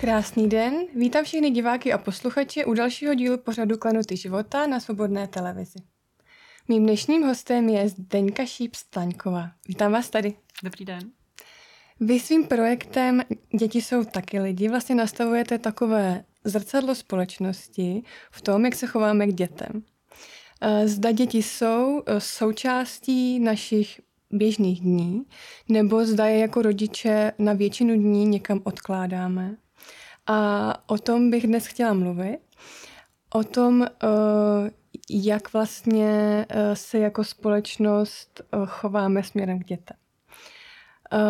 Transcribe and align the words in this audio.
Krásný 0.00 0.48
den, 0.48 0.74
vítám 0.94 1.24
všechny 1.24 1.50
diváky 1.50 1.92
a 1.92 1.98
posluchače 1.98 2.64
u 2.64 2.74
dalšího 2.74 3.14
dílu 3.14 3.38
pořadu 3.38 3.78
Klanuty 3.78 4.16
života 4.16 4.66
na 4.66 4.80
Svobodné 4.80 5.28
televizi. 5.28 5.78
Mým 6.68 6.82
dnešním 6.82 7.22
hostem 7.22 7.68
je 7.68 7.88
Zdeňka 7.88 8.42
Šíp-Staňková. 8.42 9.50
Vítám 9.68 9.92
vás 9.92 10.10
tady. 10.10 10.34
Dobrý 10.62 10.84
den. 10.84 11.00
Vy 12.00 12.20
svým 12.20 12.46
projektem 12.46 13.22
Děti 13.58 13.82
jsou 13.82 14.04
taky 14.04 14.40
lidi 14.40 14.68
vlastně 14.68 14.94
nastavujete 14.94 15.58
takové 15.58 16.24
zrcadlo 16.44 16.94
společnosti 16.94 18.02
v 18.30 18.42
tom, 18.42 18.64
jak 18.64 18.74
se 18.74 18.86
chováme 18.86 19.26
k 19.26 19.34
dětem. 19.34 19.82
Eh, 20.60 20.88
zda 20.88 21.12
děti 21.12 21.42
jsou 21.42 22.02
eh, 22.06 22.20
součástí 22.20 23.40
našich 23.40 24.00
běžných 24.30 24.80
dní, 24.80 25.24
nebo 25.68 26.04
zda 26.04 26.26
je 26.26 26.38
jako 26.38 26.62
rodiče 26.62 27.32
na 27.38 27.52
většinu 27.52 27.94
dní 27.94 28.26
někam 28.26 28.60
odkládáme. 28.64 29.56
A 30.32 30.74
o 30.86 30.98
tom 30.98 31.30
bych 31.30 31.46
dnes 31.46 31.66
chtěla 31.66 31.94
mluvit. 31.94 32.38
O 33.34 33.44
tom, 33.44 33.82
eh, 33.82 34.70
jak 35.10 35.52
vlastně 35.52 36.46
se 36.74 36.98
jako 36.98 37.24
společnost 37.24 38.40
chováme 38.66 39.22
směrem 39.22 39.58
k 39.58 39.64
dětem. 39.64 39.96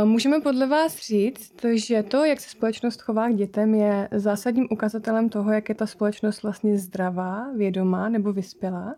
Můžeme 0.04 0.40
podle 0.40 0.66
vás 0.66 0.98
říct, 0.98 1.54
že 1.74 2.02
to, 2.02 2.24
jak 2.24 2.40
se 2.40 2.50
společnost 2.50 3.00
chová 3.02 3.28
k 3.28 3.34
dětem, 3.34 3.74
je 3.74 4.08
zásadním 4.12 4.68
ukazatelem 4.70 5.28
toho, 5.28 5.52
jak 5.52 5.68
je 5.68 5.74
ta 5.74 5.86
společnost 5.86 6.42
vlastně 6.42 6.78
zdravá, 6.78 7.52
vědomá 7.56 8.08
nebo 8.08 8.32
vyspělá? 8.32 8.94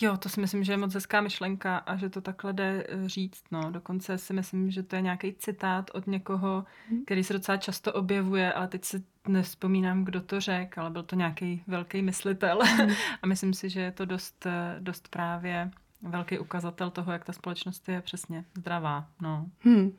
Jo, 0.00 0.16
to 0.16 0.28
si 0.28 0.40
myslím, 0.40 0.64
že 0.64 0.72
je 0.72 0.76
moc 0.76 0.94
hezká 0.94 1.20
myšlenka 1.20 1.76
a 1.76 1.96
že 1.96 2.10
to 2.10 2.20
takhle 2.20 2.52
jde 2.52 2.86
eh, 2.88 3.08
říct. 3.08 3.44
No. 3.50 3.70
Dokonce 3.70 4.18
si 4.18 4.32
myslím, 4.32 4.70
že 4.70 4.82
to 4.82 4.96
je 4.96 5.02
nějaký 5.02 5.34
citát 5.34 5.90
od 5.94 6.06
někoho, 6.06 6.64
hmm. 6.88 7.04
který 7.04 7.24
se 7.24 7.32
docela 7.32 7.56
často 7.56 7.92
objevuje, 7.92 8.52
ale 8.52 8.68
teď 8.68 8.84
si 8.84 9.04
nespomínám, 9.28 10.04
kdo 10.04 10.20
to 10.20 10.40
řekl, 10.40 10.80
ale 10.80 10.90
byl 10.90 11.02
to 11.02 11.16
nějaký 11.16 11.62
velký 11.66 12.02
myslitel. 12.02 12.58
Hmm. 12.62 12.90
a 13.22 13.26
myslím 13.26 13.54
si, 13.54 13.70
že 13.70 13.80
je 13.80 13.92
to 13.92 14.04
dost, 14.04 14.46
eh, 14.46 14.76
dost 14.80 15.08
právě 15.08 15.70
velký 16.02 16.38
ukazatel 16.38 16.90
toho, 16.90 17.12
jak 17.12 17.24
ta 17.24 17.32
společnost 17.32 17.88
je 17.88 18.00
přesně 18.00 18.44
zdravá. 18.58 19.06
No. 19.22 19.46
Hmm. 19.60 19.92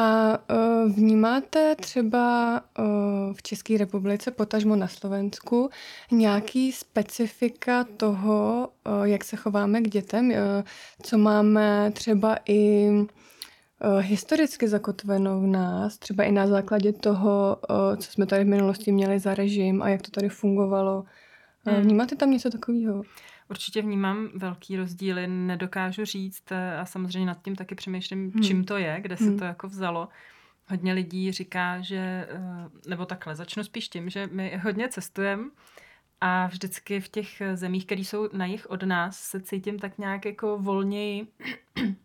A 0.00 0.38
uh, 0.50 0.92
vnímáte 0.92 1.76
třeba 1.76 2.60
uh, 2.78 2.84
v 3.34 3.42
České 3.42 3.78
republice, 3.78 4.30
potažmo 4.30 4.76
na 4.76 4.88
Slovensku, 4.88 5.70
nějaký 6.10 6.72
specifika 6.72 7.84
toho, 7.96 8.68
uh, 8.86 9.04
jak 9.04 9.24
se 9.24 9.36
chováme 9.36 9.80
k 9.80 9.88
dětem, 9.88 10.32
co 11.02 11.18
máme 11.18 11.92
třeba 11.94 12.36
i 12.48 12.90
historicky 14.00 14.68
zakotvenou 14.68 15.40
v 15.40 15.46
nás, 15.46 15.98
třeba 15.98 16.24
i 16.24 16.32
na 16.32 16.46
základě 16.46 16.92
toho, 16.92 17.56
co 17.96 18.12
jsme 18.12 18.26
tady 18.26 18.44
v 18.44 18.48
minulosti 18.48 18.92
měli 18.92 19.18
za 19.18 19.34
režim 19.34 19.82
a 19.82 19.88
jak 19.88 20.02
to 20.02 20.10
tady 20.10 20.28
fungovalo. 20.28 21.04
Hmm. 21.64 21.82
Vnímáte 21.82 22.16
tam 22.16 22.30
něco 22.30 22.50
takového? 22.50 23.02
Určitě 23.50 23.82
vnímám 23.82 24.28
velký 24.34 24.76
rozdíly, 24.76 25.26
nedokážu 25.26 26.04
říct 26.04 26.52
a 26.80 26.84
samozřejmě 26.84 27.26
nad 27.26 27.42
tím 27.42 27.56
taky 27.56 27.74
přemýšlím, 27.74 28.32
hmm. 28.32 28.42
čím 28.42 28.64
to 28.64 28.76
je, 28.76 28.98
kde 29.00 29.16
se 29.16 29.24
hmm. 29.24 29.38
to 29.38 29.44
jako 29.44 29.68
vzalo. 29.68 30.08
Hodně 30.66 30.92
lidí 30.92 31.32
říká, 31.32 31.80
že, 31.80 32.28
eh, 32.30 32.88
nebo 32.88 33.06
takhle, 33.06 33.36
začnu 33.36 33.64
spíš 33.64 33.88
tím, 33.88 34.10
že 34.10 34.28
my 34.32 34.60
hodně 34.64 34.88
cestujeme 34.88 35.44
a 36.20 36.46
vždycky 36.46 37.00
v 37.00 37.08
těch 37.08 37.42
zemích, 37.54 37.86
které 37.86 38.00
jsou 38.00 38.28
na 38.32 38.46
jich 38.46 38.70
od 38.70 38.82
nás, 38.82 39.18
se 39.18 39.40
cítím 39.40 39.78
tak 39.78 39.98
nějak 39.98 40.24
jako 40.24 40.58
volněji 40.58 41.26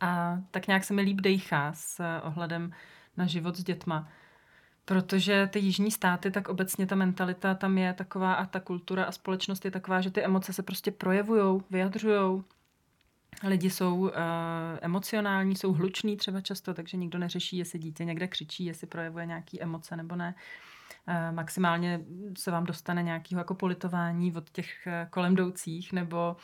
a 0.00 0.38
tak 0.50 0.66
nějak 0.66 0.84
se 0.84 0.94
mi 0.94 1.02
líp 1.02 1.20
dejchá 1.20 1.72
s 1.72 2.02
ohledem 2.22 2.72
na 3.16 3.26
život 3.26 3.56
s 3.56 3.64
dětma. 3.64 4.08
Protože 4.90 5.48
ty 5.52 5.58
jižní 5.58 5.90
státy, 5.90 6.30
tak 6.30 6.48
obecně 6.48 6.86
ta 6.86 6.94
mentalita 6.94 7.54
tam 7.54 7.78
je 7.78 7.92
taková 7.92 8.34
a 8.34 8.46
ta 8.46 8.60
kultura 8.60 9.04
a 9.04 9.12
společnost 9.12 9.64
je 9.64 9.70
taková, 9.70 10.00
že 10.00 10.10
ty 10.10 10.24
emoce 10.24 10.52
se 10.52 10.62
prostě 10.62 10.90
projevují, 10.90 11.62
vyjadřují. 11.70 12.42
Lidi 13.46 13.70
jsou 13.70 13.96
uh, 13.98 14.10
emocionální, 14.80 15.56
jsou 15.56 15.72
hluční 15.72 16.16
třeba 16.16 16.40
často, 16.40 16.74
takže 16.74 16.96
nikdo 16.96 17.18
neřeší, 17.18 17.56
jestli 17.56 17.78
dítě 17.78 18.04
někde 18.04 18.28
křičí, 18.28 18.64
jestli 18.64 18.86
projevuje 18.86 19.26
nějaký 19.26 19.62
emoce 19.62 19.96
nebo 19.96 20.16
ne. 20.16 20.34
Uh, 21.08 21.34
maximálně 21.34 22.00
se 22.38 22.50
vám 22.50 22.64
dostane 22.64 23.02
nějakého 23.02 23.40
jako 23.40 23.54
politování 23.54 24.32
od 24.34 24.50
těch 24.50 24.70
uh, 24.86 25.10
kolem 25.10 25.32
jdoucích, 25.32 25.92
nebo, 25.92 26.36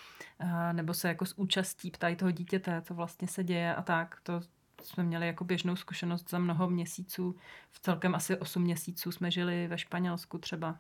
uh, 0.43 0.73
nebo 0.73 0.95
se 0.95 1.09
jako 1.09 1.27
s 1.27 1.39
účastí 1.39 1.91
ptají 1.91 2.17
toho 2.17 2.31
dítěte, 2.31 2.83
co 2.83 2.95
vlastně 2.95 3.29
se 3.29 3.45
děje 3.45 3.75
a 3.75 3.83
tak. 3.83 4.17
To, 4.23 4.41
jsme 4.83 5.05
měli 5.05 5.27
jako 5.27 5.45
běžnou 5.45 5.77
zkušenost 5.77 6.31
za 6.31 6.39
mnoho 6.39 6.71
měsíců. 6.71 7.37
V 7.73 7.81
celkem 7.81 8.15
asi 8.15 8.37
8 8.37 8.63
měsíců 8.63 9.13
jsme 9.13 9.31
žili 9.31 9.69
ve 9.69 9.79
Španělsku 9.79 10.39
třeba. 10.39 10.79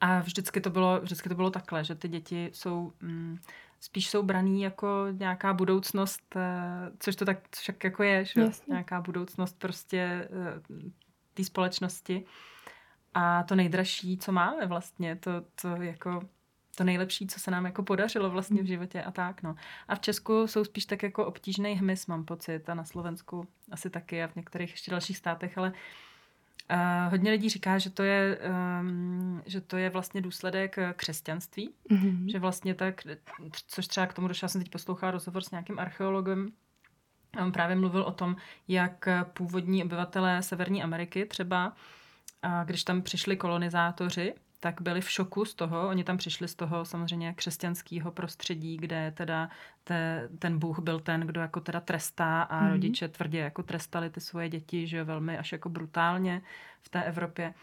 A 0.00 0.20
vždycky 0.20 0.60
to 0.60 0.70
bylo, 0.70 1.00
vždycky 1.00 1.28
to 1.28 1.34
bylo 1.34 1.50
takhle, 1.50 1.84
že 1.84 1.94
ty 1.94 2.08
děti 2.08 2.50
jsou 2.52 2.92
mm, 3.00 3.38
spíš 3.80 4.10
jsou 4.10 4.22
braný 4.22 4.62
jako 4.62 5.06
nějaká 5.12 5.52
budoucnost, 5.52 6.36
eh, 6.36 6.90
což 6.98 7.16
to 7.16 7.24
tak 7.24 7.38
však 7.56 7.84
jako 7.84 8.02
je, 8.02 8.24
že? 8.24 8.50
nějaká 8.68 9.00
budoucnost 9.00 9.58
prostě 9.58 9.98
eh, 9.98 10.90
té 11.34 11.44
společnosti. 11.44 12.24
A 13.14 13.42
to 13.42 13.54
nejdražší, 13.54 14.18
co 14.18 14.32
máme 14.32 14.66
vlastně, 14.66 15.16
to, 15.16 15.30
to 15.62 15.68
jako 15.68 16.20
to 16.80 16.84
nejlepší, 16.84 17.26
co 17.26 17.40
se 17.40 17.50
nám 17.50 17.64
jako 17.64 17.82
podařilo 17.82 18.30
vlastně 18.30 18.62
v 18.62 18.66
životě 18.66 19.02
a 19.02 19.10
tak, 19.10 19.42
no. 19.42 19.56
A 19.88 19.94
v 19.94 20.00
Česku 20.00 20.46
jsou 20.46 20.64
spíš 20.64 20.86
tak 20.86 21.02
jako 21.02 21.26
obtížný 21.26 21.72
hmyz, 21.72 22.06
mám 22.06 22.24
pocit, 22.24 22.68
a 22.68 22.74
na 22.74 22.84
Slovensku 22.84 23.48
asi 23.70 23.90
taky 23.90 24.22
a 24.22 24.26
v 24.26 24.36
některých 24.36 24.70
ještě 24.70 24.90
dalších 24.90 25.16
státech, 25.16 25.58
ale 25.58 25.72
Uh, 26.70 27.10
hodně 27.10 27.30
lidí 27.30 27.48
říká, 27.48 27.78
že 27.78 27.90
to 27.90 28.02
je, 28.02 28.38
um, 28.80 29.42
že 29.46 29.60
to 29.60 29.76
je 29.76 29.90
vlastně 29.90 30.20
důsledek 30.20 30.76
křesťanství, 30.96 31.70
mm-hmm. 31.90 32.30
že 32.30 32.38
vlastně 32.38 32.74
tak, 32.74 33.00
což 33.66 33.86
třeba 33.86 34.06
k 34.06 34.14
tomu 34.14 34.28
došla, 34.28 34.48
jsem 34.48 34.60
teď 34.60 34.70
poslouchala 34.70 35.10
rozhovor 35.12 35.42
s 35.42 35.50
nějakým 35.50 35.78
archeologem, 35.78 36.48
a 37.38 37.44
on 37.44 37.52
právě 37.52 37.76
mluvil 37.76 38.02
o 38.02 38.12
tom, 38.12 38.36
jak 38.68 39.08
původní 39.32 39.84
obyvatelé 39.84 40.42
Severní 40.42 40.82
Ameriky 40.82 41.26
třeba, 41.26 41.72
a 42.42 42.64
když 42.64 42.84
tam 42.84 43.02
přišli 43.02 43.36
kolonizátoři, 43.36 44.34
tak 44.60 44.80
byli 44.82 45.00
v 45.00 45.10
šoku 45.10 45.44
z 45.44 45.54
toho. 45.54 45.88
Oni 45.88 46.04
tam 46.04 46.16
přišli 46.16 46.48
z 46.48 46.54
toho 46.54 46.84
samozřejmě 46.84 47.34
křesťanského 47.34 48.10
prostředí, 48.10 48.76
kde 48.76 49.12
teda 49.16 49.48
te, 49.84 50.28
ten 50.38 50.58
Bůh 50.58 50.78
byl 50.78 51.00
ten, 51.00 51.20
kdo 51.20 51.40
jako 51.40 51.60
teda 51.60 51.80
trestá 51.80 52.42
a 52.42 52.62
mm-hmm. 52.62 52.70
rodiče 52.70 53.08
tvrdě 53.08 53.38
jako 53.38 53.62
trestali 53.62 54.10
ty 54.10 54.20
svoje 54.20 54.48
děti, 54.48 54.86
že 54.86 55.04
velmi 55.04 55.38
až 55.38 55.52
jako 55.52 55.68
brutálně 55.68 56.42
v 56.82 56.88
té 56.88 57.02
Evropě. 57.02 57.54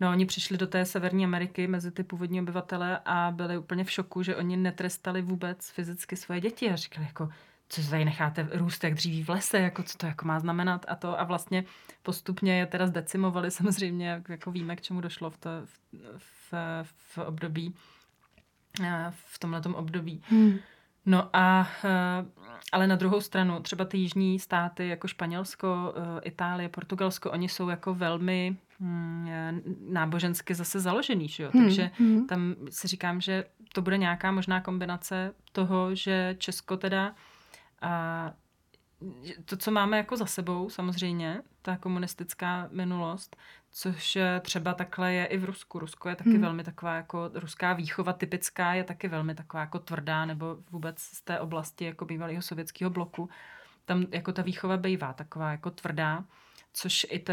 No, 0.00 0.10
oni 0.10 0.26
přišli 0.26 0.56
do 0.56 0.66
té 0.66 0.84
Severní 0.84 1.24
Ameriky 1.24 1.66
mezi 1.66 1.90
ty 1.90 2.02
původní 2.02 2.40
obyvatele 2.40 3.00
a 3.04 3.32
byli 3.36 3.58
úplně 3.58 3.84
v 3.84 3.90
šoku, 3.90 4.22
že 4.22 4.36
oni 4.36 4.56
netrestali 4.56 5.22
vůbec 5.22 5.70
fyzicky 5.70 6.16
svoje 6.16 6.40
děti 6.40 6.70
a 6.70 6.76
říkali 6.76 7.06
jako, 7.06 7.28
co 7.68 7.90
tady 7.90 8.04
necháte 8.04 8.48
růst 8.52 8.84
jak 8.84 8.94
dříví 8.94 9.22
v 9.22 9.28
lese, 9.28 9.58
jako 9.58 9.82
co 9.82 9.98
to 9.98 10.06
jako 10.06 10.26
má 10.26 10.40
znamenat 10.40 10.86
a 10.88 10.96
to 10.96 11.20
a 11.20 11.24
vlastně 11.24 11.64
postupně 12.02 12.58
je 12.58 12.66
teda 12.66 12.86
zdecimovali 12.86 13.50
samozřejmě, 13.60 14.22
jako 14.28 14.50
víme, 14.50 14.76
k 14.76 14.80
čemu 14.80 15.00
došlo 15.00 15.30
v, 15.30 15.36
to, 15.36 15.50
v, 15.66 16.52
v, 16.52 16.84
v 17.14 17.18
období, 17.18 17.74
eh, 18.82 19.12
v 19.26 19.38
tomhletom 19.38 19.74
období. 19.74 20.22
Hmm. 20.28 20.58
No 21.06 21.30
a, 21.32 21.68
eh, 21.84 22.24
ale 22.72 22.86
na 22.86 22.96
druhou 22.96 23.20
stranu, 23.20 23.60
třeba 23.60 23.84
ty 23.84 23.98
jižní 23.98 24.38
státy, 24.38 24.88
jako 24.88 25.08
Španělsko, 25.08 25.94
eh, 25.96 26.20
Itálie, 26.24 26.68
Portugalsko, 26.68 27.30
oni 27.30 27.48
jsou 27.48 27.68
jako 27.68 27.94
velmi 27.94 28.56
hm, 28.80 29.28
nábožensky 29.88 30.54
zase 30.54 30.80
založený, 30.80 31.28
že 31.28 31.42
jo? 31.42 31.50
Hmm. 31.54 31.64
takže 31.64 31.90
hmm. 31.98 32.26
tam 32.26 32.54
si 32.70 32.88
říkám, 32.88 33.20
že 33.20 33.44
to 33.72 33.82
bude 33.82 33.98
nějaká 33.98 34.32
možná 34.32 34.60
kombinace 34.60 35.34
toho, 35.52 35.94
že 35.94 36.36
Česko 36.38 36.76
teda 36.76 37.14
a 37.82 38.32
to, 39.44 39.56
co 39.56 39.70
máme 39.70 39.96
jako 39.96 40.16
za 40.16 40.26
sebou, 40.26 40.70
samozřejmě, 40.70 41.42
ta 41.62 41.76
komunistická 41.76 42.68
minulost, 42.72 43.36
což 43.70 44.18
třeba 44.40 44.74
takhle 44.74 45.12
je 45.12 45.26
i 45.26 45.38
v 45.38 45.44
Rusku. 45.44 45.78
Rusko 45.78 46.08
je 46.08 46.16
taky 46.16 46.30
hmm. 46.30 46.40
velmi 46.40 46.64
taková 46.64 46.94
jako 46.94 47.30
ruská 47.34 47.72
výchova 47.72 48.12
typická, 48.12 48.74
je 48.74 48.84
taky 48.84 49.08
velmi 49.08 49.34
taková 49.34 49.60
jako 49.60 49.78
tvrdá, 49.78 50.24
nebo 50.24 50.56
vůbec 50.70 51.00
z 51.00 51.22
té 51.22 51.40
oblasti 51.40 51.84
jako 51.84 52.04
bývalého 52.04 52.42
sovětského 52.42 52.90
bloku. 52.90 53.28
Tam 53.84 54.06
jako 54.10 54.32
ta 54.32 54.42
výchova 54.42 54.76
bývá 54.76 55.12
taková 55.12 55.50
jako 55.50 55.70
tvrdá, 55.70 56.24
což 56.72 57.06
i 57.10 57.18
to, 57.18 57.32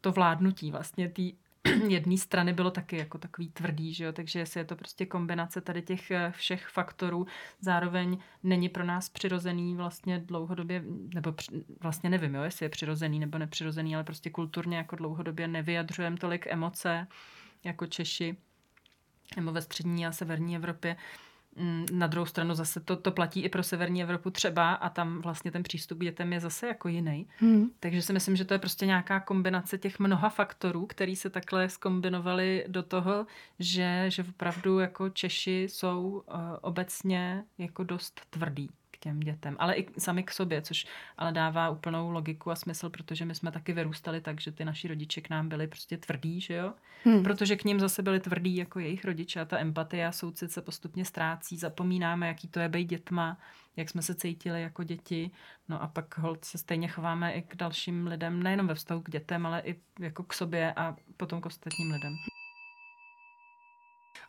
to 0.00 0.12
vládnutí 0.12 0.70
vlastně 0.70 1.08
té 1.08 1.22
jedné 1.88 2.16
strany 2.16 2.52
bylo 2.52 2.70
taky 2.70 2.96
jako 2.96 3.18
takový 3.18 3.50
tvrdý, 3.50 3.94
že 3.94 4.04
jo? 4.04 4.12
takže 4.12 4.38
jestli 4.38 4.60
je 4.60 4.64
to 4.64 4.76
prostě 4.76 5.06
kombinace 5.06 5.60
tady 5.60 5.82
těch 5.82 6.10
eh, 6.10 6.32
všech 6.36 6.66
faktorů, 6.68 7.26
zároveň 7.60 8.18
není 8.42 8.68
pro 8.68 8.84
nás 8.84 9.08
přirozený 9.08 9.76
vlastně 9.76 10.18
dlouhodobě, 10.18 10.82
nebo 11.14 11.34
vlastně 11.80 12.10
nevím, 12.10 12.34
jo, 12.34 12.42
jestli 12.42 12.66
je 12.66 12.70
přirozený 12.70 13.18
nebo 13.18 13.38
nepřirozený, 13.38 13.94
ale 13.94 14.04
prostě 14.04 14.30
kulturně 14.30 14.76
jako 14.76 14.96
dlouhodobě 14.96 15.48
nevyjadřujeme 15.48 16.16
tolik 16.16 16.46
emoce 16.46 17.06
jako 17.64 17.86
Češi 17.86 18.36
nebo 19.36 19.52
ve 19.52 19.62
střední 19.62 20.06
a 20.06 20.12
severní 20.12 20.56
Evropě, 20.56 20.96
na 21.92 22.06
druhou 22.06 22.26
stranu 22.26 22.54
zase 22.54 22.80
to, 22.80 22.96
to 22.96 23.12
platí 23.12 23.42
i 23.42 23.48
pro 23.48 23.62
severní 23.62 24.02
Evropu 24.02 24.30
třeba 24.30 24.74
a 24.74 24.88
tam 24.88 25.20
vlastně 25.20 25.50
ten 25.50 25.62
přístup 25.62 25.98
k 25.98 26.02
dětem 26.02 26.32
je 26.32 26.40
zase 26.40 26.66
jako 26.66 26.88
jiný. 26.88 27.28
Hmm. 27.38 27.70
Takže 27.80 28.02
si 28.02 28.12
myslím, 28.12 28.36
že 28.36 28.44
to 28.44 28.54
je 28.54 28.58
prostě 28.58 28.86
nějaká 28.86 29.20
kombinace 29.20 29.78
těch 29.78 29.98
mnoha 29.98 30.28
faktorů, 30.28 30.86
který 30.86 31.16
se 31.16 31.30
takhle 31.30 31.68
skombinovali 31.68 32.64
do 32.68 32.82
toho, 32.82 33.26
že, 33.58 34.04
že 34.08 34.24
opravdu 34.28 34.78
jako 34.78 35.08
Češi 35.08 35.62
jsou 35.70 36.24
uh, 36.26 36.40
obecně 36.60 37.44
jako 37.58 37.84
dost 37.84 38.20
tvrdý 38.98 39.00
těm 39.00 39.20
dětem, 39.20 39.56
ale 39.58 39.74
i 39.74 39.86
sami 39.98 40.22
k 40.22 40.30
sobě, 40.30 40.62
což 40.62 40.86
ale 41.18 41.32
dává 41.32 41.70
úplnou 41.70 42.10
logiku 42.10 42.50
a 42.50 42.56
smysl, 42.56 42.90
protože 42.90 43.24
my 43.24 43.34
jsme 43.34 43.52
taky 43.52 43.72
vyrůstali 43.72 44.20
tak, 44.20 44.40
že 44.40 44.52
ty 44.52 44.64
naši 44.64 44.88
rodiče 44.88 45.20
k 45.20 45.30
nám 45.30 45.48
byli 45.48 45.66
prostě 45.66 45.96
tvrdí, 45.96 46.40
že 46.40 46.54
jo? 46.54 46.72
Hmm. 47.04 47.22
Protože 47.22 47.56
k 47.56 47.64
ním 47.64 47.80
zase 47.80 48.02
byli 48.02 48.20
tvrdí 48.20 48.56
jako 48.56 48.78
jejich 48.78 49.04
rodiče 49.04 49.40
a 49.40 49.44
ta 49.44 49.58
empatie 49.58 50.06
a 50.06 50.12
soucit 50.12 50.52
se 50.52 50.62
postupně 50.62 51.04
ztrácí, 51.04 51.56
zapomínáme, 51.56 52.28
jaký 52.28 52.48
to 52.48 52.60
je 52.60 52.68
být 52.68 52.84
dětma, 52.84 53.38
jak 53.76 53.90
jsme 53.90 54.02
se 54.02 54.14
cítili 54.14 54.62
jako 54.62 54.82
děti, 54.82 55.30
no 55.68 55.82
a 55.82 55.86
pak 55.86 56.18
hold 56.18 56.44
se 56.44 56.58
stejně 56.58 56.88
chováme 56.88 57.32
i 57.32 57.42
k 57.42 57.56
dalším 57.56 58.06
lidem, 58.06 58.42
nejenom 58.42 58.66
ve 58.66 58.74
vztahu 58.74 59.00
k 59.00 59.10
dětem, 59.10 59.46
ale 59.46 59.60
i 59.60 59.76
jako 60.00 60.22
k 60.22 60.32
sobě 60.32 60.72
a 60.72 60.96
potom 61.16 61.40
k 61.40 61.46
ostatním 61.46 61.92
lidem. 61.92 62.12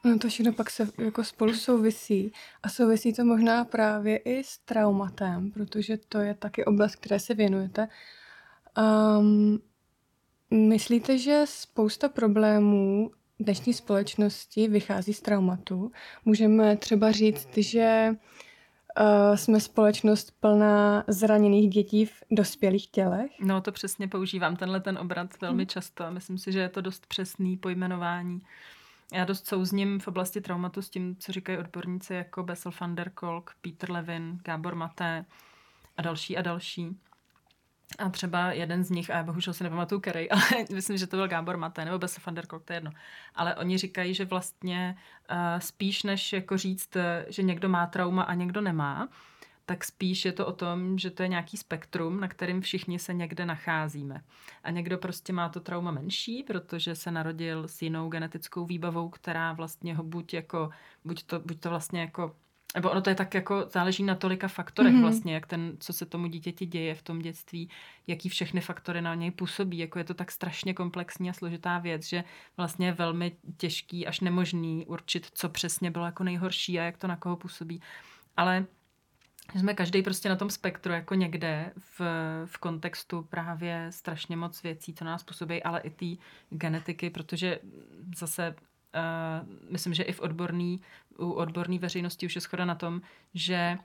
Ono 0.07 0.19
to 0.19 0.29
všechno 0.29 0.53
pak 0.53 0.69
se 0.69 0.89
jako 0.97 1.23
spolu 1.23 1.53
souvisí. 1.53 2.31
A 2.63 2.69
souvisí 2.69 3.13
to 3.13 3.25
možná 3.25 3.65
právě 3.65 4.17
i 4.17 4.43
s 4.43 4.57
traumatem, 4.57 5.51
protože 5.51 5.97
to 5.97 6.19
je 6.19 6.33
taky 6.33 6.65
oblast, 6.65 6.95
které 6.95 7.19
se 7.19 7.33
věnujete. 7.33 7.87
Um, 9.19 9.59
myslíte, 10.51 11.17
že 11.17 11.43
spousta 11.45 12.09
problémů 12.09 13.11
dnešní 13.39 13.73
společnosti 13.73 14.67
vychází 14.67 15.13
z 15.13 15.21
traumatu? 15.21 15.91
Můžeme 16.25 16.77
třeba 16.77 17.11
říct, 17.11 17.57
že 17.57 18.15
uh, 18.99 19.35
jsme 19.35 19.59
společnost 19.59 20.31
plná 20.39 21.03
zraněných 21.07 21.69
dětí 21.69 22.05
v 22.05 22.23
dospělých 22.31 22.87
tělech? 22.87 23.31
No 23.39 23.61
to 23.61 23.71
přesně 23.71 24.07
používám, 24.07 24.55
tenhle 24.55 24.79
ten 24.79 24.97
obrat 24.97 25.41
velmi 25.41 25.63
hmm. 25.63 25.67
často 25.67 26.03
a 26.05 26.09
myslím 26.09 26.37
si, 26.37 26.51
že 26.51 26.59
je 26.59 26.69
to 26.69 26.81
dost 26.81 27.05
přesný 27.05 27.57
pojmenování. 27.57 28.41
Já 29.13 29.25
dost 29.25 29.47
souzním 29.47 29.99
v 29.99 30.07
oblasti 30.07 30.41
traumatu 30.41 30.81
s 30.81 30.89
tím, 30.89 31.15
co 31.15 31.31
říkají 31.31 31.57
odborníci 31.57 32.13
jako 32.13 32.43
Bessel 32.43 32.71
van 32.81 32.95
der 32.95 33.09
Kolk, 33.09 33.55
Peter 33.61 33.91
Levin, 33.91 34.39
Gábor 34.43 34.75
Maté 34.75 35.25
a 35.97 36.01
další 36.01 36.37
a 36.37 36.41
další. 36.41 36.99
A 37.99 38.09
třeba 38.09 38.51
jeden 38.51 38.83
z 38.83 38.89
nich, 38.89 39.09
a 39.09 39.17
já 39.17 39.23
bohužel 39.23 39.53
si 39.53 39.63
nepamatuju 39.63 40.01
který, 40.01 40.29
ale 40.31 40.43
myslím, 40.73 40.97
že 40.97 41.07
to 41.07 41.17
byl 41.17 41.27
Gábor 41.27 41.57
Maté 41.57 41.85
nebo 41.85 41.99
Bessel 41.99 42.23
van 42.25 42.35
der 42.35 42.47
Kolk, 42.47 42.63
to 42.63 42.73
je 42.73 42.77
jedno. 42.77 42.91
Ale 43.35 43.55
oni 43.55 43.77
říkají, 43.77 44.13
že 44.13 44.25
vlastně 44.25 44.97
uh, 45.31 45.59
spíš 45.59 46.03
než 46.03 46.33
jako 46.33 46.57
říct, 46.57 46.97
že 47.27 47.43
někdo 47.43 47.69
má 47.69 47.85
trauma 47.85 48.23
a 48.23 48.33
někdo 48.33 48.61
nemá, 48.61 49.09
tak 49.69 49.83
spíš 49.83 50.25
je 50.25 50.31
to 50.31 50.45
o 50.45 50.51
tom, 50.51 50.97
že 50.97 51.11
to 51.11 51.23
je 51.23 51.29
nějaký 51.29 51.57
spektrum, 51.57 52.19
na 52.19 52.27
kterým 52.27 52.61
všichni 52.61 52.99
se 52.99 53.13
někde 53.13 53.45
nacházíme. 53.45 54.21
A 54.63 54.71
někdo 54.71 54.97
prostě 54.97 55.33
má 55.33 55.49
to 55.49 55.59
trauma 55.59 55.91
menší, 55.91 56.43
protože 56.43 56.95
se 56.95 57.11
narodil 57.11 57.67
s 57.67 57.81
jinou 57.81 58.09
genetickou 58.09 58.65
výbavou, 58.65 59.09
která 59.09 59.53
vlastně 59.53 59.95
ho 59.95 60.03
buď 60.03 60.33
jako, 60.33 60.69
buď 61.05 61.23
to, 61.23 61.39
buď 61.39 61.59
to 61.59 61.69
vlastně 61.69 62.01
jako 62.01 62.35
nebo 62.75 62.91
ono 62.91 63.01
to 63.01 63.09
je 63.09 63.15
tak 63.15 63.33
jako, 63.33 63.65
záleží 63.69 64.03
na 64.03 64.15
tolika 64.15 64.47
faktorech 64.47 64.93
mm-hmm. 64.93 65.01
vlastně, 65.01 65.33
jak 65.33 65.47
ten, 65.47 65.77
co 65.79 65.93
se 65.93 66.05
tomu 66.05 66.27
dítěti 66.27 66.65
děje 66.65 66.95
v 66.95 67.01
tom 67.01 67.19
dětství, 67.19 67.69
jaký 68.07 68.29
všechny 68.29 68.61
faktory 68.61 69.01
na 69.01 69.15
něj 69.15 69.31
působí, 69.31 69.77
jako 69.77 69.99
je 69.99 70.03
to 70.03 70.13
tak 70.13 70.31
strašně 70.31 70.73
komplexní 70.73 71.29
a 71.29 71.33
složitá 71.33 71.79
věc, 71.79 72.07
že 72.07 72.23
vlastně 72.57 72.87
je 72.87 72.93
velmi 72.93 73.31
těžký 73.57 74.07
až 74.07 74.19
nemožný 74.19 74.85
určit, 74.85 75.27
co 75.33 75.49
přesně 75.49 75.91
bylo 75.91 76.05
jako 76.05 76.23
nejhorší 76.23 76.79
a 76.79 76.83
jak 76.83 76.97
to 76.97 77.07
na 77.07 77.15
koho 77.15 77.35
působí. 77.35 77.81
Ale 78.37 78.65
jsme 79.55 79.73
každý 79.73 80.01
prostě 80.01 80.29
na 80.29 80.35
tom 80.35 80.49
spektru 80.49 80.93
jako 80.93 81.15
někde 81.15 81.71
v, 81.77 82.01
v 82.45 82.57
kontextu 82.57 83.21
právě 83.21 83.87
strašně 83.89 84.37
moc 84.37 84.63
věcí, 84.63 84.93
co 84.93 85.05
nás 85.05 85.23
působí, 85.23 85.63
ale 85.63 85.79
i 85.79 85.89
té 85.89 86.23
genetiky, 86.49 87.09
protože 87.09 87.59
zase 88.17 88.55
uh, 88.55 89.71
myslím, 89.71 89.93
že 89.93 90.03
i 90.03 90.11
v 90.11 90.19
odborný, 90.19 90.81
u 91.17 91.31
odborné 91.31 91.79
veřejnosti 91.79 92.25
už 92.25 92.35
je 92.35 92.41
schoda 92.41 92.65
na 92.65 92.75
tom, 92.75 93.01
že 93.33 93.77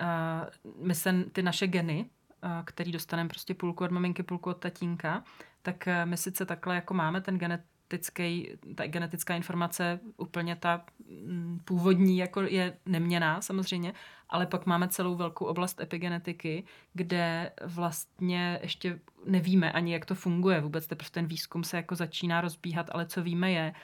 uh, 0.00 0.86
my 0.86 0.94
se 0.94 1.24
ty 1.32 1.42
naše 1.42 1.66
geny, 1.66 2.04
uh, 2.44 2.50
který 2.64 2.92
dostaneme 2.92 3.28
prostě 3.28 3.54
půlku 3.54 3.84
od 3.84 3.90
maminky, 3.90 4.22
půlku 4.22 4.50
od 4.50 4.58
tatínka, 4.58 5.24
tak 5.62 5.84
uh, 5.86 6.10
my 6.10 6.16
sice 6.16 6.46
takhle 6.46 6.74
jako 6.74 6.94
máme 6.94 7.20
ten 7.20 7.38
genet, 7.38 7.60
genetický, 7.88 8.50
ta 8.74 8.86
genetická 8.86 9.36
informace 9.36 10.00
úplně 10.16 10.56
ta 10.56 10.84
mm, 11.26 11.60
původní 11.64 12.18
jako 12.18 12.42
je 12.42 12.76
neměná 12.86 13.40
samozřejmě, 13.40 13.92
ale 14.28 14.46
pak 14.46 14.66
máme 14.66 14.88
celou 14.88 15.16
velkou 15.16 15.44
oblast 15.44 15.80
epigenetiky, 15.80 16.64
kde 16.94 17.52
vlastně 17.64 18.58
ještě 18.62 19.00
nevíme 19.26 19.72
ani, 19.72 19.92
jak 19.92 20.06
to 20.06 20.14
funguje. 20.14 20.60
Vůbec 20.60 20.86
teprve 20.86 21.10
ten 21.10 21.26
výzkum 21.26 21.64
se 21.64 21.76
jako 21.76 21.94
začíná 21.94 22.40
rozbíhat, 22.40 22.90
ale 22.92 23.06
co 23.06 23.22
víme 23.22 23.50
je, 23.52 23.74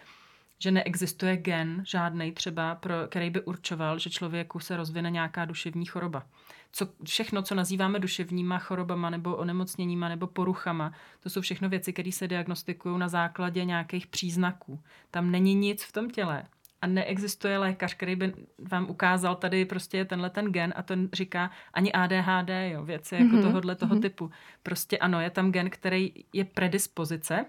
že 0.59 0.71
neexistuje 0.71 1.37
gen 1.37 1.83
žádný 1.87 2.33
třeba, 2.33 2.75
pro, 2.75 2.95
který 3.09 3.31
by 3.31 3.41
určoval, 3.41 3.99
že 3.99 4.11
člověku 4.11 4.61
se 4.61 4.77
rozvine 4.77 5.11
nějaká 5.11 5.45
duševní 5.45 5.87
choroba. 5.87 6.27
Co, 6.73 6.89
všechno, 7.05 7.43
co 7.43 7.55
nazýváme 7.55 7.99
duševníma 7.99 8.59
chorobama 8.59 9.11
nebo 9.11 9.37
onemocněníma 9.37 10.09
nebo 10.09 10.27
poruchama, 10.27 10.93
to 11.21 11.31
jsou 11.31 11.41
všechno 11.41 11.69
věci, 11.69 11.93
které 11.93 12.13
se 12.13 12.29
diagnostikují 12.29 12.99
na 12.99 13.09
základě 13.09 13.65
nějakých 13.65 14.07
příznaků. 14.07 14.81
Tam 15.11 15.31
není 15.31 15.55
nic 15.55 15.85
v 15.85 15.93
tom 15.93 16.11
těle, 16.11 16.45
a 16.83 16.87
neexistuje 16.87 17.59
lékař, 17.59 17.95
který 17.95 18.17
by 18.17 18.35
vám 18.59 18.91
ukázal 18.91 19.37
tady 19.37 19.65
prostě 19.65 20.05
tenhle 20.05 20.31
ten 20.31 20.53
gen 20.53 20.73
a 20.77 20.83
ten 20.83 21.09
říká 21.13 21.51
ani 21.75 21.93
ADHD, 21.93 22.51
jo, 22.73 22.85
věci 22.85 23.15
jako 23.15 23.27
mm-hmm. 23.27 23.43
tohohle 23.43 23.75
toho 23.75 23.95
mm-hmm. 23.95 24.03
typu. 24.03 24.31
Prostě 24.63 24.99
ano, 24.99 25.21
je 25.21 25.31
tam 25.31 25.53
gen, 25.53 25.71
který 25.71 26.13
je 26.33 26.45
predispozice, 26.45 27.45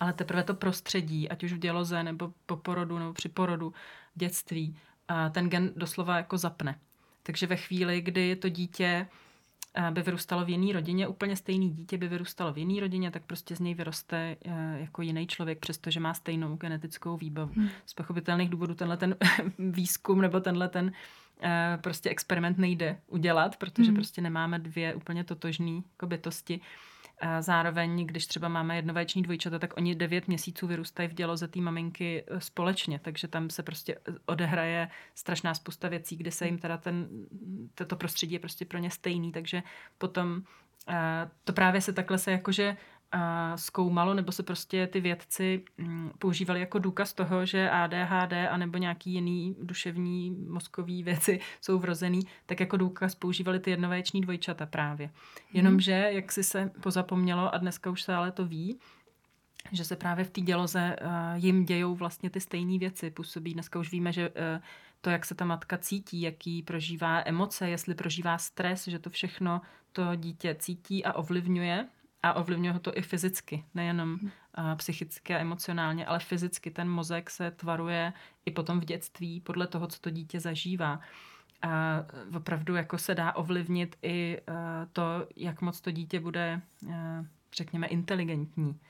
ale 0.00 0.12
teprve 0.12 0.42
to 0.42 0.54
prostředí, 0.54 1.28
ať 1.28 1.44
už 1.44 1.52
v 1.52 1.58
děloze 1.58 2.02
nebo 2.02 2.32
po 2.46 2.56
porodu 2.56 2.98
nebo 2.98 3.12
při 3.12 3.28
porodu, 3.28 3.74
dětství, 4.14 4.76
a 5.08 5.28
ten 5.28 5.48
gen 5.48 5.72
doslova 5.76 6.16
jako 6.16 6.38
zapne. 6.38 6.78
Takže 7.22 7.46
ve 7.46 7.56
chvíli, 7.56 8.00
kdy 8.00 8.36
to 8.36 8.48
dítě 8.48 9.06
by 9.90 10.02
vyrůstalo 10.02 10.44
v 10.44 10.48
jiné 10.48 10.72
rodině, 10.72 11.08
úplně 11.08 11.36
stejný 11.36 11.70
dítě 11.70 11.98
by 11.98 12.08
vyrůstalo 12.08 12.52
v 12.52 12.58
jiné 12.58 12.80
rodině, 12.80 13.10
tak 13.10 13.22
prostě 13.24 13.56
z 13.56 13.60
něj 13.60 13.74
vyroste 13.74 14.36
eh, 14.44 14.76
jako 14.80 15.02
jiný 15.02 15.26
člověk, 15.26 15.58
přestože 15.58 16.00
má 16.00 16.14
stejnou 16.14 16.56
genetickou 16.56 17.16
výbavu. 17.16 17.52
Hmm. 17.56 17.68
Z 17.86 17.94
pochopitelných 17.94 18.48
důvodů 18.48 18.74
tenhle 18.74 18.96
ten 18.96 19.16
výzkum 19.58 20.20
nebo 20.20 20.40
tenhle 20.40 20.68
ten 20.68 20.92
eh, 21.42 21.78
prostě 21.80 22.10
experiment 22.10 22.58
nejde 22.58 23.00
udělat, 23.06 23.56
protože 23.56 23.88
hmm. 23.88 23.96
prostě 23.96 24.22
nemáme 24.22 24.58
dvě 24.58 24.94
úplně 24.94 25.24
totožné 25.24 25.70
jako 25.70 26.06
bytosti. 26.06 26.60
A 27.22 27.42
zároveň, 27.42 28.06
když 28.06 28.26
třeba 28.26 28.48
máme 28.48 28.76
jednovajční 28.76 29.22
dvojčata, 29.22 29.58
tak 29.58 29.76
oni 29.76 29.94
devět 29.94 30.28
měsíců 30.28 30.66
vyrůstají 30.66 31.08
v 31.08 31.14
děloze 31.14 31.48
té 31.48 31.60
maminky 31.60 32.24
eh, 32.26 32.40
společně, 32.40 32.98
takže 32.98 33.28
tam 33.28 33.50
se 33.50 33.62
prostě 33.62 33.94
eh, 33.94 34.12
odehraje 34.26 34.88
strašná 35.14 35.54
spousta 35.54 35.88
věcí, 35.88 36.16
kde 36.16 36.30
se 36.30 36.46
jim 36.46 36.58
teda 36.58 36.76
ten, 36.76 37.08
toto 37.74 37.96
prostředí 37.96 38.32
je 38.32 38.38
prostě 38.38 38.64
pro 38.64 38.78
ně 38.78 38.90
stejný, 38.90 39.32
takže 39.32 39.62
potom 39.98 40.42
eh, 40.88 41.30
to 41.44 41.52
právě 41.52 41.80
se 41.80 41.92
takhle 41.92 42.18
se 42.18 42.32
jakože 42.32 42.76
zkoumalo, 43.56 44.14
nebo 44.14 44.32
se 44.32 44.42
prostě 44.42 44.86
ty 44.86 45.00
vědci 45.00 45.64
mm, 45.78 46.10
používali 46.18 46.60
jako 46.60 46.78
důkaz 46.78 47.12
toho, 47.12 47.46
že 47.46 47.70
ADHD 47.70 48.32
a 48.50 48.56
nebo 48.56 48.78
nějaký 48.78 49.12
jiný 49.12 49.56
duševní 49.62 50.30
mozkový 50.30 51.02
věci 51.02 51.40
jsou 51.60 51.78
vrozený, 51.78 52.20
tak 52.46 52.60
jako 52.60 52.76
důkaz 52.76 53.14
používali 53.14 53.60
ty 53.60 53.70
jednovajční 53.70 54.20
dvojčata 54.20 54.66
právě. 54.66 55.06
Mhm. 55.06 55.14
Jenomže, 55.52 56.08
jak 56.10 56.32
si 56.32 56.44
se 56.44 56.70
pozapomnělo 56.80 57.54
a 57.54 57.58
dneska 57.58 57.90
už 57.90 58.02
se 58.02 58.14
ale 58.14 58.32
to 58.32 58.46
ví, 58.46 58.78
že 59.72 59.84
se 59.84 59.96
právě 59.96 60.24
v 60.24 60.30
té 60.30 60.40
děloze 60.40 60.96
uh, 61.00 61.44
jim 61.44 61.64
dějou 61.64 61.94
vlastně 61.94 62.30
ty 62.30 62.40
stejné 62.40 62.78
věci. 62.78 63.10
Působí, 63.10 63.54
dneska 63.54 63.78
už 63.78 63.92
víme, 63.92 64.12
že 64.12 64.28
uh, 64.28 64.34
to, 65.00 65.10
jak 65.10 65.24
se 65.24 65.34
ta 65.34 65.44
matka 65.44 65.78
cítí, 65.78 66.20
jaký 66.20 66.62
prožívá 66.62 67.22
emoce, 67.24 67.68
jestli 67.68 67.94
prožívá 67.94 68.38
stres, 68.38 68.88
že 68.88 68.98
to 68.98 69.10
všechno 69.10 69.60
to 69.92 70.14
dítě 70.16 70.56
cítí 70.58 71.04
a 71.04 71.12
ovlivňuje 71.12 71.88
a 72.22 72.32
ovlivňuje 72.32 72.72
ho 72.72 72.78
to 72.78 72.98
i 72.98 73.02
fyzicky, 73.02 73.64
nejenom 73.74 74.18
uh, 74.22 74.74
psychicky 74.76 75.34
a 75.34 75.38
emocionálně, 75.38 76.06
ale 76.06 76.18
fyzicky 76.18 76.70
ten 76.70 76.88
mozek 76.88 77.30
se 77.30 77.50
tvaruje 77.50 78.12
i 78.46 78.50
potom 78.50 78.80
v 78.80 78.84
dětství 78.84 79.40
podle 79.40 79.66
toho, 79.66 79.86
co 79.86 80.00
to 80.00 80.10
dítě 80.10 80.40
zažívá. 80.40 81.00
A 81.62 82.04
opravdu 82.36 82.74
jako 82.74 82.98
se 82.98 83.14
dá 83.14 83.32
ovlivnit 83.32 83.96
i 84.02 84.40
uh, 84.48 84.54
to, 84.92 85.02
jak 85.36 85.60
moc 85.60 85.80
to 85.80 85.90
dítě 85.90 86.20
bude, 86.20 86.60
uh, 86.86 86.92
řekněme, 87.56 87.86
inteligentní. 87.86 88.80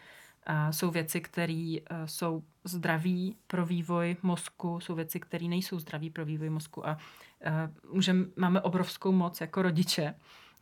A 0.46 0.72
jsou 0.72 0.90
věci, 0.90 1.20
které 1.20 1.76
jsou 2.04 2.42
zdraví 2.64 3.36
pro 3.46 3.66
vývoj 3.66 4.16
mozku, 4.22 4.80
jsou 4.80 4.94
věci, 4.94 5.20
které 5.20 5.48
nejsou 5.48 5.78
zdraví 5.78 6.10
pro 6.10 6.24
vývoj 6.24 6.50
mozku 6.50 6.86
a 6.86 6.98
můžem, 7.92 8.32
máme 8.36 8.60
obrovskou 8.60 9.12
moc 9.12 9.40
jako 9.40 9.62
rodiče 9.62 10.14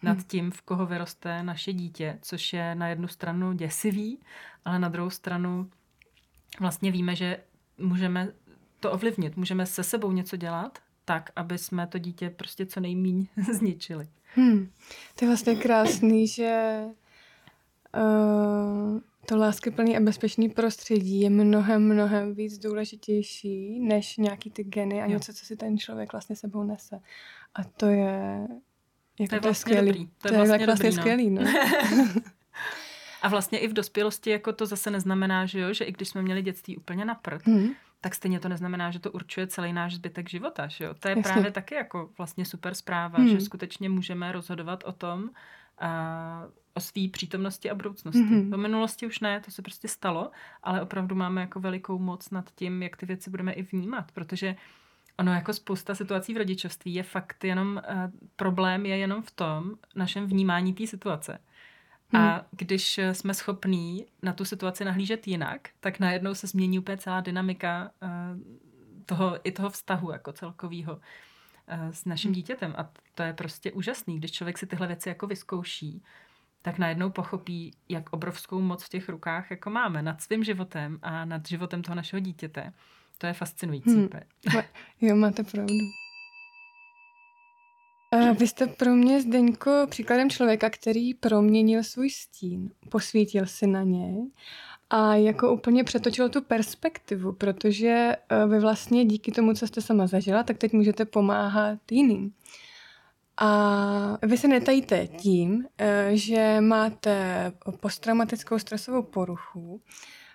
nad 0.02 0.12
hmm. 0.12 0.24
tím, 0.24 0.50
v 0.50 0.62
koho 0.62 0.86
vyroste 0.86 1.42
naše 1.42 1.72
dítě, 1.72 2.18
což 2.22 2.52
je 2.52 2.74
na 2.74 2.88
jednu 2.88 3.08
stranu 3.08 3.52
děsivý, 3.52 4.18
ale 4.64 4.78
na 4.78 4.88
druhou 4.88 5.10
stranu 5.10 5.70
vlastně 6.60 6.90
víme, 6.90 7.16
že 7.16 7.38
můžeme 7.78 8.28
to 8.80 8.92
ovlivnit, 8.92 9.36
můžeme 9.36 9.66
se 9.66 9.84
sebou 9.84 10.12
něco 10.12 10.36
dělat 10.36 10.78
tak, 11.04 11.30
aby 11.36 11.58
jsme 11.58 11.86
to 11.86 11.98
dítě 11.98 12.30
prostě 12.30 12.66
co 12.66 12.80
nejmíň 12.80 13.26
zničili. 13.52 14.08
Hmm. 14.34 14.70
To 15.14 15.24
je 15.24 15.28
vlastně 15.28 15.56
krásný, 15.56 16.28
že 16.28 16.82
uh, 17.96 19.00
to 19.26 19.36
láskyplný 19.36 19.96
a 19.96 20.00
bezpečný 20.00 20.48
prostředí 20.48 21.20
je 21.20 21.30
mnohem, 21.30 21.94
mnohem 21.94 22.34
víc 22.34 22.58
důležitější 22.58 23.80
než 23.80 24.16
nějaký 24.16 24.50
ty 24.50 24.64
geny 24.64 25.02
a 25.02 25.04
jo. 25.04 25.10
něco, 25.10 25.32
co 25.32 25.46
si 25.46 25.56
ten 25.56 25.78
člověk 25.78 26.12
vlastně 26.12 26.36
sebou 26.36 26.62
nese. 26.62 27.00
A 27.54 27.64
to 27.64 27.86
je 27.86 28.46
jako 29.20 29.30
to 29.30 29.34
je 29.34 29.40
vlastně 29.40 29.74
skvělý. 29.74 29.86
Dobrý. 29.86 30.06
To 30.06 30.28
je, 30.28 30.32
to 30.32 30.34
je 30.34 30.46
vlastně, 30.46 30.66
vlastně 30.66 30.90
dobrý, 30.90 30.96
no. 30.96 31.02
skvělý, 31.02 31.30
no. 31.30 31.42
a 33.22 33.28
vlastně 33.28 33.58
i 33.58 33.68
v 33.68 33.72
dospělosti 33.72 34.30
jako 34.30 34.52
to 34.52 34.66
zase 34.66 34.90
neznamená, 34.90 35.46
že 35.46 35.60
jo, 35.60 35.72
že 35.72 35.84
i 35.84 35.92
když 35.92 36.08
jsme 36.08 36.22
měli 36.22 36.42
dětství 36.42 36.76
úplně 36.76 37.04
na 37.04 37.14
prd, 37.14 37.46
hmm 37.46 37.70
tak 38.00 38.14
stejně 38.14 38.40
to 38.40 38.48
neznamená, 38.48 38.90
že 38.90 38.98
to 38.98 39.12
určuje 39.12 39.46
celý 39.46 39.72
náš 39.72 39.94
zbytek 39.94 40.28
života. 40.28 40.66
Že 40.68 40.84
jo? 40.84 40.94
To 40.94 41.08
je 41.08 41.16
Jasně. 41.16 41.32
právě 41.32 41.50
taky 41.50 41.74
jako 41.74 42.10
vlastně 42.18 42.44
super 42.44 42.74
zpráva, 42.74 43.18
hmm. 43.18 43.28
že 43.28 43.40
skutečně 43.40 43.88
můžeme 43.88 44.32
rozhodovat 44.32 44.84
o 44.84 44.92
tom, 44.92 45.30
a, 45.78 46.46
o 46.74 46.80
své 46.80 47.08
přítomnosti 47.08 47.70
a 47.70 47.74
budoucnosti. 47.74 48.22
Mm-hmm. 48.22 48.50
Do 48.50 48.58
minulosti 48.58 49.06
už 49.06 49.20
ne, 49.20 49.40
to 49.40 49.50
se 49.50 49.62
prostě 49.62 49.88
stalo, 49.88 50.30
ale 50.62 50.82
opravdu 50.82 51.14
máme 51.14 51.40
jako 51.40 51.60
velikou 51.60 51.98
moc 51.98 52.30
nad 52.30 52.50
tím, 52.54 52.82
jak 52.82 52.96
ty 52.96 53.06
věci 53.06 53.30
budeme 53.30 53.52
i 53.52 53.62
vnímat, 53.62 54.12
protože 54.12 54.56
ono 55.20 55.34
jako 55.34 55.52
spousta 55.52 55.94
situací 55.94 56.34
v 56.34 56.36
rodičovství 56.36 56.94
je 56.94 57.02
fakt 57.02 57.44
jenom, 57.44 57.82
uh, 57.90 58.10
problém 58.36 58.86
je 58.86 58.96
jenom 58.96 59.22
v 59.22 59.30
tom 59.30 59.74
našem 59.94 60.26
vnímání 60.26 60.74
té 60.74 60.86
situace. 60.86 61.38
Hmm. 62.12 62.22
A 62.22 62.46
když 62.50 63.00
jsme 63.12 63.34
schopní 63.34 64.06
na 64.22 64.32
tu 64.32 64.44
situaci 64.44 64.84
nahlížet 64.84 65.28
jinak, 65.28 65.68
tak 65.80 66.00
najednou 66.00 66.34
se 66.34 66.46
změní 66.46 66.78
úplně 66.78 66.96
celá 66.96 67.20
dynamika 67.20 67.90
uh, 68.02 68.10
toho, 69.06 69.38
i 69.44 69.52
toho 69.52 69.70
vztahu 69.70 70.12
jako 70.12 70.32
celkového 70.32 70.92
uh, 70.94 71.00
s 71.90 72.04
naším 72.04 72.28
hmm. 72.28 72.34
dítětem. 72.34 72.74
A 72.76 72.90
to 73.14 73.22
je 73.22 73.32
prostě 73.32 73.72
úžasný, 73.72 74.18
když 74.18 74.32
člověk 74.32 74.58
si 74.58 74.66
tyhle 74.66 74.86
věci 74.86 75.08
jako 75.08 75.26
vyzkouší, 75.26 76.02
tak 76.62 76.78
najednou 76.78 77.10
pochopí, 77.10 77.76
jak 77.88 78.12
obrovskou 78.12 78.60
moc 78.60 78.84
v 78.84 78.88
těch 78.88 79.08
rukách 79.08 79.50
jako 79.50 79.70
máme 79.70 80.02
nad 80.02 80.20
svým 80.20 80.44
životem 80.44 80.98
a 81.02 81.24
nad 81.24 81.48
životem 81.48 81.82
toho 81.82 81.94
našeho 81.94 82.20
dítěte. 82.20 82.72
To 83.20 83.26
je 83.26 83.32
fascinující. 83.32 83.90
Hmm. 83.90 84.08
Jo, 85.00 85.16
máte 85.16 85.44
pravdu. 85.44 85.74
A 88.12 88.32
vy 88.32 88.48
jste 88.48 88.66
pro 88.66 88.90
mě, 88.94 89.20
Zdeňko, 89.20 89.86
příkladem 89.90 90.30
člověka, 90.30 90.70
který 90.70 91.14
proměnil 91.14 91.84
svůj 91.84 92.10
stín, 92.10 92.70
posvítil 92.88 93.46
si 93.46 93.66
na 93.66 93.82
něj 93.82 94.30
a 94.90 95.14
jako 95.14 95.52
úplně 95.52 95.84
přetočil 95.84 96.28
tu 96.28 96.42
perspektivu, 96.42 97.32
protože 97.32 97.88
e, 97.88 98.46
vy 98.46 98.60
vlastně 98.60 99.04
díky 99.04 99.32
tomu, 99.32 99.54
co 99.54 99.66
jste 99.66 99.80
sama 99.80 100.06
zažila, 100.06 100.42
tak 100.42 100.58
teď 100.58 100.72
můžete 100.72 101.04
pomáhat 101.04 101.78
jiným. 101.90 102.32
A 103.36 104.18
vy 104.26 104.38
se 104.38 104.48
netajíte 104.48 105.06
tím, 105.06 105.66
e, 105.78 106.10
že 106.12 106.60
máte 106.60 107.52
posttraumatickou 107.80 108.58
stresovou 108.58 109.02
poruchu. 109.02 109.80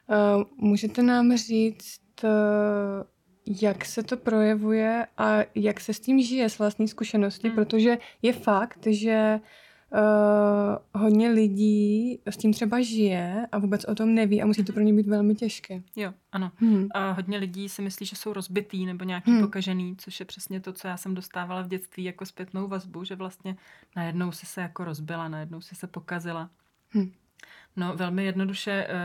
E, 0.10 0.15
můžete 0.58 1.04
nám 1.04 1.38
říct, 1.38 2.05
jak 3.62 3.86
se 3.86 4.04
to 4.04 4.18
projevuje 4.18 5.08
a 5.18 5.38
jak 5.56 5.80
se 5.80 5.94
s 5.94 6.00
tím 6.00 6.22
žije 6.22 6.50
z 6.50 6.60
vlastní 6.60 6.88
zkušenosti, 6.88 7.48
hmm. 7.48 7.56
protože 7.56 7.98
je 8.22 8.34
fakt, 8.34 8.88
že 8.88 9.40
uh, 9.94 11.02
hodně 11.02 11.30
lidí 11.30 12.20
s 12.26 12.38
tím 12.38 12.54
třeba 12.54 12.82
žije 12.82 13.48
a 13.52 13.58
vůbec 13.60 13.86
o 13.86 13.96
tom 13.96 14.14
neví 14.14 14.42
a 14.42 14.46
musí 14.46 14.64
to 14.64 14.74
pro 14.74 14.82
ně 14.82 14.94
být 14.94 15.08
velmi 15.08 15.36
těžké. 15.36 15.82
Jo, 15.96 16.14
ano. 16.32 16.52
Hmm. 16.56 16.88
A 16.94 17.12
hodně 17.12 17.38
lidí 17.38 17.70
si 17.70 17.82
myslí, 17.82 18.06
že 18.06 18.16
jsou 18.16 18.34
rozbitý 18.34 18.86
nebo 18.86 19.04
nějaký 19.04 19.32
hmm. 19.32 19.42
pokažený, 19.42 19.96
což 19.98 20.20
je 20.20 20.26
přesně 20.26 20.60
to, 20.60 20.74
co 20.74 20.88
já 20.88 20.98
jsem 20.98 21.16
dostávala 21.16 21.62
v 21.62 21.68
dětství 21.68 22.04
jako 22.04 22.26
zpětnou 22.26 22.68
vazbu, 22.68 23.04
že 23.04 23.16
vlastně 23.16 23.56
najednou 23.96 24.32
si 24.32 24.46
se 24.46 24.62
jako 24.62 24.84
rozbila, 24.84 25.28
najednou 25.28 25.62
si 25.62 25.76
se 25.76 25.88
pokazila. 25.88 26.50
Hmm. 26.90 27.12
No, 27.75 27.96
velmi 27.96 28.25
jednoduše 28.25 28.88
eh, 28.89 28.96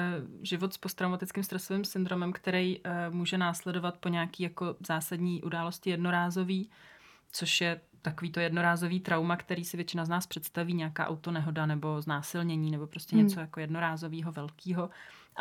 život 0.43 0.75
s 0.75 0.79
posttraumatickým 0.79 1.43
stresovým 1.45 1.85
syndromem, 1.85 2.33
který 2.33 2.81
eh, 2.85 3.11
může 3.11 3.39
následovat 3.39 3.99
po 3.99 4.09
nějaký 4.09 4.43
jako 4.43 4.77
zásadní 4.87 5.43
události 5.43 5.91
jednorázový, 5.91 6.71
což 7.33 7.61
je 7.61 7.81
takový 8.03 8.31
to 8.31 8.41
jednorázový 8.41 9.01
trauma, 9.01 9.37
který 9.37 9.65
si 9.65 9.77
většina 9.77 10.05
z 10.05 10.09
nás 10.09 10.27
představí, 10.27 10.75
nějaká 10.75 11.09
autonehoda 11.09 11.67
nebo 11.67 12.01
znásilnění 12.01 12.71
nebo 12.71 12.87
prostě 12.87 13.17
hmm. 13.17 13.25
něco 13.25 13.41
jako 13.41 13.61
jednorázového, 13.61 14.33
velkého 14.33 14.91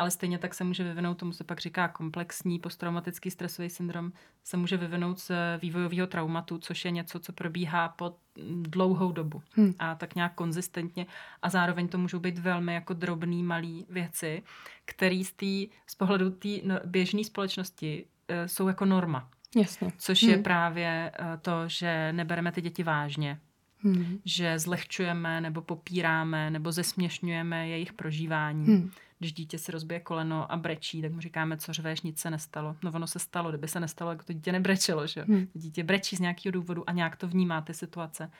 ale 0.00 0.10
stejně 0.10 0.38
tak 0.38 0.54
se 0.54 0.64
může 0.64 0.84
vyvinout, 0.84 1.18
tomu 1.18 1.32
se 1.32 1.44
pak 1.44 1.60
říká 1.60 1.88
komplexní 1.88 2.58
posttraumatický 2.58 3.30
stresový 3.30 3.70
syndrom, 3.70 4.12
se 4.44 4.56
může 4.56 4.76
vyvinout 4.76 5.18
z 5.18 5.30
vývojového 5.62 6.06
traumatu, 6.06 6.58
což 6.58 6.84
je 6.84 6.90
něco, 6.90 7.18
co 7.18 7.32
probíhá 7.32 7.88
po 7.88 8.16
dlouhou 8.62 9.12
dobu 9.12 9.42
hmm. 9.52 9.74
a 9.78 9.94
tak 9.94 10.14
nějak 10.14 10.34
konzistentně 10.34 11.06
a 11.42 11.48
zároveň 11.48 11.88
to 11.88 11.98
můžou 11.98 12.18
být 12.18 12.38
velmi 12.38 12.74
jako 12.74 12.94
drobný, 12.94 13.42
malý 13.42 13.86
věci, 13.90 14.42
které 14.84 15.22
z, 15.24 15.32
tý, 15.32 15.68
z 15.86 15.94
pohledu 15.94 16.30
té 16.30 16.48
no, 16.64 16.80
běžné 16.84 17.24
společnosti 17.24 18.04
uh, 18.30 18.36
jsou 18.46 18.68
jako 18.68 18.84
norma. 18.84 19.30
Jasně. 19.56 19.92
Což 19.98 20.22
hmm. 20.22 20.32
je 20.32 20.38
právě 20.38 21.12
uh, 21.20 21.26
to, 21.42 21.52
že 21.66 22.12
nebereme 22.12 22.52
ty 22.52 22.60
děti 22.60 22.82
vážně, 22.82 23.40
Hmm. 23.82 24.18
Že 24.24 24.58
zlehčujeme 24.58 25.40
nebo 25.40 25.62
popíráme 25.62 26.50
nebo 26.50 26.72
zesměšňujeme 26.72 27.68
jejich 27.68 27.92
prožívání. 27.92 28.66
Hmm 28.66 28.90
když 29.20 29.32
dítě 29.32 29.58
si 29.58 29.72
rozbije 29.72 30.00
koleno 30.00 30.52
a 30.52 30.56
brečí, 30.56 31.02
tak 31.02 31.12
mu 31.12 31.20
říkáme, 31.20 31.56
co 31.56 31.72
řveš, 31.72 32.00
nic 32.00 32.18
se 32.18 32.30
nestalo. 32.30 32.76
No 32.82 32.92
ono 32.92 33.06
se 33.06 33.18
stalo, 33.18 33.48
kdyby 33.48 33.68
se 33.68 33.80
nestalo, 33.80 34.10
jako 34.10 34.24
to 34.24 34.32
dítě 34.32 34.52
nebrečelo, 34.52 35.06
že 35.06 35.22
hmm. 35.22 35.48
Dítě 35.54 35.84
brečí 35.84 36.16
z 36.16 36.20
nějakého 36.20 36.52
důvodu 36.52 36.90
a 36.90 36.92
nějak 36.92 37.16
to 37.16 37.28
vnímá 37.28 37.60
ty 37.60 37.74
situace. 37.74 38.30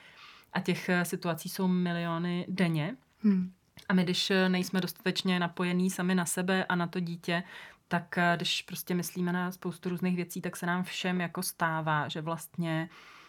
A 0.53 0.61
těch 0.61 0.89
eh, 0.89 1.05
situací 1.05 1.49
jsou 1.49 1.69
miliony 1.69 2.47
denně. 2.49 2.97
Hmm. 3.23 3.53
A 3.89 3.95
my, 3.95 4.05
když 4.05 4.31
eh, 4.31 4.49
nejsme 4.49 4.81
dostatečně 4.81 5.41
napojení 5.41 5.91
sami 5.91 6.15
na 6.15 6.27
sebe 6.27 6.65
a 6.65 6.75
na 6.75 6.87
to 6.87 7.01
dítě, 7.01 7.43
tak 7.89 8.19
eh, 8.19 8.33
když 8.37 8.63
prostě 8.63 8.95
myslíme 8.95 9.33
na 9.33 9.53
spoustu 9.53 9.89
různých 9.89 10.17
věcí, 10.17 10.41
tak 10.41 10.57
se 10.57 10.67
nám 10.67 10.85
všem 10.85 11.21
jako 11.21 11.43
stává, 11.43 12.09
že 12.09 12.21
vlastně 12.21 12.89
uh, 12.91 13.20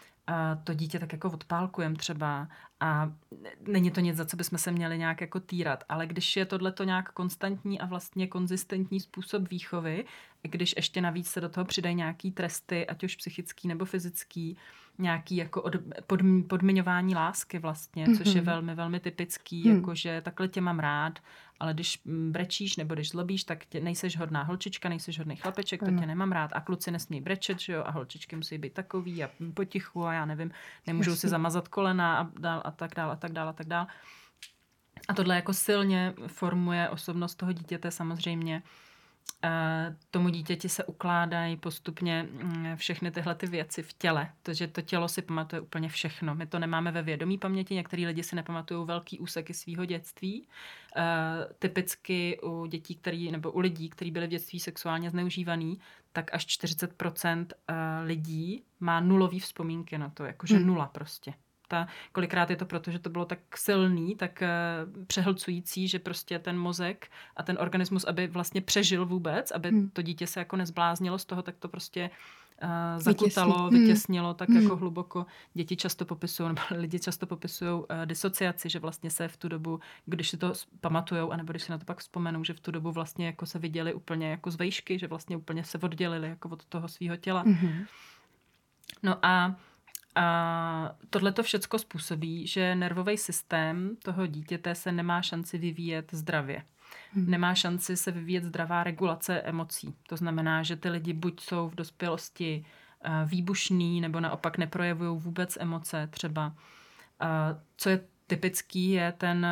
to 0.64 0.74
dítě 0.74 1.00
tak 1.00 1.14
jako 1.14 1.32
odpálkujem 1.32 1.96
třeba 1.96 2.48
a 2.80 3.12
není 3.68 3.92
to 3.92 4.00
nic, 4.00 4.18
za 4.18 4.26
co 4.26 4.38
bychom 4.38 4.58
se 4.58 4.72
měli 4.72 4.98
nějak 4.98 5.22
jako 5.22 5.40
týrat, 5.40 5.84
ale 5.90 6.08
když 6.08 6.36
je 6.36 6.46
tohle 6.46 6.72
to 6.72 6.84
nějak 6.84 7.12
konstantní 7.12 7.80
a 7.80 7.86
vlastně 7.86 8.28
konzistentní 8.28 9.00
způsob 9.00 9.50
výchovy, 9.50 10.06
když 10.42 10.74
ještě 10.76 11.02
navíc 11.02 11.28
se 11.28 11.42
do 11.42 11.50
toho 11.50 11.66
přidají 11.66 11.96
nějaký 11.96 12.32
tresty, 12.32 12.88
ať 12.88 13.04
už 13.04 13.16
psychický 13.16 13.68
nebo 13.68 13.86
fyzický, 13.86 14.58
nějaký 14.98 15.36
jako 15.36 15.62
od, 15.62 15.76
pod, 16.08 16.20
podmiňování 16.48 17.16
lásky 17.16 17.60
vlastně, 17.60 18.06
mm-hmm. 18.06 18.18
což 18.18 18.28
je 18.28 18.42
mhm. 18.42 18.46
velmi, 18.46 18.76
velmi 18.76 19.00
typický, 19.00 19.70
mm. 19.70 19.76
jako 19.76 19.96
že 19.96 20.22
takhle 20.22 20.48
tě 20.48 20.62
mám 20.62 20.80
rád, 20.80 21.20
ale 21.60 21.74
když 21.74 22.02
brečíš 22.06 22.78
nebo 22.78 22.94
když 22.94 23.10
zlobíš, 23.10 23.44
tak 23.44 23.66
tě, 23.66 23.80
nejseš 23.80 24.18
hodná 24.18 24.44
holčička, 24.44 24.90
nejseš 24.90 25.18
hodný 25.18 25.36
chlapeček, 25.36 25.80
to 25.80 25.86
tě 25.86 26.06
nemám 26.06 26.32
rád 26.32 26.52
a 26.54 26.62
kluci 26.62 26.92
nesmí 26.92 27.22
brečet, 27.22 27.60
že 27.60 27.74
jo, 27.74 27.84
a 27.86 27.92
holčičky 27.92 28.36
musí 28.36 28.58
být 28.58 28.74
takový 28.74 29.24
a 29.24 29.30
potichu 29.54 30.06
a 30.06 30.14
já 30.14 30.26
nevím, 30.26 30.52
nemůžou 30.88 31.16
si 31.16 31.28
zamazat 31.28 31.68
kolena 31.68 32.18
a, 32.18 32.30
dál, 32.40 32.62
a 32.66 32.72
tak 32.72 32.96
dál 32.96 33.12
a 33.12 33.16
tak 33.16 33.32
dál 33.32 33.50
a 33.50 33.54
tak 33.54 33.68
dál. 33.68 33.88
A 35.08 35.14
tohle 35.14 35.36
jako 35.36 35.54
silně 35.54 36.14
formuje 36.28 36.90
osobnost 36.90 37.36
toho 37.36 37.52
dítěte 37.52 37.92
samozřejmě 37.92 38.64
tomu 40.12 40.30
dítěti 40.30 40.70
se 40.70 40.84
ukládají 40.84 41.58
postupně 41.58 42.28
mm, 42.32 42.76
všechny 42.76 43.12
tyhle 43.12 43.36
ty 43.36 43.48
věci 43.48 43.84
v 43.84 43.94
těle, 43.94 44.30
protože 44.44 44.68
to 44.68 44.82
tělo 44.82 45.08
si 45.08 45.22
pamatuje 45.22 45.60
úplně 45.60 45.90
všechno. 45.90 46.36
My 46.36 46.46
to 46.46 46.60
nemáme 46.60 46.92
ve 46.92 47.02
vědomí 47.02 47.38
paměti, 47.38 47.76
některý 47.76 48.06
lidi 48.06 48.24
si 48.24 48.36
nepamatují 48.36 48.88
velký 48.88 49.20
úseky 49.20 49.54
svého 49.54 49.86
dětství. 49.86 50.48
Typicky 51.60 52.40
u 52.44 52.66
dětí, 52.66 52.96
který, 52.96 53.32
nebo 53.32 53.52
u 53.52 53.60
lidí, 53.60 53.90
kteří 53.90 54.12
byli 54.12 54.28
v 54.28 54.30
dětství 54.30 54.60
sexuálně 54.60 55.10
zneužívaný, 55.10 55.80
tak 56.14 56.34
až 56.34 56.48
40% 56.48 57.46
lidí 58.04 58.64
má 58.80 59.00
nulový 59.00 59.40
vzpomínky 59.40 59.98
na 59.98 60.10
to, 60.10 60.26
jakože 60.26 60.58
hmm. 60.58 60.68
nula 60.68 60.86
prostě 60.86 61.34
ta, 61.72 61.88
kolikrát 62.12 62.50
je 62.50 62.56
to 62.56 62.66
proto, 62.66 62.92
že 62.92 63.00
to 63.00 63.10
bylo 63.10 63.26
tak 63.26 63.40
silný, 63.56 64.16
tak 64.16 64.44
uh, 64.44 65.06
přehlcující, 65.06 65.88
že 65.88 66.00
prostě 66.00 66.40
ten 66.40 66.60
mozek 66.60 67.08
a 67.36 67.44
ten 67.44 67.58
organismus, 67.62 68.04
aby 68.04 68.28
vlastně 68.28 68.62
přežil 68.62 69.06
vůbec, 69.06 69.52
aby 69.52 69.70
hmm. 69.70 69.90
to 69.90 70.02
dítě 70.02 70.28
se 70.28 70.40
jako 70.40 70.56
nezbláznilo 70.56 71.18
z 71.18 71.26
toho, 71.26 71.42
tak 71.42 71.56
to 71.60 71.68
prostě 71.68 72.10
uh, 72.64 72.70
zakutalo, 73.00 73.64
Vytěsni. 73.64 73.80
vytěsnilo 73.80 74.28
hmm. 74.28 74.36
tak 74.36 74.50
hmm. 74.50 74.64
jako 74.64 74.76
hluboko. 74.76 75.26
Děti 75.54 75.76
často 75.76 76.06
popisují, 76.06 76.50
nebo 76.50 76.62
lidi 76.82 77.00
často 77.00 77.26
popisují 77.28 77.72
uh, 77.72 77.86
disociaci, 78.06 78.70
že 78.70 78.80
vlastně 78.80 79.10
se 79.10 79.28
v 79.28 79.38
tu 79.38 79.48
dobu, 79.48 79.80
když 80.06 80.30
si 80.30 80.38
to 80.38 80.54
pamatujou, 80.82 81.32
anebo 81.32 81.54
když 81.54 81.64
si 81.64 81.72
na 81.72 81.78
to 81.78 81.86
pak 81.86 82.00
vzpomenou, 82.00 82.44
že 82.44 82.54
v 82.54 82.60
tu 82.60 82.72
dobu 82.72 82.92
vlastně 82.92 83.26
jako 83.26 83.46
se 83.46 83.60
viděli 83.60 83.94
úplně 83.94 84.32
jako 84.32 84.52
z 84.52 84.56
vejšky, 84.56 85.00
že 85.00 85.08
vlastně 85.08 85.38
úplně 85.38 85.64
se 85.64 85.78
oddělili 85.78 86.28
jako 86.28 86.50
od 86.50 86.66
toho 86.66 86.88
svého 86.88 87.16
těla. 87.16 87.42
Hmm. 87.42 87.86
No 89.04 89.26
a 89.26 89.56
a 90.16 90.96
tohle 91.10 91.32
to 91.32 91.44
všecko 91.44 91.80
způsobí, 91.80 92.48
že 92.48 92.76
nervový 92.76 93.18
systém 93.18 93.96
toho 94.04 94.28
dítěte 94.28 94.76
se 94.76 94.92
nemá 94.92 95.22
šanci 95.22 95.58
vyvíjet 95.58 96.14
zdravě. 96.14 96.64
Hmm. 97.14 97.30
Nemá 97.30 97.56
šanci 97.56 97.98
se 97.98 98.12
vyvíjet 98.12 98.44
zdravá 98.44 98.84
regulace 98.84 99.42
emocí. 99.42 99.96
To 100.08 100.18
znamená, 100.18 100.64
že 100.64 100.76
ty 100.76 100.90
lidi 100.90 101.14
buď 101.14 101.42
jsou 101.42 101.70
v 101.70 101.76
dospělosti 101.76 102.66
výbušný 103.26 104.02
nebo 104.02 104.20
naopak 104.20 104.58
neprojevují 104.58 105.20
vůbec 105.20 105.58
emoce 105.62 106.08
třeba. 106.12 106.56
Co 107.78 107.90
je 107.90 108.00
typický 108.36 108.92
je 108.92 109.12
ten 109.18 109.46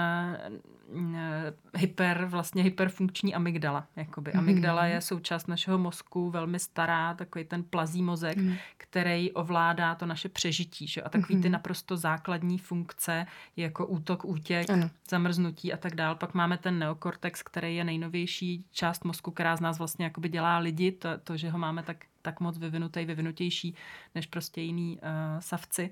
Eh, 1.16 1.54
hyper, 1.76 2.26
vlastně 2.26 2.64
hyperfunkční 2.64 3.36
amygdala. 3.36 3.88
Jakoby. 3.96 4.32
Mhm. 4.32 4.40
Amygdala 4.40 4.86
je 4.86 5.02
součást 5.02 5.48
našeho 5.48 5.78
mozku, 5.78 6.30
velmi 6.30 6.60
stará, 6.60 7.14
takový 7.14 7.46
ten 7.46 7.64
plazí 7.64 8.04
mozek, 8.04 8.38
mm. 8.38 8.56
který 8.78 9.32
ovládá 9.32 9.96
to 9.96 10.06
naše 10.06 10.30
přežití. 10.30 10.88
Že? 10.88 11.02
A 11.02 11.10
takový 11.10 11.36
ty 11.36 11.48
mhm. 11.48 11.52
naprosto 11.52 11.98
základní 11.98 12.58
funkce, 12.58 13.26
jako 13.58 13.86
útok, 13.86 14.26
útěk, 14.26 14.70
ano. 14.70 14.90
zamrznutí 15.10 15.74
a 15.74 15.78
tak 15.78 15.96
dál. 15.96 16.16
Pak 16.16 16.34
máme 16.34 16.58
ten 16.58 16.80
neokortex, 16.80 17.44
který 17.44 17.76
je 17.76 17.84
nejnovější 17.84 18.66
část 18.72 19.06
mozku, 19.06 19.32
která 19.32 19.56
z 19.56 19.62
nás 19.62 19.78
vlastně 19.78 20.06
jakoby 20.06 20.30
dělá 20.30 20.58
lidi, 20.58 20.92
to, 20.92 21.10
to 21.24 21.38
že 21.38 21.50
ho 21.50 21.60
máme 21.60 21.84
tak, 21.84 22.06
tak 22.22 22.40
moc 22.40 22.58
vyvinutý, 22.58 23.06
vyvinutější 23.06 23.76
než 24.16 24.26
prostě 24.26 24.62
jiný 24.62 24.98
uh, 24.98 25.40
savci. 25.40 25.92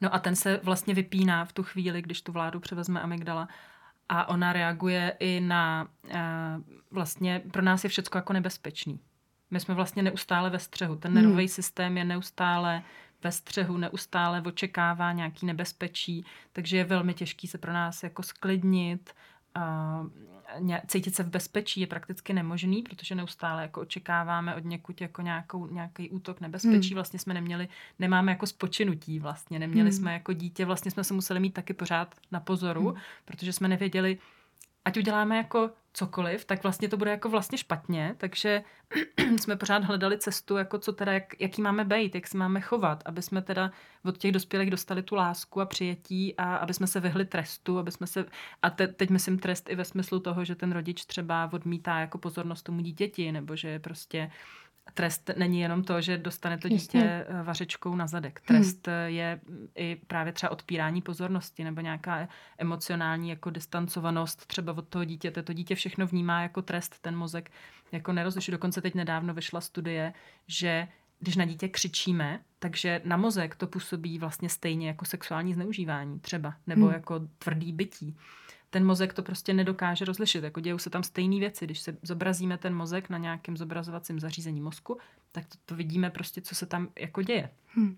No 0.00 0.14
a 0.14 0.18
ten 0.18 0.36
se 0.36 0.60
vlastně 0.62 0.94
vypíná 0.94 1.44
v 1.44 1.52
tu 1.52 1.62
chvíli, 1.62 2.02
když 2.02 2.22
tu 2.22 2.32
vládu 2.32 2.60
převezme 2.60 3.00
amygdala 3.00 3.48
a 4.08 4.28
ona 4.28 4.52
reaguje 4.52 5.16
i 5.18 5.40
na, 5.40 5.88
uh, 6.04 6.10
vlastně 6.90 7.42
pro 7.52 7.62
nás 7.62 7.84
je 7.84 7.90
všechno 7.90 8.18
jako 8.18 8.32
nebezpečný. 8.32 9.00
My 9.50 9.60
jsme 9.60 9.74
vlastně 9.74 10.02
neustále 10.02 10.50
ve 10.50 10.58
střehu. 10.58 10.96
Ten 10.96 11.14
nervový 11.14 11.44
hmm. 11.44 11.48
systém 11.48 11.98
je 11.98 12.04
neustále 12.04 12.82
ve 13.22 13.32
střehu, 13.32 13.76
neustále 13.76 14.42
očekává 14.42 15.12
nějaký 15.12 15.46
nebezpečí, 15.46 16.24
takže 16.52 16.76
je 16.76 16.84
velmi 16.84 17.14
těžký 17.14 17.46
se 17.46 17.58
pro 17.58 17.72
nás 17.72 18.02
jako 18.02 18.22
sklidnit, 18.22 19.14
cítit 20.86 21.14
se 21.14 21.22
v 21.22 21.28
bezpečí 21.28 21.80
je 21.80 21.86
prakticky 21.86 22.32
nemožný, 22.32 22.82
protože 22.82 23.14
neustále 23.14 23.62
jako 23.62 23.80
očekáváme 23.80 24.54
od 24.54 24.64
někud 24.64 25.00
jako 25.00 25.22
nějakou, 25.22 25.66
nějaký 25.66 26.10
útok 26.10 26.40
nebezpečí. 26.40 26.88
Hmm. 26.88 26.94
Vlastně 26.94 27.18
jsme 27.18 27.34
neměli, 27.34 27.68
nemáme 27.98 28.32
jako 28.32 28.46
spočinutí 28.46 29.18
vlastně, 29.18 29.58
neměli 29.58 29.90
hmm. 29.90 29.98
jsme 29.98 30.12
jako 30.12 30.32
dítě, 30.32 30.64
vlastně 30.64 30.90
jsme 30.90 31.04
se 31.04 31.14
museli 31.14 31.40
mít 31.40 31.54
taky 31.54 31.74
pořád 31.74 32.14
na 32.32 32.40
pozoru, 32.40 32.88
hmm. 32.88 33.00
protože 33.24 33.52
jsme 33.52 33.68
nevěděli, 33.68 34.18
ať 34.84 34.98
uděláme 34.98 35.36
jako 35.36 35.70
cokoliv, 35.92 36.44
tak 36.44 36.62
vlastně 36.62 36.88
to 36.88 36.96
bude 36.96 37.10
jako 37.10 37.28
vlastně 37.28 37.58
špatně, 37.58 38.14
takže 38.18 38.62
jsme 39.40 39.56
pořád 39.56 39.84
hledali 39.84 40.18
cestu, 40.18 40.56
jako 40.56 40.78
co 40.78 40.92
teda, 40.92 41.12
jak, 41.12 41.40
jaký 41.40 41.62
máme 41.62 41.84
být, 41.84 42.14
jak 42.14 42.26
se 42.26 42.38
máme 42.38 42.60
chovat, 42.60 43.02
aby 43.06 43.22
jsme 43.22 43.42
teda 43.42 43.70
od 44.04 44.18
těch 44.18 44.32
dospělých 44.32 44.70
dostali 44.70 45.02
tu 45.02 45.14
lásku 45.14 45.60
a 45.60 45.66
přijetí 45.66 46.36
a 46.36 46.56
aby 46.56 46.74
jsme 46.74 46.86
se 46.86 47.00
vyhli 47.00 47.24
trestu, 47.24 47.78
aby 47.78 47.90
jsme 47.90 48.06
se, 48.06 48.24
a 48.62 48.70
te, 48.70 48.86
teď 48.86 49.10
myslím 49.10 49.38
trest 49.38 49.70
i 49.70 49.74
ve 49.74 49.84
smyslu 49.84 50.20
toho, 50.20 50.44
že 50.44 50.54
ten 50.54 50.72
rodič 50.72 51.04
třeba 51.04 51.50
odmítá 51.52 52.00
jako 52.00 52.18
pozornost 52.18 52.62
tomu 52.62 52.80
dítěti, 52.80 53.32
nebo 53.32 53.56
že 53.56 53.78
prostě 53.78 54.30
trest 54.94 55.30
není 55.36 55.60
jenom 55.60 55.84
to, 55.84 56.00
že 56.00 56.18
dostane 56.18 56.58
to 56.58 56.68
dítě 56.68 56.98
Jasně. 56.98 57.24
Eh, 57.28 57.42
vařečkou 57.42 57.94
na 57.94 58.06
zadek. 58.06 58.40
Trest 58.40 58.86
hmm. 58.86 58.96
je 59.06 59.40
i 59.74 59.96
právě 60.06 60.32
třeba 60.32 60.50
odpírání 60.50 61.02
pozornosti 61.02 61.64
nebo 61.64 61.80
nějaká 61.80 62.28
emocionální 62.58 63.28
jako 63.30 63.50
distancovanost 63.50 64.46
třeba 64.46 64.72
od 64.72 64.88
toho 64.88 65.04
dítěte. 65.04 65.42
To 65.42 65.52
dítě 65.52 65.74
všechno 65.74 66.06
vnímá 66.06 66.42
jako 66.42 66.62
trest, 66.62 66.98
ten 67.00 67.16
mozek 67.16 67.50
jako 67.92 68.12
nerozlišuje. 68.12 68.52
Dokonce 68.52 68.80
teď 68.80 68.94
nedávno 68.94 69.34
vyšla 69.34 69.60
studie, 69.60 70.12
že 70.46 70.88
když 71.18 71.36
na 71.36 71.44
dítě 71.44 71.68
křičíme, 71.68 72.40
takže 72.58 73.00
na 73.04 73.16
mozek 73.16 73.54
to 73.54 73.66
působí 73.66 74.18
vlastně 74.18 74.48
stejně 74.48 74.88
jako 74.88 75.04
sexuální 75.04 75.54
zneužívání 75.54 76.20
třeba, 76.20 76.54
nebo 76.66 76.84
hmm. 76.84 76.94
jako 76.94 77.20
tvrdý 77.38 77.72
bytí 77.72 78.16
ten 78.70 78.86
mozek 78.86 79.14
to 79.14 79.22
prostě 79.22 79.54
nedokáže 79.54 80.04
rozlišit. 80.04 80.44
Jako 80.44 80.60
dějou 80.60 80.78
se 80.78 80.90
tam 80.90 81.02
stejné 81.02 81.38
věci. 81.38 81.64
Když 81.64 81.80
se 81.80 81.96
zobrazíme 82.02 82.58
ten 82.58 82.74
mozek 82.74 83.10
na 83.10 83.18
nějakém 83.18 83.56
zobrazovacím 83.56 84.20
zařízení 84.20 84.60
mozku, 84.60 84.98
tak 85.32 85.44
to, 85.46 85.56
to 85.64 85.74
vidíme 85.74 86.10
prostě, 86.10 86.40
co 86.40 86.54
se 86.54 86.66
tam 86.66 86.88
jako 86.98 87.22
děje. 87.22 87.50
Hmm. 87.66 87.96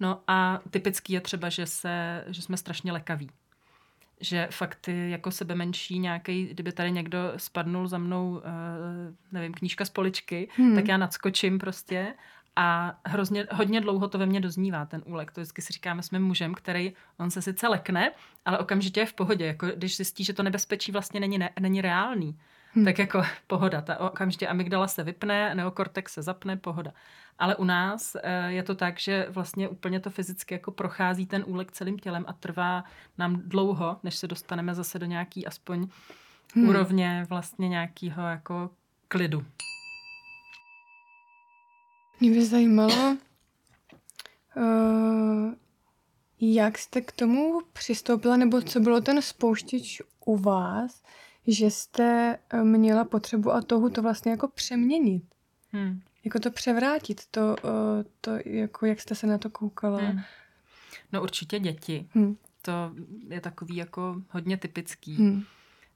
No 0.00 0.22
a 0.26 0.60
typický 0.70 1.12
je 1.12 1.20
třeba, 1.20 1.48
že, 1.48 1.66
se, 1.66 2.24
že 2.26 2.42
jsme 2.42 2.56
strašně 2.56 2.92
lekaví. 2.92 3.30
Že 4.20 4.48
fakt 4.50 4.78
ty 4.80 5.10
jako 5.10 5.30
sebe 5.30 5.54
menší 5.54 5.98
nějaký, 5.98 6.46
kdyby 6.46 6.72
tady 6.72 6.90
někdo 6.92 7.18
spadnul 7.36 7.88
za 7.88 7.98
mnou, 7.98 8.30
uh, 8.30 8.42
nevím, 9.32 9.54
knížka 9.54 9.84
z 9.84 9.90
poličky, 9.90 10.48
hmm. 10.56 10.74
tak 10.74 10.88
já 10.88 10.96
nadskočím 10.96 11.58
prostě 11.58 12.14
a 12.60 12.98
hrozně, 13.04 13.46
hodně 13.52 13.80
dlouho 13.80 14.08
to 14.08 14.18
ve 14.18 14.26
mně 14.26 14.40
doznívá, 14.40 14.86
ten 14.86 15.02
úlek. 15.06 15.32
To 15.32 15.40
vždycky 15.40 15.62
si 15.62 15.72
říkáme, 15.72 16.02
jsme 16.02 16.18
mužem, 16.18 16.54
který, 16.54 16.92
on 17.18 17.30
se 17.30 17.42
sice 17.42 17.68
lekne, 17.68 18.12
ale 18.44 18.58
okamžitě 18.58 19.00
je 19.00 19.06
v 19.06 19.12
pohodě. 19.12 19.46
Jako 19.46 19.66
když 19.66 19.96
zjistí, 19.96 20.24
že 20.24 20.32
to 20.32 20.42
nebezpečí 20.42 20.92
vlastně 20.92 21.20
není, 21.20 21.38
ne, 21.38 21.50
není 21.60 21.80
reálný, 21.80 22.38
hmm. 22.72 22.84
tak 22.84 22.98
jako 22.98 23.22
pohoda. 23.46 23.80
Ta 23.80 24.00
okamžitě 24.00 24.48
amygdala 24.48 24.88
se 24.88 25.04
vypne, 25.04 25.54
neokortex 25.54 26.12
se 26.12 26.22
zapne, 26.22 26.56
pohoda. 26.56 26.92
Ale 27.38 27.56
u 27.56 27.64
nás 27.64 28.16
e, 28.22 28.52
je 28.52 28.62
to 28.62 28.74
tak, 28.74 28.98
že 28.98 29.26
vlastně 29.30 29.68
úplně 29.68 30.00
to 30.00 30.10
fyzicky 30.10 30.54
jako 30.54 30.70
prochází 30.70 31.26
ten 31.26 31.44
úlek 31.46 31.72
celým 31.72 31.98
tělem 31.98 32.24
a 32.28 32.32
trvá 32.32 32.84
nám 33.18 33.42
dlouho, 33.44 33.96
než 34.02 34.16
se 34.16 34.26
dostaneme 34.26 34.74
zase 34.74 34.98
do 34.98 35.06
nějaký 35.06 35.46
aspoň 35.46 35.88
hmm. 36.54 36.68
úrovně 36.68 37.26
vlastně 37.28 37.68
nějakého 37.68 38.22
jako 38.22 38.70
klidu. 39.08 39.44
Mě 42.20 42.30
by 42.30 42.46
zajímalo, 42.46 43.16
uh, 44.56 45.54
jak 46.40 46.78
jste 46.78 47.00
k 47.00 47.12
tomu 47.12 47.60
přistoupila, 47.72 48.36
nebo 48.36 48.62
co 48.62 48.80
bylo 48.80 49.00
ten 49.00 49.22
spouštěč 49.22 50.02
u 50.24 50.36
vás, 50.36 51.02
že 51.46 51.70
jste 51.70 52.38
eh, 52.50 52.64
měla 52.64 53.04
potřebu 53.04 53.52
a 53.52 53.62
touhu 53.62 53.90
to 53.90 54.02
vlastně 54.02 54.30
jako 54.30 54.48
přeměnit. 54.48 55.24
Hmm. 55.72 56.00
Jako 56.24 56.38
to 56.38 56.50
převrátit, 56.50 57.22
to, 57.30 57.40
uh, 57.40 58.04
to 58.20 58.30
jako 58.44 58.86
jak 58.86 59.00
jste 59.00 59.14
se 59.14 59.26
na 59.26 59.38
to 59.38 59.50
koukala. 59.50 59.98
Hmm. 59.98 60.20
No 61.12 61.22
určitě 61.22 61.58
děti. 61.58 62.08
Hmm. 62.14 62.36
To 62.62 62.72
je 63.28 63.40
takový 63.40 63.76
jako 63.76 64.22
hodně 64.30 64.56
typický. 64.56 65.14
Hmm. 65.14 65.42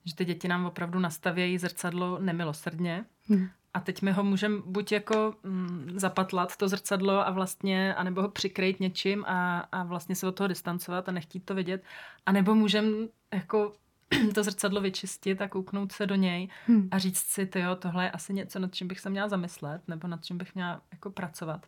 Že 0.05 0.15
ty 0.15 0.25
děti 0.25 0.49
nám 0.49 0.67
opravdu 0.67 0.99
nastavějí 0.99 1.59
zrcadlo 1.59 2.19
nemilosrdně 2.19 3.05
hmm 3.29 3.49
a 3.75 3.81
teď 3.81 4.03
my 4.03 4.13
ho 4.13 4.25
můžeme 4.25 4.63
buď 4.67 4.93
jako 4.93 5.35
mm, 5.43 5.93
zapatlat 5.97 6.57
to 6.57 6.69
zrcadlo 6.69 7.27
a 7.27 7.31
vlastně, 7.31 7.95
anebo 7.95 8.23
ho 8.23 8.29
přikrýt 8.29 8.81
něčím 8.81 9.25
a, 9.25 9.59
a 9.61 9.83
vlastně 9.83 10.15
se 10.15 10.27
od 10.27 10.33
toho 10.33 10.49
distancovat 10.49 11.09
a 11.09 11.13
nechtít 11.13 11.41
to 11.45 11.55
vidět, 11.55 11.85
anebo 12.27 12.55
můžeme 12.55 12.89
jako 13.35 13.73
to 14.35 14.45
zrcadlo 14.45 14.81
vyčistit 14.81 15.43
a 15.43 15.49
kouknout 15.49 15.93
se 15.93 16.07
do 16.07 16.15
něj 16.15 16.49
hmm. 16.67 16.89
a 16.91 16.99
říct 16.99 17.19
si, 17.19 17.47
ty 17.47 17.61
jo, 17.61 17.77
tohle 17.77 18.05
je 18.05 18.11
asi 18.11 18.35
něco, 18.35 18.59
nad 18.59 18.75
čím 18.75 18.89
bych 18.89 19.01
se 19.01 19.11
měla 19.11 19.29
zamyslet, 19.29 19.89
nebo 19.89 20.09
nad 20.09 20.25
čím 20.25 20.39
bych 20.39 20.55
měla 20.55 20.81
jako 20.93 21.11
pracovat. 21.11 21.67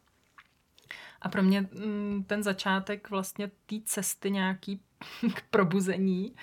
A 1.23 1.29
pro 1.29 1.43
mě 1.43 1.61
mm, 1.61 2.25
ten 2.27 2.43
začátek 2.43 3.11
vlastně 3.11 3.51
té 3.67 3.77
cesty 3.85 4.31
nějaký 4.31 4.81
k 5.35 5.43
probuzení 5.51 6.35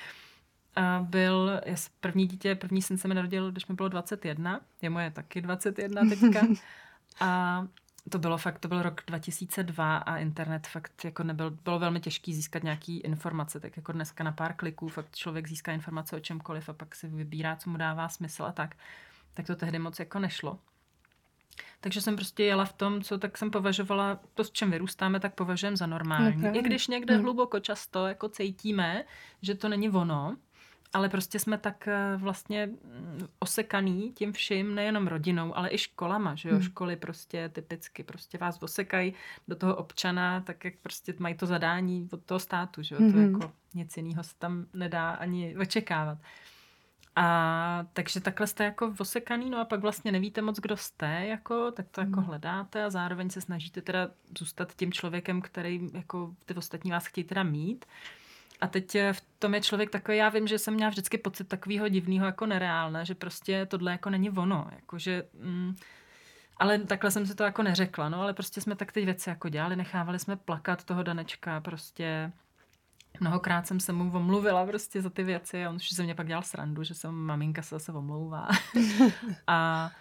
a 0.76 1.06
byl, 1.10 1.62
první 2.00 2.28
dítě, 2.28 2.56
první 2.56 2.82
syn 2.82 2.98
se 2.98 3.08
mi 3.08 3.14
narodil, 3.14 3.52
když 3.52 3.68
mi 3.68 3.76
bylo 3.76 3.90
21, 3.90 4.62
je 4.82 4.90
moje 4.90 5.12
taky 5.12 5.42
21 5.42 6.02
teďka. 6.10 6.48
A 7.20 7.64
to 8.10 8.20
bylo 8.20 8.38
fakt, 8.38 8.60
to 8.60 8.68
byl 8.68 8.82
rok 8.82 9.02
2002 9.08 9.98
a 9.98 10.18
internet 10.18 10.68
fakt 10.68 11.06
jako 11.06 11.24
nebyl, 11.24 11.52
bylo 11.52 11.80
velmi 11.80 12.00
těžké 12.00 12.34
získat 12.34 12.64
nějaký 12.64 13.00
informace, 13.00 13.60
tak 13.60 13.78
jako 13.78 13.92
dneska 13.92 14.24
na 14.24 14.32
pár 14.32 14.54
kliků 14.54 14.88
fakt 14.88 15.16
člověk 15.16 15.48
získá 15.48 15.72
informace 15.72 16.16
o 16.16 16.20
čemkoliv 16.20 16.70
a 16.70 16.74
pak 16.74 16.96
si 16.96 17.08
vybírá, 17.08 17.56
co 17.56 17.70
mu 17.70 17.78
dává 17.78 18.10
smysl 18.10 18.44
a 18.44 18.52
tak. 18.52 18.76
Tak 19.34 19.48
to 19.48 19.56
tehdy 19.56 19.80
moc 19.80 20.00
jako 20.00 20.20
nešlo. 20.20 20.60
Takže 21.80 22.02
jsem 22.02 22.16
prostě 22.16 22.44
jela 22.44 22.66
v 22.66 22.74
tom, 22.74 23.02
co 23.02 23.18
tak 23.18 23.38
jsem 23.38 23.52
považovala, 23.52 24.20
to, 24.34 24.44
s 24.44 24.52
čem 24.52 24.72
vyrůstáme, 24.72 25.20
tak 25.20 25.36
považujeme 25.36 25.78
za 25.78 25.86
normální. 25.86 26.42
No, 26.42 26.56
I 26.56 26.62
když 26.62 26.88
někde 26.88 27.14
hmm. 27.14 27.24
hluboko 27.24 27.60
často 27.60 28.08
jako 28.08 28.30
cítíme, 28.30 29.04
že 29.42 29.56
to 29.56 29.70
není 29.70 29.90
ono, 29.90 30.38
ale 30.94 31.10
prostě 31.10 31.40
jsme 31.40 31.58
tak 31.58 31.88
eh, 31.88 32.18
vlastně 32.18 32.66
mm, 32.66 33.28
osekaný 33.40 34.12
tím 34.16 34.34
vším, 34.34 34.76
nejenom 34.76 35.08
rodinou, 35.08 35.58
ale 35.58 35.70
i 35.72 35.78
školama, 35.78 36.36
že 36.36 36.50
jo, 36.50 36.56
hmm. 36.56 36.64
školy 36.64 36.96
prostě 36.96 37.50
typicky 37.50 38.04
prostě 38.04 38.38
vás 38.38 38.58
osekají 38.62 39.14
do 39.48 39.56
toho 39.56 39.76
občana, 39.76 40.42
tak 40.42 40.66
jak 40.66 40.74
prostě 40.82 41.14
mají 41.20 41.36
to 41.36 41.46
zadání 41.46 42.10
od 42.12 42.24
toho 42.26 42.40
státu, 42.40 42.82
že 42.82 42.96
jo, 42.96 43.02
hmm. 43.02 43.12
to 43.12 43.20
jako 43.20 43.54
nic 43.74 43.98
jiného 43.98 44.24
se 44.24 44.36
tam 44.40 44.66
nedá 44.74 45.12
ani 45.12 45.58
očekávat. 45.58 46.18
A 47.16 47.86
takže 47.94 48.22
takhle 48.22 48.48
jste 48.48 48.64
jako 48.64 48.94
osekaný, 49.00 49.50
no 49.50 49.60
a 49.60 49.66
pak 49.66 49.80
vlastně 49.80 50.12
nevíte 50.12 50.42
moc, 50.42 50.60
kdo 50.60 50.78
jste, 50.78 51.26
jako, 51.26 51.72
tak 51.72 51.90
to 51.92 52.02
jako 52.02 52.20
hmm. 52.20 52.26
hledáte 52.26 52.84
a 52.84 52.90
zároveň 52.90 53.30
se 53.30 53.42
snažíte 53.42 53.82
teda 53.82 54.10
zůstat 54.40 54.76
tím 54.76 54.92
člověkem, 54.92 55.42
který 55.42 55.90
jako 55.94 56.36
ty 56.46 56.54
ostatní 56.54 56.92
vás 56.92 57.06
chtějí 57.06 57.26
teda 57.26 57.44
mít. 57.44 57.86
A 58.62 58.68
teď 58.68 58.96
eh, 58.96 59.14
v 59.14 59.22
tom 59.40 59.54
je 59.54 59.62
člověk 59.62 59.90
takový, 59.90 60.18
já 60.18 60.30
vím, 60.30 60.48
že 60.48 60.60
jsem 60.60 60.74
měla 60.74 60.90
vždycky 60.90 61.18
pocit 61.18 61.48
takového 61.48 61.88
divného 61.88 62.26
jako 62.26 62.46
nereálné, 62.46 63.06
že 63.06 63.16
prostě 63.16 63.66
tohle 63.66 63.92
jako 63.92 64.10
není 64.10 64.30
ono, 64.30 64.68
jako 64.76 65.00
že... 65.00 65.24
Mm, 65.40 65.76
ale 66.58 66.80
takhle 66.80 67.12
jsem 67.12 67.26
si 67.26 67.36
to 67.36 67.44
jako 67.44 67.64
neřekla, 67.64 68.10
no 68.10 68.22
ale 68.22 68.34
prostě 68.34 68.62
jsme 68.62 68.76
tak 68.76 68.92
ty 68.92 69.06
věci 69.06 69.30
jako 69.30 69.50
dělali, 69.50 69.76
nechávali 69.76 70.20
jsme 70.20 70.36
plakat 70.36 70.84
toho 70.84 71.04
Danečka, 71.04 71.62
prostě 71.62 72.32
mnohokrát 73.20 73.68
jsem 73.68 73.80
se 73.80 73.94
mu 73.94 74.12
omluvila 74.18 74.66
prostě 74.66 75.02
za 75.02 75.10
ty 75.10 75.24
věci 75.24 75.66
a 75.66 75.70
on 75.70 75.76
už 75.76 75.90
se 75.90 76.04
mě 76.04 76.16
pak 76.16 76.28
dělal 76.28 76.44
srandu, 76.44 76.84
že 76.84 76.94
jsem 76.94 77.12
maminka 77.16 77.62
se 77.62 77.76
zase 77.76 77.92
omlouvá. 77.92 78.48
a 79.48 79.92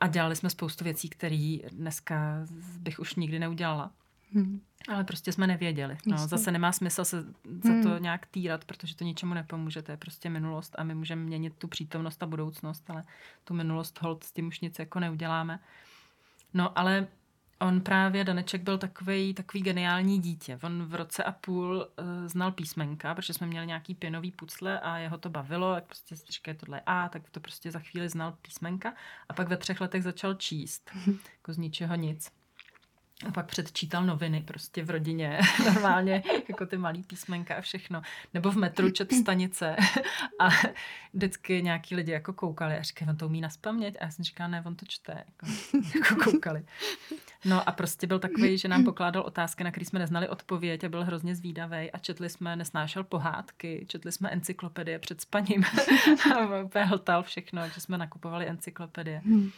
A 0.00 0.06
dělali 0.06 0.36
jsme 0.36 0.50
spoustu 0.50 0.84
věcí, 0.84 1.08
které 1.08 1.58
dneska 1.72 2.46
bych 2.78 2.98
už 2.98 3.14
nikdy 3.14 3.38
neudělala. 3.38 3.90
Hmm. 4.32 4.60
Ale 4.88 5.04
prostě 5.04 5.32
jsme 5.32 5.46
nevěděli. 5.46 5.98
No, 6.06 6.18
zase 6.18 6.50
nemá 6.50 6.72
smysl 6.72 7.04
se 7.04 7.22
za 7.62 7.82
to 7.82 7.88
hmm. 7.88 8.02
nějak 8.02 8.26
týrat, 8.26 8.64
protože 8.64 8.96
to 8.96 9.04
ničemu 9.04 9.34
nepomůže. 9.34 9.82
To 9.82 9.90
je 9.90 9.96
prostě 9.96 10.30
minulost 10.30 10.74
a 10.78 10.84
my 10.84 10.94
můžeme 10.94 11.22
měnit 11.22 11.54
tu 11.58 11.68
přítomnost 11.68 12.22
a 12.22 12.26
budoucnost, 12.26 12.90
ale 12.90 13.04
tu 13.44 13.54
minulost 13.54 14.02
hold 14.02 14.24
s 14.24 14.32
tím 14.32 14.48
už 14.48 14.60
nic 14.60 14.78
jako 14.78 15.00
neuděláme. 15.00 15.60
No 16.54 16.78
ale 16.78 17.06
on 17.60 17.80
právě, 17.80 18.24
Daneček 18.24 18.62
byl 18.62 18.78
takový 18.78 19.34
takový 19.34 19.62
geniální 19.62 20.18
dítě. 20.18 20.58
On 20.62 20.84
v 20.84 20.94
roce 20.94 21.24
a 21.24 21.32
půl 21.32 21.76
uh, 21.76 22.06
znal 22.28 22.52
písmenka, 22.52 23.14
protože 23.14 23.32
jsme 23.32 23.46
měli 23.46 23.66
nějaký 23.66 23.94
pěnový 23.94 24.30
pucle 24.30 24.80
a 24.80 24.98
jeho 24.98 25.18
to 25.18 25.30
bavilo, 25.30 25.74
jak 25.74 25.84
prostě 25.84 26.16
říká, 26.16 26.54
tohle 26.54 26.80
A, 26.86 27.08
tak 27.08 27.30
to 27.30 27.40
prostě 27.40 27.70
za 27.70 27.78
chvíli 27.78 28.08
znal 28.08 28.36
písmenka 28.42 28.94
a 29.28 29.32
pak 29.32 29.48
ve 29.48 29.56
třech 29.56 29.80
letech 29.80 30.02
začal 30.02 30.34
číst, 30.34 30.90
jako 31.06 31.52
z 31.52 31.58
ničeho 31.58 31.94
nic. 31.94 32.32
A 33.28 33.30
pak 33.30 33.46
předčítal 33.46 34.04
noviny 34.04 34.42
prostě 34.42 34.84
v 34.84 34.90
rodině, 34.90 35.40
normálně, 35.64 36.22
jako 36.48 36.66
ty 36.66 36.76
malý 36.76 37.02
písmenka 37.02 37.54
a 37.54 37.60
všechno. 37.60 38.02
Nebo 38.34 38.50
v 38.50 38.56
metru 38.56 38.90
čet 38.90 39.12
stanice 39.12 39.76
a 40.38 40.48
vždycky 41.12 41.62
nějaký 41.62 41.96
lidi 41.96 42.12
jako 42.12 42.32
koukali 42.32 42.78
a 42.78 42.82
říkali, 42.82 43.10
on 43.10 43.16
to 43.16 43.26
umí 43.26 43.40
naspamět. 43.40 43.96
A 44.00 44.04
já 44.04 44.10
jsem 44.10 44.24
říkala, 44.24 44.48
ne, 44.48 44.62
on 44.66 44.76
to 44.76 44.86
čte. 44.88 45.12
Jako, 45.12 45.46
jako 45.98 46.30
koukali. 46.30 46.64
No 47.44 47.68
a 47.68 47.72
prostě 47.72 48.06
byl 48.06 48.18
takový, 48.18 48.58
že 48.58 48.68
nám 48.68 48.84
pokládal 48.84 49.22
otázky, 49.22 49.64
na 49.64 49.70
které 49.70 49.86
jsme 49.86 49.98
neznali 49.98 50.28
odpověď 50.28 50.84
a 50.84 50.88
byl 50.88 51.04
hrozně 51.04 51.34
zvídavý 51.34 51.90
a 51.92 51.98
četli 51.98 52.30
jsme, 52.30 52.56
nesnášel 52.56 53.04
pohádky, 53.04 53.86
četli 53.88 54.12
jsme 54.12 54.30
encyklopedie 54.30 54.98
před 54.98 55.20
spaním 55.20 55.64
a 56.34 56.62
úplně 56.64 56.84
hltal 56.84 57.22
všechno, 57.22 57.68
že 57.68 57.80
jsme 57.80 57.98
nakupovali 57.98 58.48
encyklopedie. 58.48 59.22
Hmm. 59.24 59.50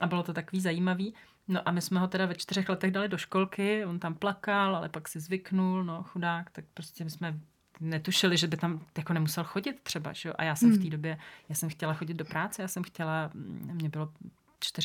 A 0.00 0.06
bylo 0.06 0.22
to 0.22 0.32
takový 0.32 0.60
zajímavý. 0.60 1.14
No 1.48 1.68
a 1.68 1.72
my 1.72 1.80
jsme 1.80 2.00
ho 2.00 2.08
teda 2.08 2.26
ve 2.26 2.34
čtyřech 2.34 2.68
letech 2.68 2.90
dali 2.90 3.08
do 3.08 3.18
školky, 3.18 3.84
on 3.84 3.98
tam 3.98 4.14
plakal, 4.14 4.76
ale 4.76 4.88
pak 4.88 5.08
si 5.08 5.20
zvyknul, 5.20 5.84
no 5.84 6.02
chudák, 6.02 6.50
tak 6.50 6.64
prostě 6.74 7.04
my 7.04 7.10
jsme 7.10 7.40
netušili, 7.80 8.36
že 8.36 8.46
by 8.46 8.56
tam 8.56 8.86
jako 8.98 9.12
nemusel 9.12 9.44
chodit 9.44 9.80
třeba, 9.82 10.12
že? 10.12 10.32
A 10.32 10.44
já 10.44 10.56
jsem 10.56 10.70
hmm. 10.70 10.78
v 10.78 10.82
té 10.82 10.90
době, 10.90 11.18
já 11.48 11.54
jsem 11.54 11.68
chtěla 11.68 11.94
chodit 11.94 12.14
do 12.14 12.24
práce, 12.24 12.62
já 12.62 12.68
jsem 12.68 12.82
chtěla, 12.82 13.30
mě 13.72 13.88
bylo 13.88 14.12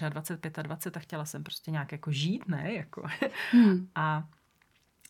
24, 0.09 0.63
25 0.63 0.97
a 0.97 0.99
chtěla 0.99 1.25
jsem 1.25 1.43
prostě 1.43 1.71
nějak 1.71 1.91
jako 1.91 2.11
žít, 2.11 2.47
ne? 2.47 2.73
Jako. 2.73 3.07
Hmm. 3.51 3.87
A 3.95 4.27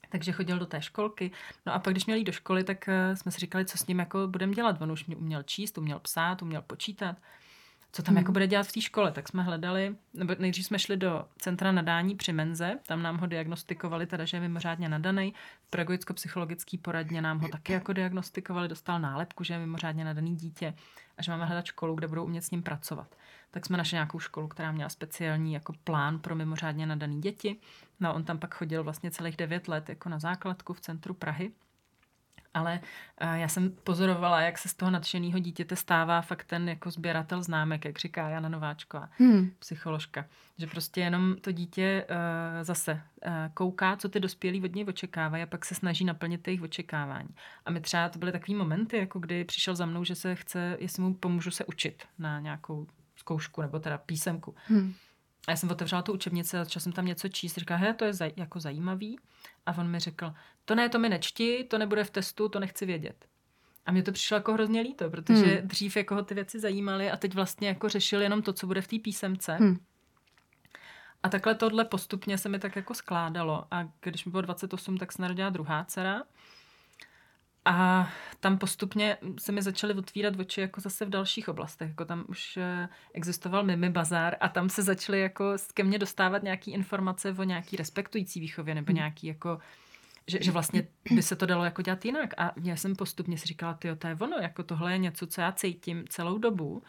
takže 0.09 0.31
chodil 0.31 0.59
do 0.59 0.65
té 0.65 0.81
školky. 0.81 1.31
No 1.65 1.73
a 1.73 1.79
pak, 1.79 1.93
když 1.93 2.05
měl 2.05 2.17
jít 2.17 2.23
do 2.23 2.31
školy, 2.31 2.63
tak 2.63 2.89
eh, 2.89 3.15
jsme 3.15 3.31
si 3.31 3.39
říkali, 3.39 3.65
co 3.65 3.77
s 3.77 3.87
ním 3.87 3.99
jako 3.99 4.27
budeme 4.27 4.53
dělat. 4.53 4.81
On 4.81 4.91
už 4.91 5.07
uměl 5.07 5.43
číst, 5.43 5.77
uměl 5.77 5.99
psát, 5.99 6.41
uměl 6.41 6.61
počítat 6.61 7.17
co 7.95 8.03
tam 8.03 8.13
hmm. 8.13 8.21
jako 8.21 8.31
bude 8.31 8.47
dělat 8.47 8.67
v 8.67 8.71
té 8.71 8.81
škole, 8.81 9.11
tak 9.11 9.27
jsme 9.27 9.43
hledali, 9.43 9.95
nebo 10.13 10.35
nejdřív 10.39 10.65
jsme 10.65 10.79
šli 10.79 10.97
do 10.97 11.25
centra 11.37 11.71
nadání 11.71 12.15
při 12.15 12.33
Menze, 12.33 12.79
tam 12.87 13.01
nám 13.01 13.17
ho 13.17 13.27
diagnostikovali, 13.27 14.05
teda, 14.05 14.25
že 14.25 14.37
je 14.37 14.41
mimořádně 14.41 14.89
nadaný. 14.89 15.33
V 15.67 15.69
pedagogicko-psychologický 15.69 16.77
poradně 16.77 17.21
nám 17.21 17.39
ho 17.39 17.47
taky 17.47 17.73
jako 17.73 17.93
diagnostikovali, 17.93 18.67
dostal 18.67 18.99
nálepku, 18.99 19.43
že 19.43 19.53
je 19.53 19.59
mimořádně 19.59 20.05
nadaný 20.05 20.35
dítě 20.35 20.73
a 21.17 21.23
že 21.23 21.31
máme 21.31 21.45
hledat 21.45 21.65
školu, 21.65 21.95
kde 21.95 22.07
budou 22.07 22.23
umět 22.23 22.41
s 22.41 22.51
ním 22.51 22.63
pracovat. 22.63 23.15
Tak 23.51 23.65
jsme 23.65 23.77
našli 23.77 23.95
nějakou 23.95 24.19
školu, 24.19 24.47
která 24.47 24.71
měla 24.71 24.89
speciální 24.89 25.53
jako 25.53 25.73
plán 25.83 26.19
pro 26.19 26.35
mimořádně 26.35 26.85
nadaný 26.85 27.21
děti. 27.21 27.55
No 27.99 28.13
on 28.13 28.23
tam 28.23 28.39
pak 28.39 28.55
chodil 28.55 28.83
vlastně 28.83 29.11
celých 29.11 29.37
devět 29.37 29.67
let 29.67 29.89
jako 29.89 30.09
na 30.09 30.19
základku 30.19 30.73
v 30.73 30.81
centru 30.81 31.13
Prahy 31.13 31.51
ale 32.53 32.79
uh, 33.23 33.33
já 33.33 33.47
jsem 33.47 33.71
pozorovala, 33.83 34.41
jak 34.41 34.57
se 34.57 34.69
z 34.69 34.73
toho 34.73 34.91
nadšeného 34.91 35.39
dítěte 35.39 35.75
stává 35.75 36.21
fakt 36.21 36.43
ten 36.43 36.69
jako 36.69 36.91
sběratel 36.91 37.43
známek, 37.43 37.85
jak 37.85 37.99
říká 37.99 38.29
Jana 38.29 38.49
Nováčková, 38.49 39.09
hmm. 39.17 39.51
psycholožka. 39.59 40.25
Že 40.57 40.67
prostě 40.67 41.01
jenom 41.01 41.35
to 41.41 41.51
dítě 41.51 42.05
uh, 42.09 42.15
zase 42.63 42.93
uh, 42.93 43.31
kouká, 43.53 43.95
co 43.95 44.09
ty 44.09 44.19
dospělí 44.19 44.63
od 44.63 44.75
něj 44.75 44.85
očekávají 44.87 45.43
a 45.43 45.47
pak 45.47 45.65
se 45.65 45.75
snaží 45.75 46.05
naplnit 46.05 46.47
jejich 46.47 46.61
očekávání. 46.61 47.29
A 47.65 47.71
my 47.71 47.81
třeba 47.81 48.09
to 48.09 48.19
byly 48.19 48.31
takové 48.31 48.57
momenty, 48.57 48.97
jako 48.97 49.19
kdy 49.19 49.45
přišel 49.45 49.75
za 49.75 49.85
mnou, 49.85 50.03
že 50.03 50.15
se 50.15 50.35
chce, 50.35 50.77
jestli 50.79 51.03
mu 51.03 51.13
pomůžu 51.13 51.51
se 51.51 51.65
učit 51.65 52.03
na 52.19 52.39
nějakou 52.39 52.87
zkoušku 53.15 53.61
nebo 53.61 53.79
teda 53.79 53.97
písemku. 53.97 54.55
Hmm. 54.67 54.93
A 55.47 55.51
já 55.51 55.57
jsem 55.57 55.71
otevřela 55.71 56.01
tu 56.01 56.13
učebnici 56.13 56.57
a 56.57 56.63
začala 56.63 56.81
jsem 56.81 56.91
tam 56.91 57.05
něco 57.05 57.27
číst. 57.27 57.57
Říká, 57.57 57.75
he, 57.75 57.93
to 57.93 58.05
je 58.05 58.11
zaj- 58.11 58.33
jako 58.35 58.59
zajímavý. 58.59 59.19
A 59.65 59.77
on 59.77 59.87
mi 59.87 59.99
řekl, 59.99 60.33
to 60.65 60.75
ne, 60.75 60.89
to 60.89 60.99
mi 60.99 61.09
nečti, 61.09 61.63
to 61.63 61.77
nebude 61.77 62.03
v 62.03 62.09
testu, 62.09 62.49
to 62.49 62.59
nechci 62.59 62.85
vědět. 62.85 63.25
A 63.85 63.91
mě 63.91 64.03
to 64.03 64.11
přišlo 64.11 64.35
jako 64.35 64.53
hrozně 64.53 64.81
líto, 64.81 65.09
protože 65.09 65.45
hmm. 65.45 65.67
dřív 65.67 65.97
jako 65.97 66.15
ho 66.15 66.23
ty 66.23 66.33
věci 66.33 66.59
zajímaly 66.59 67.11
a 67.11 67.17
teď 67.17 67.33
vlastně 67.33 67.67
jako 67.67 67.89
řešil 67.89 68.21
jenom 68.21 68.41
to, 68.41 68.53
co 68.53 68.67
bude 68.67 68.81
v 68.81 68.87
té 68.87 68.99
písemce. 68.99 69.53
Hmm. 69.53 69.79
A 71.23 71.29
takhle 71.29 71.55
tohle 71.55 71.85
postupně 71.85 72.37
se 72.37 72.49
mi 72.49 72.59
tak 72.59 72.75
jako 72.75 72.93
skládalo. 72.93 73.65
A 73.71 73.89
když 74.01 74.25
mi 74.25 74.31
bylo 74.31 74.41
28, 74.41 74.97
tak 74.97 75.11
se 75.11 75.21
narodila 75.21 75.49
druhá 75.49 75.85
dcera. 75.85 76.23
A 77.65 78.09
tam 78.39 78.57
postupně 78.57 79.17
se 79.39 79.51
mi 79.51 79.61
začaly 79.61 79.93
otvírat 79.93 80.39
oči 80.39 80.61
jako 80.61 80.81
zase 80.81 81.05
v 81.05 81.09
dalších 81.09 81.49
oblastech. 81.49 81.89
Jako 81.89 82.05
tam 82.05 82.25
už 82.27 82.57
eh, 82.57 82.89
existoval 83.13 83.63
Mimi 83.63 83.89
Bazar 83.89 84.35
a 84.39 84.49
tam 84.49 84.69
se 84.69 84.83
začaly 84.83 85.21
jako 85.21 85.55
ke 85.73 85.83
mně 85.83 85.99
dostávat 85.99 86.43
nějaké 86.43 86.71
informace 86.71 87.35
o 87.37 87.43
nějaký 87.43 87.75
respektující 87.75 88.39
výchově 88.39 88.75
nebo 88.75 88.89
hmm. 88.89 88.95
nějaký 88.95 89.27
jako 89.27 89.59
že, 90.27 90.37
že 90.41 90.51
vlastně 90.51 90.87
by 91.11 91.21
se 91.21 91.35
to 91.35 91.45
dalo 91.45 91.63
jako 91.63 91.81
dělat 91.81 92.05
jinak. 92.05 92.33
A 92.37 92.51
já 92.63 92.75
jsem 92.75 92.95
postupně 92.95 93.37
si 93.37 93.45
říkala, 93.45 93.73
ty 93.73 93.95
to 93.95 94.07
je 94.07 94.17
ono, 94.19 94.37
jako 94.37 94.63
tohle 94.63 94.91
je 94.91 94.97
něco, 94.97 95.27
co 95.27 95.41
já 95.41 95.51
cítím 95.51 96.05
celou 96.09 96.37
dobu, 96.37 96.83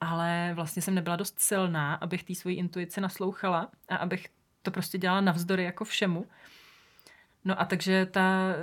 ale 0.00 0.52
vlastně 0.54 0.82
jsem 0.82 0.94
nebyla 0.94 1.16
dost 1.16 1.40
silná, 1.40 1.94
abych 1.94 2.24
té 2.24 2.34
svoji 2.34 2.56
intuici 2.56 3.00
naslouchala 3.00 3.70
a 3.88 3.96
abych 3.96 4.28
to 4.62 4.70
prostě 4.70 4.98
dělala 4.98 5.20
navzdory 5.20 5.64
jako 5.64 5.84
všemu. 5.84 6.26
No 7.44 7.60
a 7.60 7.64
takže 7.64 8.06
ta 8.06 8.54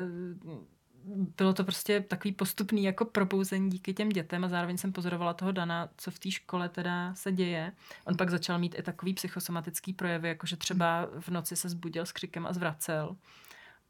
bylo 1.37 1.53
to 1.53 1.63
prostě 1.63 2.01
takový 2.01 2.31
postupný 2.31 2.83
jako 2.83 3.05
probouzení 3.05 3.69
díky 3.69 3.93
těm 3.93 4.09
dětem 4.09 4.43
a 4.43 4.47
zároveň 4.47 4.77
jsem 4.77 4.91
pozorovala 4.91 5.33
toho 5.33 5.51
Dana, 5.51 5.89
co 5.97 6.11
v 6.11 6.19
té 6.19 6.31
škole 6.31 6.69
teda 6.69 7.15
se 7.15 7.31
děje. 7.31 7.71
On 8.05 8.17
pak 8.17 8.29
začal 8.29 8.59
mít 8.59 8.75
i 8.79 8.83
takový 8.83 9.13
psychosomatický 9.13 9.93
projevy, 9.93 10.27
jako 10.27 10.47
že 10.47 10.57
třeba 10.57 11.07
v 11.19 11.29
noci 11.29 11.55
se 11.55 11.69
zbudil 11.69 12.05
s 12.05 12.11
křikem 12.11 12.47
a 12.47 12.53
zvracel. 12.53 13.15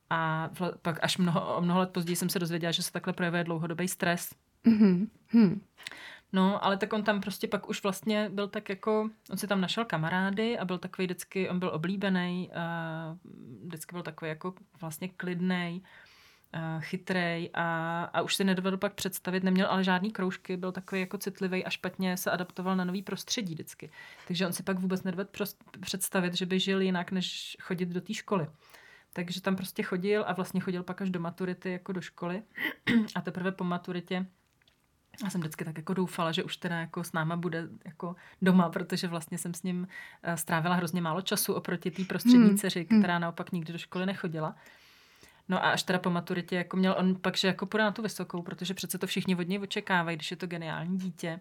A 0.10 0.50
pak 0.82 1.00
až 1.02 1.18
mnoho, 1.18 1.58
o 1.58 1.62
mnoho 1.62 1.80
let 1.80 1.90
později 1.90 2.16
jsem 2.16 2.30
se 2.30 2.40
dozvěděla, 2.40 2.72
že 2.72 2.84
se 2.84 2.92
takhle 2.92 3.14
projevuje 3.14 3.44
dlouhodobý 3.44 3.88
stres. 3.88 4.30
Mm-hmm. 4.66 5.60
No, 6.34 6.66
ale 6.66 6.78
tak 6.78 6.94
on 6.94 7.04
tam 7.04 7.22
prostě 7.22 7.48
pak 7.48 7.70
už 7.70 7.84
vlastně 7.84 8.30
byl 8.30 8.48
tak 8.48 8.70
jako, 8.70 9.10
on 9.32 9.38
si 9.38 9.48
tam 9.48 9.62
našel 9.62 9.86
kamarády 9.86 10.60
a 10.60 10.66
byl 10.66 10.78
takový 10.78 11.06
vždycky, 11.06 11.50
on 11.50 11.60
byl 11.60 11.72
oblíbený, 11.74 12.52
vždycky 13.66 13.96
byl 13.96 14.04
takový 14.04 14.30
jako 14.30 14.54
vlastně 14.82 15.10
klidnej 15.10 15.80
uh, 15.80 15.86
chytrej 16.80 17.50
a, 17.54 18.04
a 18.04 18.22
už 18.22 18.36
si 18.36 18.44
nedovedl 18.44 18.78
pak 18.78 18.94
představit, 18.94 19.44
neměl 19.44 19.68
ale 19.68 19.84
žádný 19.84 20.12
kroužky, 20.12 20.58
byl 20.58 20.72
takový 20.72 21.02
jako 21.02 21.18
citlivý 21.18 21.66
a 21.66 21.70
špatně 21.70 22.18
se 22.18 22.32
adaptoval 22.32 22.76
na 22.76 22.86
nový 22.86 23.02
prostředí 23.02 23.54
vždycky. 23.54 23.92
Takže 24.28 24.48
on 24.48 24.54
si 24.54 24.64
pak 24.64 24.80
vůbec 24.80 25.04
nedovedl 25.04 25.30
představit, 25.82 26.34
že 26.34 26.46
by 26.46 26.60
žil 26.60 26.82
jinak, 26.82 27.12
než 27.12 27.58
chodit 27.62 27.90
do 27.90 28.02
té 28.02 28.14
školy. 28.14 28.48
Takže 29.14 29.42
tam 29.42 29.56
prostě 29.56 29.84
chodil 29.84 30.24
a 30.28 30.34
vlastně 30.34 30.62
chodil 30.62 30.84
pak 30.84 31.02
až 31.02 31.10
do 31.10 31.20
maturity 31.20 31.72
jako 31.72 31.92
do 31.92 32.02
školy 32.02 32.44
a 33.16 33.22
teprve 33.22 33.52
po 33.52 33.64
maturitě 33.64 34.26
já 35.24 35.30
jsem 35.30 35.42
vždycky 35.42 35.66
tak 35.66 35.78
jako 35.78 35.94
doufala, 35.94 36.32
že 36.32 36.44
už 36.44 36.58
teda 36.58 36.80
jako 36.80 37.04
s 37.04 37.14
náma 37.14 37.36
bude 37.36 37.68
jako 37.86 38.16
doma, 38.42 38.70
protože 38.70 39.08
vlastně 39.08 39.38
jsem 39.38 39.54
s 39.54 39.64
ním 39.64 39.88
eh, 40.24 40.38
strávila 40.38 40.76
hrozně 40.76 41.02
málo 41.02 41.22
času 41.22 41.54
oproti 41.54 41.92
té 41.92 42.04
prostřední 42.04 42.48
hmm. 42.48 42.58
dceři, 42.58 42.88
hmm. 42.90 43.02
která 43.02 43.20
naopak 43.20 43.52
nikdy 43.52 43.74
do 43.74 43.80
školy 43.80 44.06
nechodila. 44.06 44.56
No 45.50 45.66
a 45.66 45.70
až 45.72 45.84
teda 45.84 46.00
po 46.00 46.10
maturitě 46.10 46.56
jako 46.56 46.78
měl 46.78 46.96
on 46.98 47.16
pak, 47.16 47.38
že 47.38 47.48
jako 47.48 47.66
půjde 47.66 47.84
na 47.84 47.92
tu 47.92 48.02
vysokou, 48.02 48.42
protože 48.42 48.74
přece 48.74 48.98
to 48.98 49.08
všichni 49.08 49.36
od 49.36 49.48
něj 49.48 49.60
očekávají, 49.60 50.18
když 50.18 50.32
je 50.32 50.38
to 50.38 50.48
geniální 50.48 50.98
dítě 50.98 51.40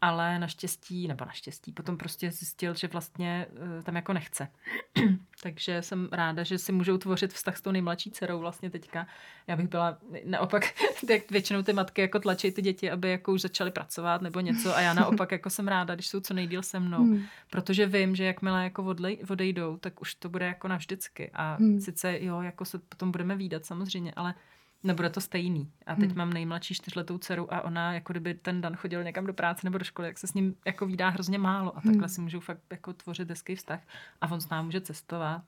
ale 0.00 0.38
naštěstí, 0.38 1.08
nebo 1.08 1.24
naštěstí, 1.24 1.72
potom 1.72 1.96
prostě 1.96 2.30
zjistil, 2.30 2.74
že 2.74 2.88
vlastně 2.88 3.46
uh, 3.50 3.82
tam 3.82 3.96
jako 3.96 4.12
nechce. 4.12 4.48
Takže 5.42 5.82
jsem 5.82 6.08
ráda, 6.12 6.42
že 6.42 6.58
si 6.58 6.72
můžou 6.72 6.98
tvořit 6.98 7.32
vztah 7.32 7.56
s 7.56 7.60
tou 7.60 7.70
nejmladší 7.70 8.10
dcerou 8.10 8.38
vlastně 8.38 8.70
teďka. 8.70 9.06
Já 9.46 9.56
bych 9.56 9.68
byla 9.68 9.98
naopak, 10.24 10.62
jak 11.10 11.30
většinou 11.30 11.62
ty 11.62 11.72
matky 11.72 12.00
jako 12.00 12.18
tlačí 12.18 12.52
ty 12.52 12.62
děti, 12.62 12.90
aby 12.90 13.10
jako 13.10 13.32
už 13.32 13.40
začaly 13.40 13.70
pracovat 13.70 14.22
nebo 14.22 14.40
něco 14.40 14.76
a 14.76 14.80
já 14.80 14.94
naopak 14.94 15.32
jako 15.32 15.50
jsem 15.50 15.68
ráda, 15.68 15.94
když 15.94 16.08
jsou 16.08 16.20
co 16.20 16.34
nejdíl 16.34 16.62
se 16.62 16.80
mnou, 16.80 17.02
hmm. 17.02 17.24
protože 17.50 17.86
vím, 17.86 18.16
že 18.16 18.24
jakmile 18.24 18.64
jako 18.64 18.84
odlej, 18.84 19.18
odejdou, 19.30 19.76
tak 19.76 20.00
už 20.00 20.14
to 20.14 20.28
bude 20.28 20.46
jako 20.46 20.68
navždycky 20.68 21.30
a 21.34 21.54
hmm. 21.54 21.80
sice 21.80 22.18
jo, 22.20 22.40
jako 22.40 22.64
se 22.64 22.78
potom 22.78 23.12
budeme 23.12 23.36
výdat 23.36 23.66
samozřejmě, 23.66 24.12
ale 24.16 24.34
nebude 24.82 25.10
to 25.10 25.20
stejný. 25.20 25.72
A 25.86 25.94
teď 25.94 26.08
hmm. 26.08 26.18
mám 26.18 26.32
nejmladší 26.32 26.74
čtyřletou 26.74 27.18
dceru 27.18 27.54
a 27.54 27.60
ona, 27.60 27.94
jako 27.94 28.12
kdyby 28.12 28.34
ten 28.34 28.60
dan 28.60 28.76
chodil 28.76 29.04
někam 29.04 29.26
do 29.26 29.34
práce 29.34 29.60
nebo 29.64 29.78
do 29.78 29.84
školy, 29.84 30.08
jak 30.08 30.18
se 30.18 30.26
s 30.26 30.34
ním 30.34 30.54
jako 30.66 30.86
výdá 30.86 31.08
hrozně 31.08 31.38
málo. 31.38 31.76
A 31.76 31.80
takhle 31.80 32.00
hmm. 32.00 32.08
si 32.08 32.20
můžou 32.20 32.40
fakt 32.40 32.62
jako 32.70 32.92
tvořit 32.92 33.30
hezký 33.30 33.54
vztah. 33.54 33.80
A 34.20 34.30
on 34.30 34.40
s 34.40 34.48
námi 34.48 34.66
může 34.66 34.80
cestovat 34.80 35.42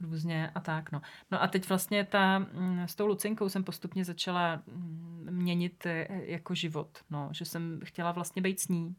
různě 0.00 0.50
a 0.54 0.60
tak. 0.60 0.92
No. 0.92 1.02
no 1.30 1.42
a 1.42 1.46
teď 1.46 1.68
vlastně 1.68 2.04
ta, 2.04 2.38
mm, 2.38 2.82
s 2.88 2.94
tou 2.94 3.06
Lucinkou 3.06 3.48
jsem 3.48 3.64
postupně 3.64 4.04
začala 4.04 4.62
mm, 4.66 5.26
měnit 5.30 5.86
e, 5.86 6.06
jako 6.10 6.54
život. 6.54 6.98
No, 7.10 7.28
že 7.32 7.44
jsem 7.44 7.80
chtěla 7.84 8.12
vlastně 8.12 8.42
být 8.42 8.60
s 8.60 8.68
ní 8.68 8.96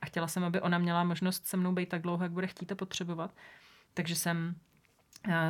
a 0.00 0.06
chtěla 0.06 0.28
jsem, 0.28 0.44
aby 0.44 0.60
ona 0.60 0.78
měla 0.78 1.04
možnost 1.04 1.46
se 1.46 1.56
mnou 1.56 1.72
být 1.72 1.88
tak 1.88 2.02
dlouho, 2.02 2.22
jak 2.22 2.32
bude 2.32 2.46
chtít 2.46 2.72
a 2.72 2.74
potřebovat. 2.74 3.34
Takže 3.94 4.16
jsem 4.16 4.54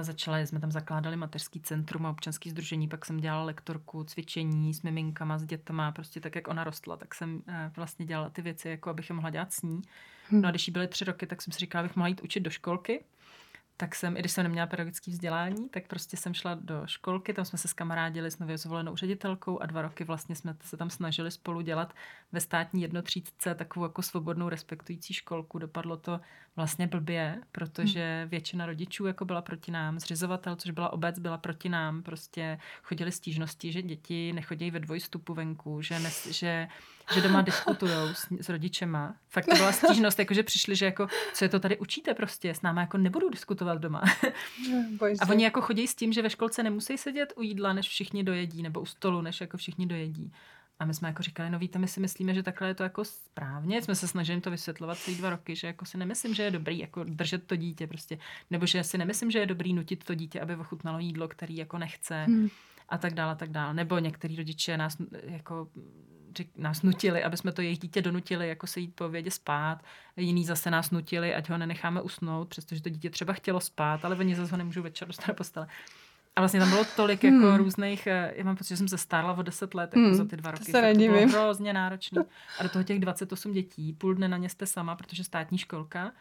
Začala, 0.01 0.38
jsme 0.38 0.61
tam 0.61 0.72
zakládali 0.72 1.16
mateřský 1.16 1.61
centrum 1.61 2.07
a 2.07 2.11
občanský 2.11 2.51
združení, 2.51 2.88
pak 2.88 3.05
jsem 3.05 3.16
dělala 3.16 3.44
lektorku, 3.44 4.05
cvičení 4.05 4.75
s 4.75 4.83
miminkama, 4.83 5.38
s 5.38 5.44
dětma, 5.44 5.92
prostě 5.92 6.20
tak, 6.20 6.35
jak 6.35 6.48
ona 6.48 6.64
rostla, 6.64 6.96
tak 6.96 7.14
jsem 7.14 7.42
eh, 7.48 7.70
vlastně 7.77 8.07
dělala 8.07 8.31
ty 8.31 8.42
věci, 8.42 8.68
jako 8.68 8.90
abych 8.90 9.11
je 9.11 9.14
mohla 9.14 9.31
dělat 9.31 9.53
s 9.53 9.62
ní. 9.62 9.83
No 10.31 10.48
a 10.48 10.51
když 10.51 10.68
jí 10.68 10.72
byly 10.72 10.88
tři 10.88 11.05
roky, 11.05 11.27
tak 11.27 11.42
jsem 11.42 11.53
si 11.53 11.59
říkala, 11.59 11.81
abych 11.81 11.96
mohla 11.96 12.09
jít 12.09 12.20
učit 12.20 12.40
do 12.40 12.51
školky 12.51 13.05
tak 13.83 13.95
jsem, 13.95 14.16
i 14.16 14.21
když 14.21 14.33
jsem 14.33 14.42
neměla 14.42 14.66
pedagogické 14.66 15.11
vzdělání, 15.11 15.68
tak 15.68 15.87
prostě 15.87 16.16
jsem 16.16 16.35
šla 16.35 16.55
do 16.55 16.83
školky, 16.87 17.33
tam 17.33 17.45
jsme 17.45 17.59
se 17.59 17.68
s 17.68 17.73
kamarádili 17.73 18.31
s 18.31 18.38
nově 18.38 18.59
zvolenou 18.59 18.97
ředitelkou 18.97 19.59
a 19.59 19.66
dva 19.66 19.83
roky 19.83 20.05
vlastně 20.05 20.37
jsme 20.37 20.57
se 20.61 20.77
tam 20.77 20.90
snažili 20.90 21.31
spolu 21.31 21.61
dělat 21.61 21.95
ve 22.33 22.40
státní 22.40 22.83
jednotřídce 22.83 23.55
takovou 23.55 23.85
jako 23.87 24.03
svobodnou 24.03 24.49
respektující 24.49 25.14
školku. 25.14 25.59
Dopadlo 25.59 25.97
to 25.97 26.21
vlastně 26.57 26.87
blbě, 26.87 27.42
protože 27.53 28.18
hmm. 28.21 28.31
většina 28.31 28.66
rodičů 28.66 29.07
jako 29.07 29.25
byla 29.25 29.42
proti 29.42 29.71
nám, 29.71 29.99
zřizovatel, 29.99 30.57
což 30.57 30.71
byla 30.71 30.92
obec, 30.92 31.18
byla 31.18 31.38
proti 31.38 31.68
nám, 31.68 32.03
prostě 32.03 32.59
chodili 32.83 33.12
stížnosti, 33.12 33.73
že 33.73 33.83
děti 33.83 34.33
nechodí 34.33 34.71
ve 34.71 34.81
dvojstupu 34.81 35.35
venku, 35.35 35.83
že, 35.83 35.99
nes, 35.99 36.27
že 36.27 36.68
že 37.14 37.20
doma 37.20 37.42
diskutují 37.42 37.92
s, 38.12 38.27
s 38.40 38.48
rodičema. 38.48 39.14
Fakt 39.29 39.46
to 39.46 39.55
byla 39.55 39.72
stížnost, 39.72 40.18
jako 40.18 40.35
že 40.35 40.42
přišli, 40.42 40.77
že 40.77 40.85
jako, 40.85 41.07
co 41.35 41.44
je 41.44 41.48
to 41.48 41.61
tady 41.61 41.79
učíte 41.79 42.14
prostě, 42.14 42.55
s 42.55 42.62
náma 42.62 42.81
jako 42.81 42.98
nebudou 42.98 43.31
diskutovat 43.31 43.79
doma. 43.79 44.03
a 45.20 45.29
oni 45.29 45.44
jako 45.44 45.61
chodí 45.61 45.87
s 45.87 45.94
tím, 45.94 46.12
že 46.12 46.22
ve 46.22 46.31
školce 46.31 46.62
nemusí 46.62 46.98
sedět 46.98 47.33
u 47.37 47.42
jídla, 47.42 47.72
než 47.72 47.88
všichni 47.88 48.25
dojedí, 48.25 48.62
nebo 48.62 48.81
u 48.81 48.87
stolu, 48.87 49.20
než 49.20 49.40
jako 49.40 49.57
všichni 49.57 49.87
dojedí. 49.87 50.33
A 50.79 50.85
my 50.85 50.94
jsme 50.94 51.09
jako 51.09 51.22
říkali, 51.22 51.51
no 51.51 51.59
víte, 51.59 51.79
my 51.79 51.88
si 51.88 52.01
myslíme, 52.01 52.35
že 52.35 52.42
takhle 52.42 52.68
je 52.68 52.75
to 52.75 52.83
jako 52.83 53.05
správně. 53.05 53.83
Jsme 53.83 53.94
se 53.94 54.09
snažili 54.09 54.40
to 54.40 54.51
vysvětlovat 54.51 54.98
celý 54.98 55.16
dva 55.16 55.31
roky, 55.31 55.57
že 55.57 55.66
jako 55.66 55.85
si 55.85 55.98
nemyslím, 55.98 56.35
že 56.35 56.42
je 56.42 56.51
dobrý 56.51 56.79
jako 56.79 57.05
držet 57.05 57.46
to 57.46 57.57
dítě 57.57 57.87
prostě. 57.87 58.18
Nebo 58.51 58.66
že 58.66 58.85
si 58.85 58.98
nemyslím, 58.98 59.31
že 59.31 59.38
je 59.38 59.46
dobrý 59.46 59.72
nutit 59.72 60.05
to 60.05 60.14
dítě, 60.14 60.40
aby 60.40 60.57
ochutnalo 60.57 60.98
jídlo, 60.98 61.29
který 61.29 61.57
jako 61.57 61.79
nechce. 61.79 62.25
Hmm. 62.25 62.48
A 62.88 62.98
tak 62.98 63.14
dále, 63.14 63.33
a 63.33 63.35
tak 63.35 63.51
dále. 63.51 63.75
Nebo 63.75 63.98
některý 63.98 64.37
rodiče 64.37 64.77
nás 64.77 64.96
jako 65.25 65.68
nás 66.57 66.83
nutili, 66.83 67.25
aby 67.25 67.37
jsme 67.37 67.53
to 67.53 67.62
jejich 67.62 67.79
dítě 67.79 68.03
donutili, 68.03 68.49
jako 68.49 68.66
se 68.66 68.81
jít 68.81 68.95
po 68.95 69.09
vědě 69.09 69.31
spát. 69.31 69.79
Jiný 70.16 70.45
zase 70.45 70.71
nás 70.71 70.90
nutili, 70.90 71.35
ať 71.35 71.51
ho 71.51 71.59
nenecháme 71.59 72.03
usnout, 72.03 72.49
přestože 72.49 72.83
to 72.83 72.88
dítě 72.88 73.11
třeba 73.11 73.33
chtělo 73.33 73.61
spát, 73.61 74.05
ale 74.05 74.16
oni 74.16 74.35
zase 74.35 74.51
ho 74.51 74.57
nemůžou 74.57 74.83
večer 74.83 75.09
dostat 75.09 75.27
do 75.27 75.35
postele. 75.35 75.66
A 76.37 76.40
vlastně 76.40 76.61
tam 76.61 76.71
bylo 76.71 76.85
tolik 76.97 77.25
jako 77.25 77.37
hmm. 77.37 77.57
různých, 77.57 78.07
eh, 78.07 78.33
já 78.37 78.45
mám 78.45 78.57
pocit, 78.57 78.68
že 78.68 78.77
jsem 78.77 78.88
se 78.88 78.99
stárla 78.99 79.33
o 79.33 79.42
10 79.42 79.75
let 79.75 79.90
jako 79.97 80.09
hmm. 80.09 80.14
za 80.14 80.25
ty 80.25 80.37
dva 80.37 80.51
roky. 80.51 80.64
To, 80.64 80.73
se 80.73 80.92
to 80.92 80.99
bylo 80.99 81.27
hrozně 81.29 81.73
náročný. 81.73 82.18
A 82.59 82.62
do 82.62 82.68
toho 82.68 82.85
těch 82.85 82.99
28 82.99 83.53
dětí, 83.53 83.92
půl 83.92 84.14
dne 84.14 84.29
na 84.29 84.37
ně 84.37 84.49
jste 84.49 84.66
sama, 84.66 84.97
protože 84.97 85.25
státní 85.25 85.59
školka. 85.59 86.12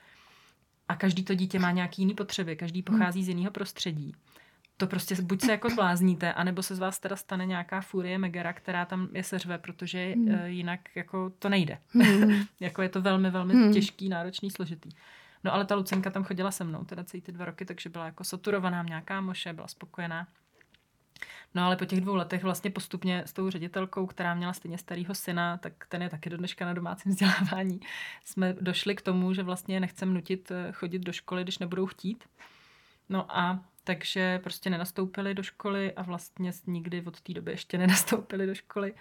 A 0.88 0.95
každý 0.95 1.24
to 1.24 1.36
dítě 1.36 1.60
má 1.60 1.71
nějaký 1.71 2.02
jiný 2.02 2.13
potřeby, 2.13 2.56
každý 2.56 2.82
pochází 2.82 3.19
hmm. 3.19 3.26
z 3.26 3.30
jiného 3.30 3.52
prostředí 3.52 4.13
to 4.82 4.88
prostě 4.88 5.15
buď 5.22 5.41
se 5.41 5.52
jako 5.52 5.70
zblázníte, 5.70 6.34
anebo 6.34 6.63
se 6.63 6.76
z 6.76 6.80
vás 6.80 7.00
teda 7.00 7.15
stane 7.15 7.46
nějaká 7.46 7.82
furie 7.82 8.17
megera, 8.17 8.54
která 8.54 8.86
tam 8.86 9.10
je 9.13 9.24
seřve, 9.24 9.58
protože 9.58 10.13
hmm. 10.15 10.28
uh, 10.28 10.46
jinak 10.46 10.80
jako 10.96 11.30
to 11.39 11.50
nejde. 11.50 11.78
Hmm. 11.94 12.46
jako 12.60 12.82
je 12.82 12.89
to 12.89 13.02
velmi, 13.02 13.32
velmi 13.32 13.54
hmm. 13.54 13.74
těžký, 13.74 14.10
náročný, 14.10 14.52
složitý. 14.52 14.89
No 15.44 15.54
ale 15.54 15.65
ta 15.65 15.76
Lucenka 15.76 16.10
tam 16.10 16.24
chodila 16.24 16.52
se 16.52 16.63
mnou, 16.63 16.84
teda 16.84 17.04
celý 17.04 17.22
ty 17.22 17.32
dva 17.32 17.46
roky, 17.46 17.65
takže 17.65 17.89
byla 17.89 18.06
jako 18.06 18.24
saturovaná, 18.24 18.84
nějaká 18.84 19.22
moše, 19.22 19.54
byla 19.54 19.67
spokojená. 19.67 20.28
No 21.56 21.63
ale 21.63 21.76
po 21.76 21.86
těch 21.86 22.02
dvou 22.02 22.15
letech 22.15 22.44
vlastně 22.44 22.72
postupně 22.72 23.24
s 23.26 23.34
tou 23.34 23.50
ředitelkou, 23.50 24.06
která 24.06 24.34
měla 24.34 24.54
stejně 24.54 24.78
starého 24.78 25.15
syna, 25.15 25.58
tak 25.58 25.74
ten 25.89 26.02
je 26.02 26.10
taky 26.10 26.30
do 26.30 26.38
dneška 26.38 26.65
na 26.65 26.74
domácím 26.74 27.12
vzdělávání, 27.12 27.80
jsme 28.26 28.54
došli 28.62 28.96
k 28.96 29.02
tomu, 29.02 29.34
že 29.34 29.44
vlastně 29.44 29.80
nechcem 29.80 30.13
nutit 30.13 30.52
eh, 30.52 30.72
chodit 30.72 31.00
do 31.00 31.12
školy, 31.12 31.44
když 31.44 31.60
nebudou 31.60 31.86
chtít. 31.86 32.24
No 33.10 33.38
a 33.38 33.60
takže 33.84 34.39
prostě 34.39 34.70
nenastoupili 34.70 35.34
do 35.34 35.44
školy 35.44 35.94
a 35.94 36.02
vlastně 36.02 36.52
nikdy 36.67 37.02
od 37.06 37.22
té 37.22 37.34
doby 37.34 37.52
ještě 37.52 37.78
nenastoupili 37.78 38.48
do 38.48 38.56
školy. 38.56 38.94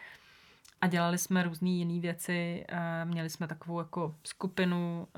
A 0.81 0.87
dělali 0.87 1.19
jsme 1.19 1.43
různé 1.43 1.71
jiné 1.71 2.01
věci. 2.01 2.65
Měli 3.05 3.31
jsme 3.31 3.49
takovou 3.49 3.79
jako 3.79 4.17
skupinu, 4.25 5.09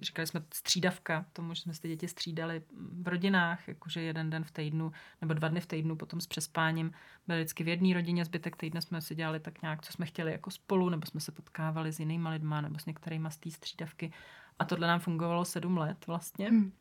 říkali 0.00 0.26
jsme 0.26 0.42
střídavka, 0.54 1.26
tomu, 1.32 1.54
že 1.54 1.62
jsme 1.62 1.74
si 1.74 1.80
ty 1.80 1.88
děti 1.88 2.08
střídali 2.08 2.62
v 3.02 3.08
rodinách, 3.08 3.68
jakože 3.68 4.02
jeden 4.02 4.30
den 4.30 4.44
v 4.44 4.50
týdnu 4.50 4.92
nebo 5.20 5.34
dva 5.34 5.48
dny 5.48 5.60
v 5.60 5.66
týdnu 5.66 5.96
potom 5.96 6.20
s 6.20 6.26
přespáním. 6.26 6.92
Byli 7.26 7.40
vždycky 7.40 7.64
v 7.64 7.68
jedné 7.68 7.94
rodině, 7.94 8.24
zbytek 8.24 8.56
týdne 8.56 8.82
jsme 8.82 9.00
si 9.00 9.14
dělali 9.14 9.40
tak 9.40 9.62
nějak, 9.62 9.82
co 9.82 9.92
jsme 9.92 10.06
chtěli 10.06 10.32
jako 10.32 10.50
spolu, 10.50 10.88
nebo 10.88 11.06
jsme 11.06 11.20
se 11.20 11.32
potkávali 11.32 11.92
s 11.92 12.00
jinýma 12.00 12.30
lidma, 12.30 12.60
nebo 12.60 12.78
s 12.78 12.86
některými 12.86 13.28
z 13.30 13.36
té 13.36 13.50
střídavky. 13.50 14.12
A 14.58 14.64
tohle 14.64 14.86
nám 14.86 15.00
fungovalo 15.00 15.44
sedm 15.44 15.76
let 15.76 16.06
vlastně. 16.06 16.48
Hmm. 16.48 16.72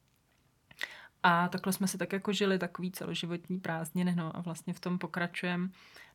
A 1.27 1.47
takhle 1.47 1.73
jsme 1.73 1.87
si 1.87 1.97
tak 1.97 2.13
jako 2.13 2.33
žili 2.33 2.59
takový 2.59 2.91
celoživotní 2.91 3.59
prázdniny, 3.59 4.15
no 4.15 4.37
a 4.37 4.41
vlastně 4.41 4.73
v 4.73 4.79
tom 4.79 4.97
pokračujeme 4.97 5.69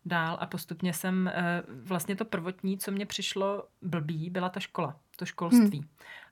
dál 0.04 0.38
a 0.40 0.46
postupně 0.46 0.92
jsem, 0.92 1.28
eh, 1.28 1.62
vlastně 1.68 2.16
to 2.16 2.24
prvotní, 2.24 2.78
co 2.78 2.90
mě 2.90 3.06
přišlo 3.06 3.64
blbý, 3.82 4.30
byla 4.30 4.48
ta 4.48 4.60
škola, 4.60 4.96
to 5.16 5.26
školství. 5.26 5.78
Hmm. 5.78 5.88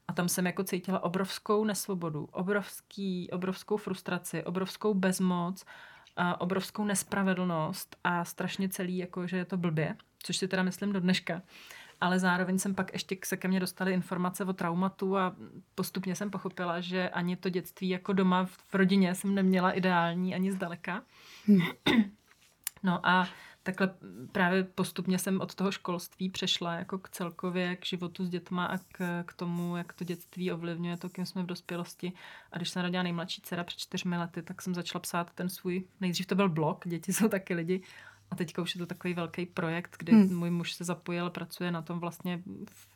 A 0.09 0.13
tam 0.13 0.29
jsem 0.29 0.47
jako 0.47 0.65
cítila 0.65 1.03
obrovskou 1.03 1.65
nesvobodu, 1.65 2.29
obrovský, 2.33 3.31
obrovskou 3.31 3.77
frustraci, 3.77 4.45
obrovskou 4.45 4.95
bezmoc, 4.95 5.65
a 6.17 6.41
obrovskou 6.41 6.85
nespravedlnost 6.85 7.97
a 8.05 8.25
strašně 8.25 8.69
celý, 8.69 8.99
jako, 8.99 9.27
že 9.27 9.37
je 9.37 9.45
to 9.45 9.57
blbě, 9.57 9.97
což 10.19 10.37
si 10.37 10.49
teda 10.49 10.63
myslím 10.63 10.93
do 10.93 11.01
dneška 11.01 11.43
ale 12.01 12.19
zároveň 12.19 12.59
jsem 12.59 12.75
pak 12.75 12.93
ještě 12.93 13.17
se 13.25 13.37
ke 13.37 13.49
mně 13.49 13.61
dostaly 13.61 13.93
informace 13.93 14.45
o 14.45 14.53
traumatu 14.53 15.17
a 15.17 15.37
postupně 15.75 16.15
jsem 16.15 16.31
pochopila, 16.31 16.81
že 16.81 17.09
ani 17.09 17.37
to 17.37 17.49
dětství 17.49 17.89
jako 17.89 18.13
doma 18.13 18.45
v 18.45 18.75
rodině 18.75 19.15
jsem 19.15 19.35
neměla 19.35 19.73
ideální 19.73 20.35
ani 20.35 20.53
zdaleka. 20.53 21.03
Hmm. 21.47 21.61
No 22.83 23.07
a 23.07 23.29
takhle 23.63 23.95
právě 24.33 24.65
postupně 24.65 25.19
jsem 25.19 25.41
od 25.41 25.55
toho 25.55 25.73
školství 25.73 26.31
přešla 26.31 26.75
jako 26.75 26.99
k 26.99 27.09
celkově 27.09 27.77
k 27.77 27.87
životu 27.87 28.25
s 28.25 28.29
dětma 28.29 28.65
a 28.65 28.79
k, 28.79 29.25
k 29.27 29.33
tomu, 29.33 29.77
jak 29.77 29.93
to 29.93 30.05
dětství 30.05 30.53
ovlivňuje 30.53 30.97
to, 30.97 31.09
kým 31.09 31.27
jsme 31.27 31.43
v 31.43 31.47
dospělosti. 31.47 32.13
A 32.53 32.57
když 32.57 32.71
se 32.71 32.79
narodila 32.79 33.03
nejmladší 33.03 33.43
dcera 33.43 33.65
před 33.65 33.79
čtyřmi 33.79 34.19
lety, 34.19 34.43
tak 34.43 34.63
jsem 34.63 34.75
začala 34.75 35.01
psát 35.01 35.31
ten 35.35 35.49
svůj, 35.49 35.85
nejdřív 36.01 36.27
to 36.27 36.35
byl 36.35 36.49
blog, 36.49 36.89
děti 36.89 37.13
jsou 37.13 37.29
taky 37.29 37.55
lidi, 37.55 37.83
a 38.31 38.37
teďka 38.37 38.63
už 38.63 38.75
je 38.75 38.79
to 38.79 38.87
takový 38.87 39.15
velký 39.15 39.47
projekt, 39.47 39.97
kdy 39.99 40.13
hmm. 40.13 40.39
můj 40.39 40.51
muž 40.51 40.73
se 40.73 40.85
zapojil, 40.85 41.31
pracuje 41.31 41.71
na 41.71 41.83
tom 41.83 42.01
vlastně 42.01 42.43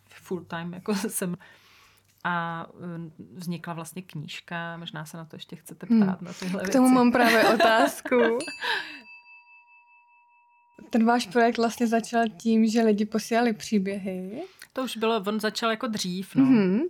full 0.08 0.44
time, 0.44 0.72
jako 0.74 0.94
jsem 1.08 1.36
a 2.24 2.66
e, 2.80 3.10
vznikla 3.34 3.74
vlastně 3.74 4.02
knížka, 4.02 4.76
možná 4.76 5.04
se 5.04 5.16
na 5.16 5.24
to 5.24 5.36
ještě 5.36 5.56
chcete 5.56 5.86
hmm. 5.90 6.02
ptát 6.02 6.18
hmm. 6.18 6.26
na 6.26 6.32
tyhle 6.32 6.62
K 6.62 6.72
tomu 6.72 6.84
věci. 6.84 6.94
mám 6.94 7.12
právě 7.12 7.48
otázku. 7.54 8.38
Ten 10.90 11.06
váš 11.06 11.26
projekt 11.26 11.56
vlastně 11.56 11.86
začal 11.86 12.24
tím, 12.36 12.66
že 12.66 12.82
lidi 12.82 13.06
posílali 13.06 13.52
příběhy. 13.52 14.42
To 14.72 14.84
už 14.84 14.96
bylo, 14.96 15.22
on 15.26 15.40
začal 15.40 15.70
jako 15.70 15.86
dřív, 15.86 16.34
no. 16.34 16.44
Mm-hmm. 16.44 16.80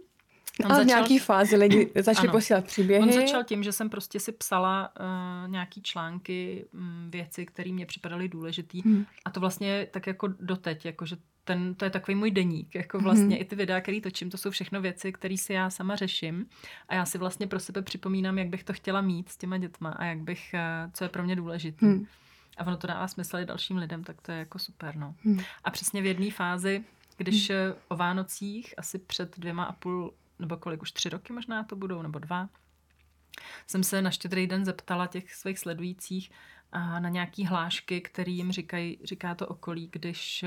On 0.64 0.72
a 0.72 0.74
začal... 0.74 0.84
v 0.84 0.86
nějaký 0.86 1.18
fázi 1.18 1.56
lidi 1.56 1.90
začali 2.02 2.28
ano. 2.28 2.38
posílat 2.38 2.64
příběhy. 2.64 3.02
On 3.02 3.12
začal 3.12 3.44
tím, 3.44 3.62
že 3.62 3.72
jsem 3.72 3.90
prostě 3.90 4.20
si 4.20 4.32
psala 4.32 4.92
uh, 5.00 5.50
nějaký 5.50 5.82
články, 5.82 6.64
um, 6.74 7.10
věci, 7.10 7.46
které 7.46 7.72
mě 7.72 7.86
připadaly 7.86 8.28
důležitý. 8.28 8.82
Hmm. 8.82 9.06
A 9.24 9.30
to 9.30 9.40
vlastně 9.40 9.86
tak 9.90 10.06
jako 10.06 10.28
doteď, 10.40 10.84
jako 10.84 11.06
že 11.06 11.16
ten, 11.44 11.74
to 11.74 11.84
je 11.84 11.90
takový 11.90 12.14
můj 12.14 12.30
deník, 12.30 12.74
jako 12.74 13.00
vlastně 13.00 13.34
hmm. 13.34 13.42
i 13.42 13.44
ty 13.44 13.56
videa, 13.56 13.80
které 13.80 14.00
točím, 14.00 14.30
to 14.30 14.38
jsou 14.38 14.50
všechno 14.50 14.80
věci, 14.80 15.12
které 15.12 15.36
si 15.36 15.52
já 15.52 15.70
sama 15.70 15.96
řeším 15.96 16.46
a 16.88 16.94
já 16.94 17.04
si 17.04 17.18
vlastně 17.18 17.46
pro 17.46 17.60
sebe 17.60 17.82
připomínám, 17.82 18.38
jak 18.38 18.48
bych 18.48 18.64
to 18.64 18.72
chtěla 18.72 19.00
mít 19.00 19.28
s 19.28 19.36
těma 19.36 19.58
dětma 19.58 19.90
a 19.90 20.04
jak 20.04 20.18
bych, 20.18 20.54
uh, 20.54 20.92
co 20.92 21.04
je 21.04 21.08
pro 21.08 21.22
mě 21.22 21.36
důležité. 21.36 21.86
Hmm. 21.86 22.06
A 22.58 22.66
ono 22.66 22.76
to 22.76 22.86
dává 22.86 23.08
smysl 23.08 23.38
i 23.38 23.44
dalším 23.44 23.76
lidem, 23.76 24.04
tak 24.04 24.20
to 24.20 24.32
je 24.32 24.38
jako 24.38 24.58
super, 24.58 24.96
no. 24.96 25.14
Hmm. 25.24 25.40
A 25.64 25.70
přesně 25.70 26.02
v 26.02 26.06
jedné 26.06 26.30
fázi, 26.30 26.84
když 27.16 27.50
hmm. 27.50 27.58
o 27.88 27.96
Vánocích 27.96 28.74
asi 28.78 28.98
před 28.98 29.38
dvěma 29.38 29.64
a 29.64 29.72
půl 29.72 30.14
nebo 30.38 30.56
kolik 30.56 30.82
už 30.82 30.92
tři 30.92 31.08
roky 31.08 31.32
možná 31.32 31.64
to 31.64 31.76
budou, 31.76 32.02
nebo 32.02 32.18
dva, 32.18 32.48
jsem 33.66 33.84
se 33.84 34.02
na 34.02 34.10
štědrý 34.10 34.46
den 34.46 34.64
zeptala 34.64 35.06
těch 35.06 35.34
svých 35.34 35.58
sledujících 35.58 36.30
a 36.72 37.00
na 37.00 37.08
nějaký 37.08 37.46
hlášky, 37.46 38.00
který 38.00 38.36
jim 38.36 38.52
říkají, 38.52 38.98
říká 39.04 39.34
to 39.34 39.46
okolí, 39.46 39.88
když 39.92 40.44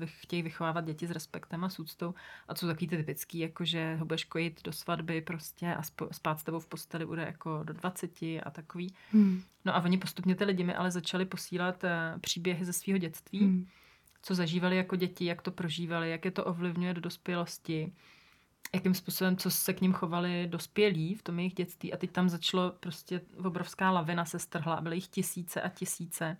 uh, 0.00 0.06
chtějí 0.06 0.42
vychovávat 0.42 0.84
děti 0.84 1.06
s 1.06 1.10
respektem 1.10 1.64
a 1.64 1.68
s 1.68 1.78
úctou. 1.78 2.14
A 2.48 2.54
co 2.54 2.66
takový 2.66 2.86
ty 2.86 2.96
typický, 2.96 3.38
jako 3.38 3.64
že 3.64 3.96
ho 3.96 4.04
budeš 4.04 4.24
kojit 4.24 4.62
do 4.64 4.72
svatby 4.72 5.20
prostě 5.20 5.74
a 5.74 5.82
spát 6.12 6.40
s 6.40 6.42
tebou 6.42 6.60
v 6.60 6.66
posteli 6.66 7.06
bude 7.06 7.22
jako 7.22 7.60
do 7.64 7.72
20 7.72 8.22
a 8.22 8.50
takový. 8.52 8.94
Hmm. 9.12 9.42
No 9.64 9.76
a 9.76 9.84
oni 9.84 9.98
postupně 9.98 10.34
ty 10.34 10.44
lidi 10.44 10.64
mi 10.64 10.74
ale 10.74 10.90
začali 10.90 11.24
posílat 11.24 11.84
uh, 11.84 12.20
příběhy 12.20 12.64
ze 12.64 12.72
svého 12.72 12.98
dětství, 12.98 13.40
hmm. 13.40 13.66
co 14.22 14.34
zažívali 14.34 14.76
jako 14.76 14.96
děti, 14.96 15.24
jak 15.24 15.42
to 15.42 15.50
prožívali, 15.50 16.10
jak 16.10 16.24
je 16.24 16.30
to 16.30 16.44
ovlivňuje 16.44 16.94
do 16.94 17.00
dospělosti 17.00 17.92
jakým 18.74 18.94
způsobem, 18.94 19.36
co 19.36 19.50
se 19.50 19.72
k 19.72 19.80
ním 19.80 19.92
chovali 19.92 20.46
dospělí 20.46 21.14
v 21.14 21.22
tom 21.22 21.38
jejich 21.38 21.54
dětství 21.54 21.92
a 21.92 21.96
teď 21.96 22.10
tam 22.10 22.28
začalo 22.28 22.70
prostě 22.80 23.20
obrovská 23.44 23.90
lavina 23.90 24.24
se 24.24 24.38
strhla, 24.38 24.80
byly 24.80 24.96
jich 24.96 25.08
tisíce 25.08 25.62
a 25.62 25.68
tisíce 25.68 26.36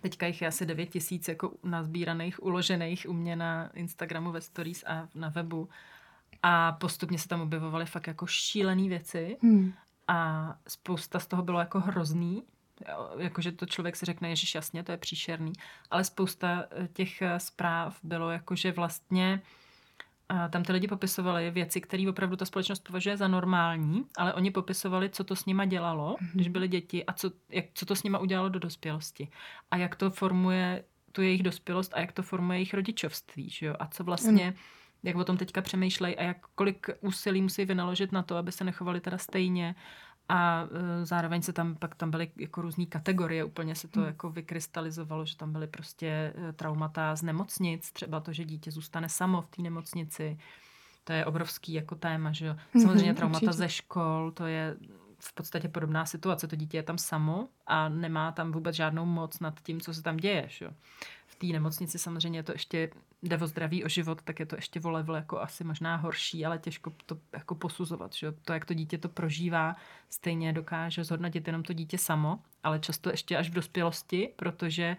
Teďka 0.00 0.26
jich 0.26 0.42
je 0.42 0.48
asi 0.48 0.66
9 0.66 0.86
tisíc 0.86 1.28
jako 1.28 1.52
nazbíraných, 1.62 2.42
uložených 2.42 3.06
u 3.08 3.12
mě 3.12 3.36
na 3.36 3.70
Instagramu 3.74 4.32
ve 4.32 4.40
stories 4.40 4.84
a 4.86 5.08
na 5.14 5.28
webu. 5.28 5.68
A 6.42 6.72
postupně 6.72 7.18
se 7.18 7.28
tam 7.28 7.40
objevovaly 7.40 7.86
fakt 7.86 8.06
jako 8.06 8.26
šílené 8.26 8.88
věci. 8.88 9.36
Hmm. 9.42 9.72
A 10.08 10.48
spousta 10.68 11.18
z 11.18 11.26
toho 11.26 11.42
bylo 11.42 11.58
jako 11.58 11.80
hrozný. 11.80 12.42
Jakože 13.18 13.52
to 13.52 13.66
člověk 13.66 13.96
si 13.96 14.06
řekne, 14.06 14.36
že 14.36 14.58
jasně, 14.58 14.82
to 14.82 14.92
je 14.92 14.98
příšerný. 14.98 15.52
Ale 15.90 16.04
spousta 16.04 16.64
eh, 16.70 16.88
těch 16.92 17.22
eh, 17.22 17.40
zpráv 17.40 17.98
bylo 18.02 18.30
jako, 18.30 18.56
že 18.56 18.72
vlastně 18.72 19.42
tam 20.48 20.62
ty 20.62 20.72
lidi 20.72 20.88
popisovali 20.88 21.50
věci, 21.50 21.80
které 21.80 22.08
opravdu 22.08 22.36
ta 22.36 22.44
společnost 22.44 22.80
považuje 22.80 23.16
za 23.16 23.28
normální, 23.28 24.04
ale 24.16 24.34
oni 24.34 24.50
popisovali, 24.50 25.10
co 25.10 25.24
to 25.24 25.36
s 25.36 25.46
nima 25.46 25.64
dělalo, 25.64 26.14
mm-hmm. 26.14 26.30
když 26.34 26.48
byli 26.48 26.68
děti 26.68 27.06
a 27.06 27.12
co, 27.12 27.30
jak, 27.48 27.64
co 27.74 27.86
to 27.86 27.96
s 27.96 28.02
nima 28.02 28.18
udělalo 28.18 28.48
do 28.48 28.58
dospělosti. 28.58 29.28
A 29.70 29.76
jak 29.76 29.96
to 29.96 30.10
formuje 30.10 30.84
tu 31.12 31.22
jejich 31.22 31.42
dospělost 31.42 31.94
a 31.94 32.00
jak 32.00 32.12
to 32.12 32.22
formuje 32.22 32.58
jejich 32.58 32.74
rodičovství. 32.74 33.50
Že 33.50 33.66
jo? 33.66 33.74
A 33.78 33.86
co 33.86 34.04
vlastně, 34.04 34.46
mm. 34.46 34.56
jak 35.02 35.16
o 35.16 35.24
tom 35.24 35.36
teďka 35.36 35.62
přemýšlejí 35.62 36.16
a 36.16 36.22
jak 36.22 36.36
kolik 36.54 36.86
úsilí 37.00 37.42
musí 37.42 37.64
vynaložit 37.64 38.12
na 38.12 38.22
to, 38.22 38.36
aby 38.36 38.52
se 38.52 38.64
nechovali 38.64 39.00
teda 39.00 39.18
stejně 39.18 39.74
a 40.28 40.68
e, 41.02 41.06
zároveň 41.06 41.42
se 41.42 41.52
tam, 41.52 41.74
pak 41.74 41.94
tam 41.94 42.10
byly 42.10 42.30
jako 42.36 42.62
různé 42.62 42.86
kategorie, 42.86 43.44
úplně 43.44 43.74
se 43.74 43.88
to 43.88 44.00
hmm. 44.00 44.06
jako 44.06 44.30
vykrystalizovalo, 44.30 45.26
že 45.26 45.36
tam 45.36 45.52
byly 45.52 45.66
prostě 45.66 46.06
e, 46.06 46.52
traumata 46.52 47.16
z 47.16 47.22
nemocnic, 47.22 47.92
třeba 47.92 48.20
to, 48.20 48.32
že 48.32 48.44
dítě 48.44 48.70
zůstane 48.70 49.08
samo 49.08 49.42
v 49.42 49.48
té 49.48 49.62
nemocnici, 49.62 50.38
to 51.04 51.12
je 51.12 51.26
obrovský 51.26 51.72
jako 51.72 51.94
téma, 51.94 52.32
že 52.32 52.46
jo. 52.46 52.56
Mhm, 52.74 52.82
Samozřejmě 52.84 53.14
traumata 53.14 53.46
Určitě. 53.46 53.58
ze 53.58 53.68
škol, 53.68 54.30
to 54.30 54.46
je 54.46 54.76
v 55.24 55.32
podstatě 55.32 55.68
podobná 55.68 56.06
situace. 56.06 56.48
To 56.48 56.56
dítě 56.56 56.76
je 56.76 56.82
tam 56.82 56.98
samo 56.98 57.48
a 57.66 57.88
nemá 57.88 58.32
tam 58.32 58.52
vůbec 58.52 58.76
žádnou 58.76 59.04
moc 59.04 59.40
nad 59.40 59.60
tím, 59.60 59.80
co 59.80 59.94
se 59.94 60.02
tam 60.02 60.16
děje. 60.16 60.44
Že? 60.48 60.70
V 61.26 61.34
té 61.34 61.46
nemocnici 61.46 61.98
samozřejmě 61.98 62.38
je 62.38 62.42
to 62.42 62.52
ještě 62.52 62.90
jde 63.22 63.38
o 63.38 63.46
zdraví, 63.46 63.84
o 63.84 63.88
život, 63.88 64.22
tak 64.22 64.40
je 64.40 64.46
to 64.46 64.56
ještě 64.56 64.80
o 64.80 64.90
level 64.90 65.14
jako 65.14 65.40
asi 65.40 65.64
možná 65.64 65.96
horší, 65.96 66.46
ale 66.46 66.58
těžko 66.58 66.92
to 67.06 67.18
jako 67.32 67.54
posuzovat. 67.54 68.14
Že? 68.14 68.32
To, 68.32 68.52
jak 68.52 68.64
to 68.64 68.74
dítě 68.74 68.98
to 68.98 69.08
prožívá, 69.08 69.76
stejně 70.08 70.52
dokáže 70.52 71.04
zhodnotit 71.04 71.46
jenom 71.46 71.62
to 71.62 71.72
dítě 71.72 71.98
samo, 71.98 72.38
ale 72.62 72.78
často 72.78 73.10
ještě 73.10 73.36
až 73.36 73.50
v 73.50 73.54
dospělosti, 73.54 74.32
protože 74.36 74.96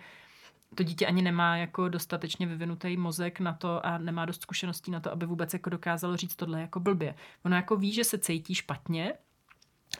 to 0.75 0.83
dítě 0.83 1.07
ani 1.07 1.21
nemá 1.21 1.57
jako 1.57 1.89
dostatečně 1.89 2.47
vyvinutý 2.47 2.97
mozek 2.97 3.39
na 3.39 3.53
to 3.53 3.85
a 3.85 3.97
nemá 3.97 4.25
dost 4.25 4.41
zkušeností 4.41 4.91
na 4.91 4.99
to, 4.99 5.11
aby 5.11 5.25
vůbec 5.25 5.53
jako 5.53 5.69
dokázalo 5.69 6.17
říct 6.17 6.35
tohle 6.35 6.61
jako 6.61 6.79
blbě. 6.79 7.15
Ono 7.45 7.55
jako 7.55 7.75
ví, 7.75 7.93
že 7.93 8.03
se 8.03 8.17
cítí 8.17 8.55
špatně, 8.55 9.13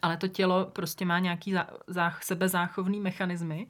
ale 0.02 0.18
to 0.18 0.28
tělo 0.28 0.66
prostě 0.66 1.06
má 1.06 1.20
nějaký 1.20 1.54
zá, 1.54 1.68
zá, 1.88 2.14
sebezáchovný 2.22 3.00
mechanismy 3.00 3.68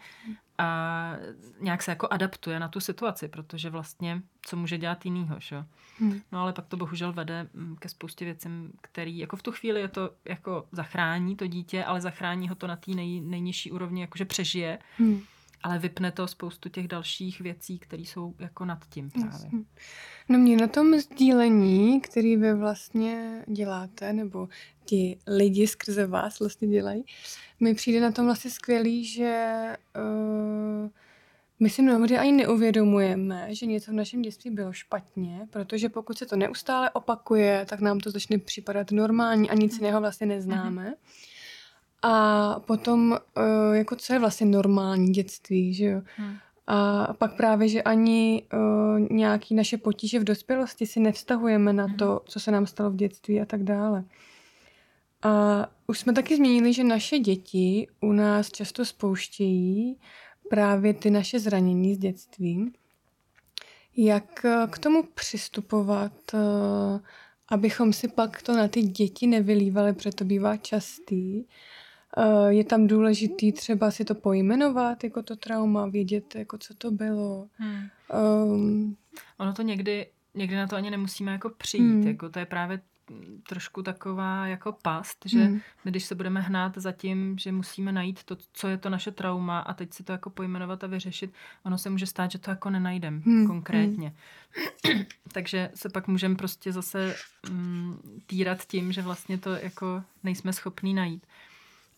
a 0.58 1.14
nějak 1.60 1.84
se 1.84 1.92
jako 1.92 2.08
adaptuje 2.12 2.60
na 2.60 2.68
tu 2.68 2.80
situaci, 2.80 3.28
protože 3.28 3.70
vlastně 3.70 4.22
co 4.42 4.58
může 4.58 4.78
dělat 4.78 5.06
jinýho, 5.06 5.36
že? 5.40 5.66
Hmm. 6.00 6.22
No 6.32 6.42
ale 6.42 6.54
pak 6.54 6.68
to 6.68 6.78
bohužel 6.78 7.14
vede 7.14 7.48
mm, 7.54 7.76
ke 7.76 7.90
spoustě 7.90 8.26
věcem, 8.26 8.72
který 8.82 9.18
jako 9.18 9.38
v 9.38 9.44
tu 9.44 9.52
chvíli 9.52 9.82
je 9.82 9.88
to 9.88 10.10
jako 10.26 10.66
zachrání 10.72 11.36
to 11.36 11.48
dítě, 11.48 11.84
ale 11.84 12.02
zachrání 12.02 12.50
ho 12.50 12.56
to 12.56 12.68
na 12.68 12.76
té 12.76 12.92
nej, 12.92 13.22
nejnižší 13.22 13.72
úrovni, 13.72 14.02
jakože 14.02 14.26
přežije. 14.26 14.80
Hmm 14.98 15.22
ale 15.64 15.80
vypne 15.80 16.12
to 16.12 16.28
spoustu 16.28 16.70
těch 16.70 16.88
dalších 16.88 17.42
věcí, 17.42 17.80
které 17.80 18.02
jsou 18.02 18.34
jako 18.40 18.66
nad 18.66 18.80
tím 18.90 19.10
právě. 19.10 19.50
No 20.30 20.40
mě 20.40 20.58
na 20.58 20.68
tom 20.68 21.00
sdílení, 21.00 22.02
který 22.02 22.38
vy 22.38 22.54
vlastně 22.54 23.44
děláte, 23.48 24.14
nebo 24.14 24.50
ti 24.86 25.18
lidi 25.28 25.68
skrze 25.68 26.08
vás 26.08 26.40
vlastně 26.40 26.68
dělají, 26.68 27.06
mi 27.60 27.76
přijde 27.76 28.02
na 28.02 28.12
tom 28.12 28.26
vlastně 28.26 28.52
skvělý, 28.52 29.06
že 29.06 29.64
uh, 29.96 30.90
my 31.60 31.70
si 31.70 31.82
mnohdy 31.82 32.18
ani 32.18 32.32
neuvědomujeme, 32.32 33.56
že 33.56 33.66
něco 33.66 33.92
v 33.92 33.96
našem 33.96 34.22
dětství 34.22 34.52
bylo 34.52 34.74
špatně, 34.74 35.48
protože 35.50 35.90
pokud 35.90 36.18
se 36.18 36.26
to 36.26 36.36
neustále 36.36 36.90
opakuje, 36.90 37.66
tak 37.70 37.80
nám 37.80 38.00
to 38.00 38.12
začne 38.12 38.38
připadat 38.38 38.92
normální 38.92 39.50
a 39.50 39.54
nic 39.54 39.78
jiného 39.78 40.00
vlastně 40.00 40.28
neznáme. 40.28 40.90
Mm-hmm. 40.90 41.33
A 42.04 42.60
potom, 42.60 43.12
uh, 43.12 43.76
jako 43.76 43.96
co 43.96 44.14
je 44.14 44.20
vlastně 44.20 44.46
normální 44.46 45.12
dětství, 45.12 45.74
že 45.74 45.86
jo? 45.86 46.02
Hmm. 46.16 46.36
A 46.68 47.08
pak 47.14 47.38
právě, 47.38 47.68
že 47.68 47.82
ani 47.82 48.48
uh, 48.54 49.00
nějaký 49.12 49.56
naše 49.56 49.78
potíže 49.78 50.20
v 50.20 50.24
dospělosti 50.24 50.86
si 50.86 51.00
nevztahujeme 51.00 51.74
na 51.74 51.88
to, 51.98 52.08
hmm. 52.08 52.20
co 52.26 52.40
se 52.40 52.52
nám 52.52 52.68
stalo 52.68 52.92
v 52.92 52.96
dětství 52.96 53.42
a 53.42 53.46
tak 53.46 53.64
dále. 53.64 54.04
A 55.24 55.66
už 55.88 56.00
jsme 56.00 56.14
taky 56.14 56.36
zmínili, 56.36 56.74
že 56.74 56.84
naše 56.84 57.20
děti 57.20 57.88
u 58.02 58.12
nás 58.12 58.52
často 58.52 58.86
spouštějí 58.86 59.98
právě 60.50 60.94
ty 60.94 61.10
naše 61.10 61.40
zranění 61.40 61.96
z 61.96 61.98
dětství. 61.98 62.74
Jak 63.98 64.46
eh, 64.46 64.68
k 64.70 64.78
tomu 64.78 65.04
přistupovat, 65.04 66.14
abychom 67.50 67.94
si 67.94 68.08
pak 68.08 68.42
to 68.42 68.54
na 68.54 68.68
ty 68.68 68.82
děti 68.82 69.28
nevylívali, 69.28 69.94
protože 69.94 70.12
to 70.12 70.26
bývá 70.26 70.58
častý. 70.58 71.40
Eh, 71.40 71.83
je 72.48 72.64
tam 72.64 72.88
důležitý 72.88 73.52
třeba 73.52 73.92
si 73.92 74.06
to 74.06 74.16
pojmenovat, 74.16 75.04
jako 75.04 75.24
to 75.24 75.36
trauma, 75.36 75.86
vědět, 75.88 76.36
jako 76.36 76.58
co 76.58 76.74
to 76.74 76.92
bylo. 76.92 77.48
Hmm. 77.54 77.90
Um, 78.44 78.98
ono 79.38 79.54
to 79.54 79.62
někdy, 79.62 80.08
někdy 80.34 80.56
na 80.56 80.68
to 80.68 80.76
ani 80.76 80.92
nemusíme 80.92 81.32
jako 81.32 81.50
přijít, 81.50 81.92
hmm. 81.92 82.08
jako 82.08 82.30
to 82.30 82.40
je 82.40 82.46
právě 82.46 82.82
trošku 83.48 83.84
taková 83.84 84.48
jako 84.48 84.72
past, 84.82 85.18
že 85.26 85.44
hmm. 85.44 85.62
my 85.86 85.92
když 85.92 86.06
se 86.06 86.16
budeme 86.16 86.42
hnát 86.42 86.78
za 86.78 86.92
tím, 86.92 87.38
že 87.38 87.52
musíme 87.52 87.92
najít 87.92 88.24
to, 88.24 88.38
co 88.54 88.68
je 88.68 88.78
to 88.78 88.90
naše 88.90 89.12
trauma 89.12 89.60
a 89.60 89.74
teď 89.74 89.94
si 89.94 90.04
to 90.04 90.12
jako 90.12 90.30
pojmenovat 90.30 90.84
a 90.84 90.88
vyřešit, 90.88 91.34
ono 91.64 91.78
se 91.78 91.90
může 91.90 92.06
stát, 92.06 92.32
že 92.32 92.38
to 92.38 92.50
jako 92.50 92.70
nenajdem 92.70 93.22
hmm. 93.26 93.48
konkrétně. 93.48 94.14
Hmm. 94.86 95.04
Takže 95.32 95.70
se 95.76 95.90
pak 95.90 96.08
můžeme 96.08 96.36
prostě 96.36 96.72
zase 96.72 97.16
mm, 97.50 98.22
týrat 98.26 98.66
tím, 98.66 98.92
že 98.92 99.02
vlastně 99.02 99.38
to 99.38 99.50
jako 99.50 100.04
nejsme 100.24 100.54
schopní 100.54 100.94
najít 100.94 101.26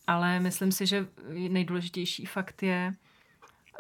ale 0.08 0.40
myslím 0.40 0.72
si, 0.72 0.86
že 0.86 1.08
nejdůležitější 1.30 2.26
fakt 2.26 2.64
je 2.64 2.94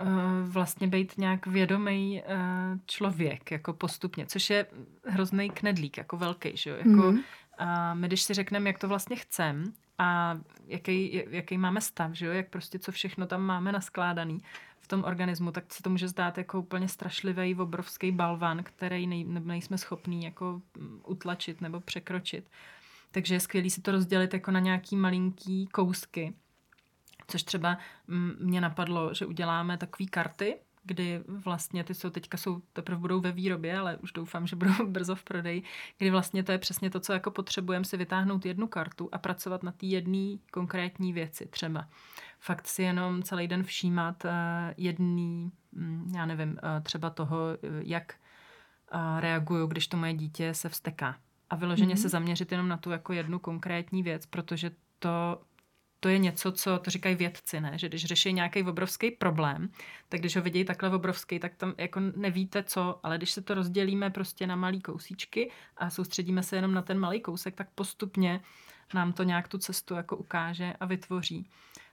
uh, 0.01 0.07
vlastně 0.43 0.88
být 0.88 1.17
nějak 1.17 1.47
vědomý 1.47 2.21
uh, 2.25 2.79
člověk, 2.85 3.51
jako 3.51 3.73
postupně, 3.73 4.25
což 4.25 4.49
je 4.49 4.65
hrozný 5.05 5.49
knedlík, 5.49 5.97
jako 5.97 6.17
velký, 6.17 6.57
že 6.57 6.69
jo? 6.69 6.75
Jako, 6.75 7.11
mm. 7.11 7.19
a 7.57 7.93
my 7.93 8.07
když 8.07 8.21
si 8.21 8.33
řekneme, 8.33 8.69
jak 8.69 8.79
to 8.79 8.88
vlastně 8.88 9.15
chcem 9.15 9.73
a 9.97 10.38
jaký, 10.67 11.23
jaký 11.29 11.57
máme 11.57 11.81
stav, 11.81 12.11
že 12.11 12.25
jo? 12.25 12.33
jak 12.33 12.49
prostě 12.49 12.79
co 12.79 12.91
všechno 12.91 13.27
tam 13.27 13.41
máme 13.41 13.71
naskládaný 13.71 14.41
v 14.85 14.88
tom 14.88 15.03
organismu, 15.03 15.51
tak 15.51 15.73
se 15.73 15.83
to 15.83 15.89
může 15.89 16.07
zdát 16.07 16.38
jako 16.38 16.59
úplně 16.59 16.88
strašlivý, 16.88 17.55
obrovský 17.55 18.11
balvan, 18.11 18.63
který 18.63 19.07
nej, 19.07 19.23
nejsme 19.23 19.77
schopní 19.77 20.23
jako 20.23 20.61
mm, 20.77 21.01
utlačit 21.05 21.61
nebo 21.61 21.79
překročit. 21.79 22.49
Takže 23.15 23.36
je 23.36 23.39
skvělé 23.39 23.69
si 23.69 23.82
to 23.82 23.91
rozdělit 23.91 24.34
jako 24.34 24.51
na 24.51 24.60
nějaký 24.60 24.95
malinký 24.95 25.67
kousky. 25.67 26.34
Což 27.28 27.43
třeba 27.43 27.78
mě 28.39 28.62
napadlo, 28.62 29.13
že 29.13 29.25
uděláme 29.25 29.78
takové 29.78 30.10
karty, 30.10 30.58
kdy 30.84 31.23
vlastně 31.28 31.84
ty 31.84 31.93
jsou 31.93 32.10
teďka 32.10 32.38
jsou, 32.38 32.62
teprve 32.73 32.99
budou 32.99 33.19
ve 33.19 33.32
výrobě, 33.32 33.78
ale 33.78 33.97
už 33.97 34.12
doufám, 34.12 34.47
že 34.47 34.56
budou 34.56 34.73
brzo 34.88 35.15
v 35.15 35.23
prodeji, 35.23 35.63
kdy 35.97 36.12
vlastně 36.12 36.43
to 36.43 36.51
je 36.51 36.58
přesně 36.58 36.89
to, 36.89 36.99
co 36.99 37.13
jako 37.13 37.32
potřebujeme 37.32 37.86
si 37.86 37.97
vytáhnout 37.97 38.45
jednu 38.45 38.67
kartu 38.67 39.10
a 39.12 39.17
pracovat 39.17 39.63
na 39.63 39.71
té 39.71 39.86
jedné 39.86 40.38
konkrétní 40.51 41.13
věci 41.13 41.45
třeba. 41.45 41.88
Fakt 42.39 42.67
si 42.67 42.84
jenom 42.84 43.23
celý 43.23 43.47
den 43.47 43.63
všímat 43.63 44.25
uh, 44.25 44.32
jedný, 44.78 45.51
um, 45.71 46.12
já 46.15 46.25
nevím, 46.25 46.49
uh, 46.49 46.84
třeba 46.84 47.10
toho, 47.10 47.38
uh, 47.38 47.69
jak 47.80 48.15
reaguju, 49.19 49.67
když 49.67 49.88
to 49.88 49.97
moje 49.97 50.13
dítě 50.13 50.54
se 50.54 50.69
vsteká 50.69 51.15
a 51.49 51.55
vyloženě 51.55 51.95
mm-hmm. 51.95 52.01
se 52.01 52.10
zaměřit 52.10 52.51
jenom 52.51 52.67
na 52.67 52.77
tu 52.77 52.91
jako 52.91 53.13
jednu 53.13 53.39
konkrétní 53.39 54.03
věc, 54.03 54.26
protože 54.26 54.72
to, 54.99 55.41
to 55.99 56.09
je 56.09 56.17
něco, 56.17 56.51
co 56.51 56.80
to 56.80 56.91
říkají 56.91 57.15
vědci, 57.15 57.61
ne? 57.61 57.72
že 57.76 57.89
když 57.89 58.05
řeší 58.05 58.34
nějaký 58.34 58.63
obrovský 58.63 59.11
problém, 59.11 59.69
tak 60.09 60.19
když 60.19 60.36
ho 60.36 60.41
vidějí 60.41 60.65
takhle 60.65 60.89
obrovský, 60.89 61.39
tak 61.39 61.55
tam 61.55 61.74
jako 61.78 61.99
nevíte 61.99 62.63
co, 62.63 62.99
ale 63.03 63.17
když 63.17 63.32
se 63.32 63.41
to 63.41 63.53
rozdělíme 63.53 64.09
prostě 64.09 64.47
na 64.47 64.55
malý 64.55 64.82
kousíčky 64.82 65.51
a 65.78 65.89
soustředíme 65.89 66.43
se 66.43 66.55
jenom 66.55 66.74
na 66.74 66.82
ten 66.82 66.99
malý 66.99 67.22
kousek, 67.22 67.55
tak 67.55 67.69
postupně 67.76 68.41
nám 68.93 69.13
to 69.13 69.24
nějak 69.24 69.47
tu 69.47 69.57
cestu 69.57 69.93
jako 69.93 70.17
ukáže 70.17 70.74
a 70.80 70.86
vytvoří. 70.86 71.49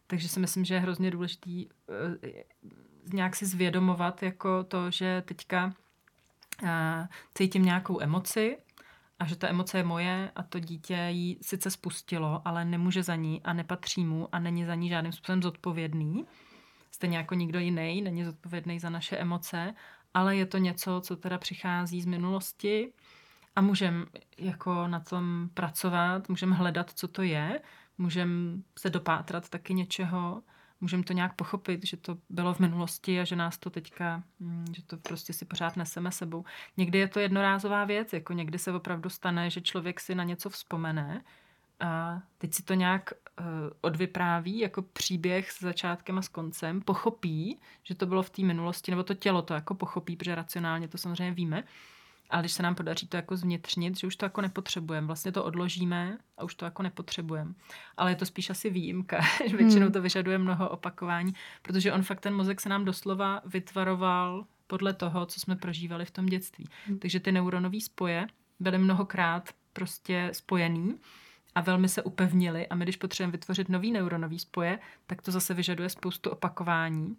Takže 0.06 0.28
si 0.28 0.40
myslím, 0.40 0.64
že 0.64 0.74
je 0.74 0.80
hrozně 0.80 1.10
důležitý 1.10 1.66
uh, 1.66 1.74
nějak 3.12 3.36
si 3.36 3.46
zvědomovat 3.46 4.22
jako 4.22 4.64
to, 4.64 4.90
že 4.90 5.22
teďka 5.26 5.74
uh, 6.62 6.68
cítím 7.34 7.64
nějakou 7.64 8.00
emoci, 8.00 8.58
a 9.22 9.24
že 9.24 9.36
ta 9.36 9.48
emoce 9.48 9.78
je 9.78 9.84
moje 9.84 10.30
a 10.36 10.42
to 10.42 10.58
dítě 10.58 11.06
ji 11.10 11.38
sice 11.42 11.70
spustilo, 11.70 12.42
ale 12.44 12.64
nemůže 12.64 13.02
za 13.02 13.14
ní 13.14 13.42
a 13.42 13.52
nepatří 13.52 14.04
mu 14.04 14.28
a 14.32 14.38
není 14.38 14.64
za 14.64 14.74
ní 14.74 14.88
žádným 14.88 15.12
způsobem 15.12 15.42
zodpovědný. 15.42 16.24
Stejně 16.90 17.16
jako 17.16 17.34
nikdo 17.34 17.58
jiný 17.58 18.02
není 18.02 18.24
zodpovědný 18.24 18.80
za 18.80 18.90
naše 18.90 19.16
emoce, 19.16 19.74
ale 20.14 20.36
je 20.36 20.46
to 20.46 20.58
něco, 20.58 21.00
co 21.04 21.16
teda 21.16 21.38
přichází 21.38 22.02
z 22.02 22.06
minulosti 22.06 22.92
a 23.56 23.60
můžeme 23.60 24.06
jako 24.38 24.88
na 24.88 25.00
tom 25.00 25.48
pracovat, 25.54 26.28
můžeme 26.28 26.54
hledat, 26.54 26.90
co 26.90 27.08
to 27.08 27.22
je, 27.22 27.60
můžeme 27.98 28.58
se 28.78 28.90
dopátrat 28.90 29.48
taky 29.48 29.74
něčeho, 29.74 30.42
můžeme 30.82 31.02
to 31.02 31.12
nějak 31.12 31.34
pochopit, 31.34 31.86
že 31.86 31.96
to 31.96 32.18
bylo 32.30 32.54
v 32.54 32.58
minulosti 32.58 33.20
a 33.20 33.24
že 33.24 33.36
nás 33.36 33.58
to 33.58 33.70
teďka, 33.70 34.22
mm, 34.40 34.66
že 34.76 34.82
to 34.82 34.96
prostě 34.96 35.32
si 35.32 35.44
pořád 35.44 35.76
neseme 35.76 36.12
sebou. 36.12 36.44
Někdy 36.76 36.98
je 36.98 37.08
to 37.08 37.20
jednorázová 37.20 37.84
věc, 37.84 38.12
jako 38.12 38.32
někdy 38.32 38.58
se 38.58 38.72
opravdu 38.72 39.10
stane, 39.10 39.50
že 39.50 39.60
člověk 39.60 40.00
si 40.00 40.14
na 40.14 40.24
něco 40.24 40.50
vzpomene 40.50 41.24
a 41.80 42.22
teď 42.38 42.54
si 42.54 42.62
to 42.62 42.74
nějak 42.74 43.12
uh, 43.40 43.46
odvypráví 43.80 44.58
jako 44.58 44.82
příběh 44.82 45.50
s 45.50 45.60
začátkem 45.60 46.18
a 46.18 46.22
s 46.22 46.28
koncem, 46.28 46.80
pochopí, 46.80 47.60
že 47.82 47.94
to 47.94 48.06
bylo 48.06 48.22
v 48.22 48.30
té 48.30 48.42
minulosti, 48.42 48.90
nebo 48.90 49.02
to 49.02 49.14
tělo 49.14 49.42
to 49.42 49.54
jako 49.54 49.74
pochopí, 49.74 50.16
protože 50.16 50.34
racionálně 50.34 50.88
to 50.88 50.98
samozřejmě 50.98 51.34
víme, 51.34 51.64
ale 52.32 52.42
když 52.42 52.52
se 52.52 52.62
nám 52.62 52.74
podaří 52.74 53.06
to 53.06 53.16
jako 53.16 53.36
zvnitřnit, 53.36 53.98
že 53.98 54.06
už 54.06 54.16
to 54.16 54.24
jako 54.24 54.40
nepotřebujeme, 54.40 55.06
vlastně 55.06 55.32
to 55.32 55.44
odložíme 55.44 56.18
a 56.38 56.44
už 56.44 56.54
to 56.54 56.64
jako 56.64 56.82
nepotřebujeme. 56.82 57.54
Ale 57.96 58.10
je 58.10 58.16
to 58.16 58.26
spíš 58.26 58.50
asi 58.50 58.70
výjimka, 58.70 59.20
že 59.48 59.56
většinou 59.56 59.82
hmm. 59.82 59.92
to 59.92 60.02
vyžaduje 60.02 60.38
mnoho 60.38 60.68
opakování, 60.68 61.32
protože 61.62 61.92
on 61.92 62.02
fakt 62.02 62.20
ten 62.20 62.34
mozek 62.34 62.60
se 62.60 62.68
nám 62.68 62.84
doslova 62.84 63.42
vytvaroval 63.44 64.46
podle 64.66 64.94
toho, 64.94 65.26
co 65.26 65.40
jsme 65.40 65.56
prožívali 65.56 66.04
v 66.04 66.10
tom 66.10 66.26
dětství. 66.26 66.68
Hmm. 66.86 66.98
Takže 66.98 67.20
ty 67.20 67.32
neuronové 67.32 67.80
spoje 67.80 68.26
byly 68.60 68.78
mnohokrát 68.78 69.50
prostě 69.72 70.30
spojený 70.32 70.98
a 71.54 71.60
velmi 71.60 71.88
se 71.88 72.02
upevnili 72.02 72.66
a 72.66 72.74
my, 72.74 72.84
když 72.84 72.96
potřebujeme 72.96 73.32
vytvořit 73.32 73.68
nový 73.68 73.92
neuronový 73.92 74.38
spoje, 74.38 74.78
tak 75.06 75.22
to 75.22 75.30
zase 75.30 75.54
vyžaduje 75.54 75.88
spoustu 75.88 76.30
opakování. 76.30 77.16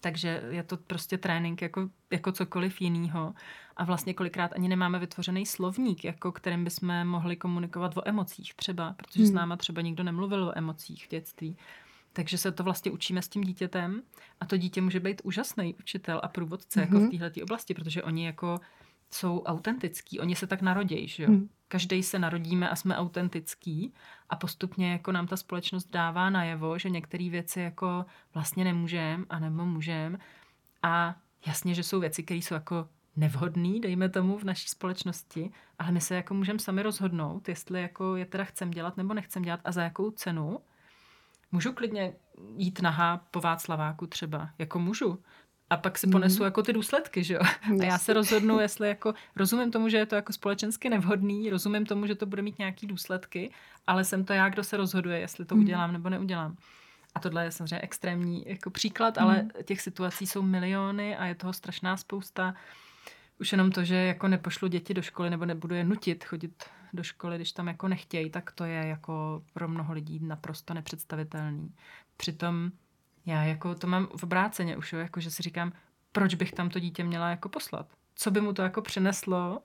Takže 0.00 0.42
je 0.50 0.62
to 0.62 0.76
prostě 0.76 1.18
trénink 1.18 1.62
jako, 1.62 1.88
jako 2.10 2.32
cokoliv 2.32 2.80
jiného. 2.80 3.34
A 3.76 3.84
vlastně 3.84 4.14
kolikrát 4.14 4.52
ani 4.52 4.68
nemáme 4.68 4.98
vytvořený 4.98 5.46
slovník, 5.46 6.04
jako 6.04 6.32
kterým 6.32 6.64
bychom 6.64 7.04
mohli 7.04 7.36
komunikovat 7.36 7.96
o 7.96 8.08
emocích 8.08 8.54
třeba, 8.54 8.94
protože 8.96 9.22
hmm. 9.22 9.28
s 9.28 9.32
náma 9.32 9.56
třeba 9.56 9.82
nikdo 9.82 10.02
nemluvil 10.02 10.44
o 10.44 10.58
emocích 10.58 11.06
v 11.06 11.08
dětství. 11.08 11.56
Takže 12.12 12.38
se 12.38 12.52
to 12.52 12.62
vlastně 12.64 12.90
učíme 12.90 13.22
s 13.22 13.28
tím 13.28 13.42
dítětem 13.44 14.02
a 14.40 14.46
to 14.46 14.56
dítě 14.56 14.80
může 14.80 15.00
být 15.00 15.22
úžasný 15.24 15.74
učitel 15.74 16.20
a 16.22 16.28
průvodce 16.28 16.80
mm-hmm. 16.80 16.82
jako 16.82 16.98
v 16.98 17.02
mhm. 17.02 17.18
této 17.18 17.42
oblasti, 17.42 17.74
protože 17.74 18.02
oni 18.02 18.26
jako 18.26 18.60
jsou 19.14 19.42
autentický, 19.42 20.20
oni 20.20 20.36
se 20.36 20.46
tak 20.46 20.62
narodějí, 20.62 21.08
že 21.08 21.22
jo. 21.22 21.30
Mm. 21.30 21.48
Každý 21.68 22.02
se 22.02 22.18
narodíme 22.18 22.68
a 22.68 22.76
jsme 22.76 22.96
autentický 22.96 23.94
a 24.30 24.36
postupně 24.36 24.92
jako 24.92 25.12
nám 25.12 25.26
ta 25.26 25.36
společnost 25.36 25.90
dává 25.90 26.30
najevo, 26.30 26.78
že 26.78 26.90
některé 26.90 27.30
věci 27.30 27.60
jako 27.60 28.04
vlastně 28.34 28.64
nemůžeme 28.64 29.24
a 29.30 29.38
nebo 29.38 29.66
můžeme 29.66 30.18
a 30.82 31.16
jasně, 31.46 31.74
že 31.74 31.82
jsou 31.82 32.00
věci, 32.00 32.22
které 32.22 32.38
jsou 32.38 32.54
jako 32.54 32.88
nevhodný, 33.16 33.80
dejme 33.80 34.08
tomu, 34.08 34.38
v 34.38 34.44
naší 34.44 34.68
společnosti, 34.68 35.50
ale 35.78 35.92
my 35.92 36.00
se 36.00 36.14
jako 36.14 36.34
můžeme 36.34 36.58
sami 36.58 36.82
rozhodnout, 36.82 37.48
jestli 37.48 37.82
jako 37.82 38.16
je 38.16 38.26
teda 38.26 38.44
chcem 38.44 38.70
dělat 38.70 38.96
nebo 38.96 39.14
nechcem 39.14 39.42
dělat 39.42 39.60
a 39.64 39.72
za 39.72 39.82
jakou 39.82 40.10
cenu. 40.10 40.58
Můžu 41.52 41.72
klidně 41.72 42.12
jít 42.56 42.82
nahá 42.82 43.26
po 43.30 43.40
Václaváku 43.40 44.06
třeba, 44.06 44.50
jako 44.58 44.78
můžu. 44.78 45.22
A 45.70 45.76
pak 45.76 45.98
si 45.98 46.06
ponesu 46.06 46.38
mm. 46.38 46.44
jako 46.44 46.62
ty 46.62 46.72
důsledky, 46.72 47.24
že 47.24 47.34
jo? 47.34 47.40
A 47.80 47.84
já 47.84 47.98
se 47.98 48.12
rozhodnu, 48.12 48.60
jestli 48.60 48.88
jako, 48.88 49.14
rozumím 49.36 49.70
tomu, 49.70 49.88
že 49.88 49.96
je 49.96 50.06
to 50.06 50.14
jako 50.14 50.32
společensky 50.32 50.90
nevhodný, 50.90 51.50
rozumím 51.50 51.86
tomu, 51.86 52.06
že 52.06 52.14
to 52.14 52.26
bude 52.26 52.42
mít 52.42 52.58
nějaký 52.58 52.86
důsledky, 52.86 53.50
ale 53.86 54.04
jsem 54.04 54.24
to 54.24 54.32
já, 54.32 54.48
kdo 54.48 54.64
se 54.64 54.76
rozhoduje, 54.76 55.18
jestli 55.18 55.44
to 55.44 55.54
mm. 55.54 55.60
udělám 55.60 55.92
nebo 55.92 56.08
neudělám. 56.08 56.56
A 57.14 57.20
tohle 57.20 57.44
je 57.44 57.50
samozřejmě 57.50 57.80
extrémní 57.80 58.44
jako 58.46 58.70
příklad, 58.70 59.16
mm. 59.16 59.24
ale 59.24 59.46
těch 59.64 59.80
situací 59.80 60.26
jsou 60.26 60.42
miliony 60.42 61.16
a 61.16 61.26
je 61.26 61.34
toho 61.34 61.52
strašná 61.52 61.96
spousta. 61.96 62.54
Už 63.40 63.52
jenom 63.52 63.70
to, 63.72 63.84
že 63.84 63.94
jako 63.94 64.28
nepošlu 64.28 64.68
děti 64.68 64.94
do 64.94 65.02
školy 65.02 65.30
nebo 65.30 65.44
nebudu 65.44 65.74
je 65.74 65.84
nutit 65.84 66.24
chodit 66.24 66.64
do 66.92 67.02
školy, 67.02 67.36
když 67.36 67.52
tam 67.52 67.68
jako 67.68 67.88
nechtějí, 67.88 68.30
tak 68.30 68.52
to 68.52 68.64
je 68.64 68.86
jako 68.86 69.42
pro 69.52 69.68
mnoho 69.68 69.92
lidí 69.92 70.18
naprosto 70.22 70.74
nepředstavitelný. 70.74 71.74
Přitom 72.16 72.70
já 73.26 73.42
jako 73.42 73.74
to 73.74 73.86
mám 73.86 74.08
v 74.16 74.22
obráceně 74.22 74.76
už, 74.76 74.92
jo, 74.92 74.98
jako 74.98 75.20
že 75.20 75.30
si 75.30 75.42
říkám, 75.42 75.72
proč 76.12 76.34
bych 76.34 76.52
tam 76.52 76.70
to 76.70 76.78
dítě 76.78 77.04
měla 77.04 77.30
jako 77.30 77.48
poslat? 77.48 77.86
Co 78.14 78.30
by 78.30 78.40
mu 78.40 78.52
to 78.52 78.62
jako 78.62 78.82
přineslo? 78.82 79.60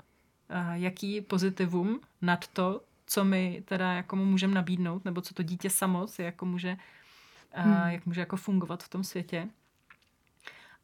Jaký 0.74 1.22
pozitivum 1.22 2.00
nad 2.22 2.48
to, 2.48 2.82
co 3.06 3.26
my 3.26 3.64
teda 3.66 3.94
jako 3.94 4.16
mu 4.16 4.26
můžeme 4.26 4.54
nabídnout, 4.54 5.06
nebo 5.06 5.22
co 5.22 5.34
to 5.34 5.44
dítě 5.44 5.70
samo 5.70 6.08
si 6.08 6.24
jako 6.24 6.46
může, 6.46 6.78
hmm. 7.52 7.90
jak 7.90 8.06
může 8.06 8.20
jako 8.20 8.38
fungovat 8.38 8.84
v 8.84 8.90
tom 8.90 9.04
světě. 9.04 9.50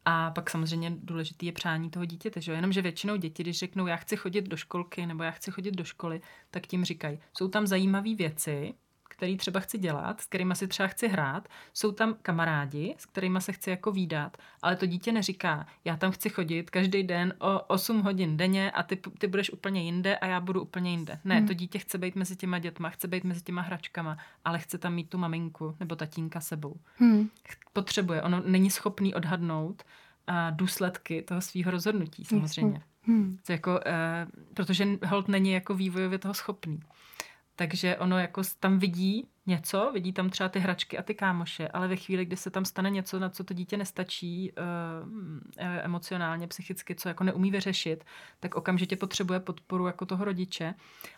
A 0.06 0.32
pak 0.32 0.50
samozřejmě 0.50 0.92
důležitý 1.04 1.46
je 1.46 1.52
přání 1.52 1.90
toho 1.90 2.06
dítěte, 2.06 2.42
že 2.42 2.52
jo? 2.52 2.56
Jenomže 2.56 2.82
většinou 2.82 3.16
děti, 3.16 3.44
když 3.44 3.60
řeknou, 3.60 3.88
já 3.88 3.96
chci 3.96 4.18
chodit 4.18 4.42
do 4.42 4.58
školky 4.58 5.06
nebo 5.06 5.24
já 5.24 5.32
chci 5.32 5.52
chodit 5.52 5.72
do 5.72 5.84
školy, 5.84 6.22
tak 6.52 6.68
tím 6.68 6.86
říkají, 6.86 7.20
jsou 7.34 7.48
tam 7.48 7.68
zajímavé 7.68 8.16
věci, 8.16 8.74
který 9.12 9.38
třeba 9.38 9.60
chci 9.60 9.78
dělat, 9.78 10.22
s 10.22 10.26
kterými 10.26 10.56
si 10.56 10.68
třeba 10.68 10.88
chci 10.88 11.08
hrát, 11.08 11.48
jsou 11.74 11.92
tam 11.92 12.16
kamarádi, 12.22 12.96
s 12.98 13.06
kterými 13.06 13.42
se 13.42 13.52
chci 13.52 13.70
jako 13.70 13.92
výdat, 13.92 14.38
ale 14.62 14.76
to 14.76 14.86
dítě 14.86 15.12
neříká, 15.12 15.66
já 15.86 15.98
tam 15.98 16.12
chci 16.12 16.30
chodit 16.30 16.70
každý 16.70 17.04
den 17.04 17.34
o 17.40 17.60
8 17.60 18.02
hodin 18.02 18.38
denně 18.38 18.72
a 18.72 18.84
ty, 18.84 18.96
ty 19.18 19.28
budeš 19.28 19.50
úplně 19.50 19.84
jinde 19.84 20.18
a 20.18 20.26
já 20.26 20.40
budu 20.40 20.62
úplně 20.62 20.92
jinde. 20.92 21.20
Ne, 21.24 21.38
hmm. 21.38 21.48
to 21.48 21.54
dítě 21.54 21.80
chce 21.80 21.98
být 21.98 22.16
mezi 22.16 22.36
těma 22.36 22.60
dětma, 22.60 22.90
chce 22.90 23.08
být 23.08 23.24
mezi 23.24 23.42
těma 23.42 23.62
hračkama, 23.62 24.18
ale 24.46 24.60
chce 24.60 24.78
tam 24.78 24.94
mít 24.94 25.10
tu 25.10 25.18
maminku 25.18 25.76
nebo 25.80 25.96
tatínka 25.96 26.42
sebou. 26.42 26.76
Hmm. 26.96 27.30
Potřebuje, 27.74 28.22
ono 28.22 28.42
není 28.46 28.72
schopný 28.72 29.14
odhadnout 29.14 29.84
a 30.28 30.50
důsledky 30.50 31.22
toho 31.22 31.42
svého 31.42 31.72
rozhodnutí 31.72 32.26
samozřejmě. 32.26 32.82
Hmm. 33.02 33.38
Jako, 33.50 33.80
eh, 33.86 34.28
protože 34.54 34.88
hold 35.06 35.28
není 35.28 35.52
jako 35.52 35.74
vývojově 35.74 36.20
toho 36.20 36.34
schopný. 36.34 36.80
Takže 37.62 37.98
ono 37.98 38.20
jako 38.20 38.42
tam 38.60 38.80
vidí 38.80 39.28
něco, 39.46 39.92
vidí 39.94 40.14
tam 40.14 40.30
třeba 40.30 40.50
ty 40.50 40.60
hračky 40.60 40.98
a 40.98 41.04
ty 41.04 41.14
kámoše, 41.14 41.68
ale 41.68 41.88
ve 41.88 41.96
chvíli, 41.96 42.26
kdy 42.26 42.38
se 42.38 42.50
tam 42.50 42.66
stane 42.66 42.90
něco, 42.90 43.20
na 43.20 43.30
co 43.30 43.44
to 43.44 43.54
dítě 43.54 43.78
nestačí 43.78 44.52
uh, 44.52 45.08
emocionálně, 45.58 46.48
psychicky, 46.48 46.96
co 46.96 47.08
jako 47.08 47.24
neumí 47.24 47.52
vyřešit, 47.52 48.04
tak 48.40 48.56
okamžitě 48.56 48.96
potřebuje 48.96 49.40
podporu 49.40 49.88
jako 49.88 50.06
toho 50.06 50.26
rodiče. 50.26 50.74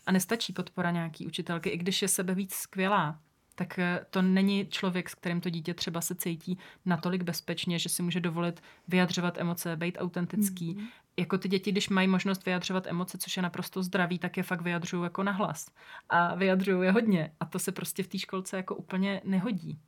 A 0.05 0.11
nestačí 0.11 0.53
podpora 0.53 0.91
nějaký 0.91 1.27
učitelky, 1.27 1.69
i 1.69 1.77
když 1.77 2.01
je 2.01 2.07
sebe 2.07 2.35
víc 2.35 2.53
skvělá, 2.53 3.19
tak 3.55 3.79
eh, 3.79 4.05
to 4.09 4.21
není 4.21 4.67
člověk, 4.67 5.09
s 5.09 5.15
kterým 5.15 5.41
to 5.41 5.49
dítě 5.49 5.73
třeba 5.73 6.01
se 6.01 6.15
cítí 6.15 6.57
natolik 6.85 7.23
bezpečně, 7.23 7.79
že 7.79 7.89
si 7.89 8.03
může 8.03 8.19
dovolit 8.19 8.63
vyjadřovat 8.87 9.37
emoce, 9.37 9.75
být 9.75 9.97
autentický, 9.99 10.75
mm-hmm 10.75 10.87
jako 11.17 11.37
ty 11.37 11.47
děti, 11.49 11.71
když 11.71 11.89
mají 11.89 12.07
možnost 12.07 12.45
vyjadřovat 12.45 12.87
emoce, 12.87 13.17
což 13.17 13.37
je 13.37 13.43
naprosto 13.43 13.83
zdravý, 13.83 14.19
tak 14.19 14.37
je 14.37 14.43
fakt 14.43 14.61
vyjadřují 14.61 15.03
jako 15.03 15.23
nahlas. 15.23 15.65
A 16.09 16.35
vyjadřují 16.35 16.85
je 16.85 16.91
hodně. 16.91 17.31
A 17.39 17.45
to 17.45 17.59
se 17.59 17.71
prostě 17.71 18.03
v 18.03 18.07
té 18.07 18.19
školce 18.19 18.57
jako 18.57 18.75
úplně 18.75 19.21
nehodí. 19.23 19.79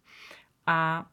A 0.66 1.06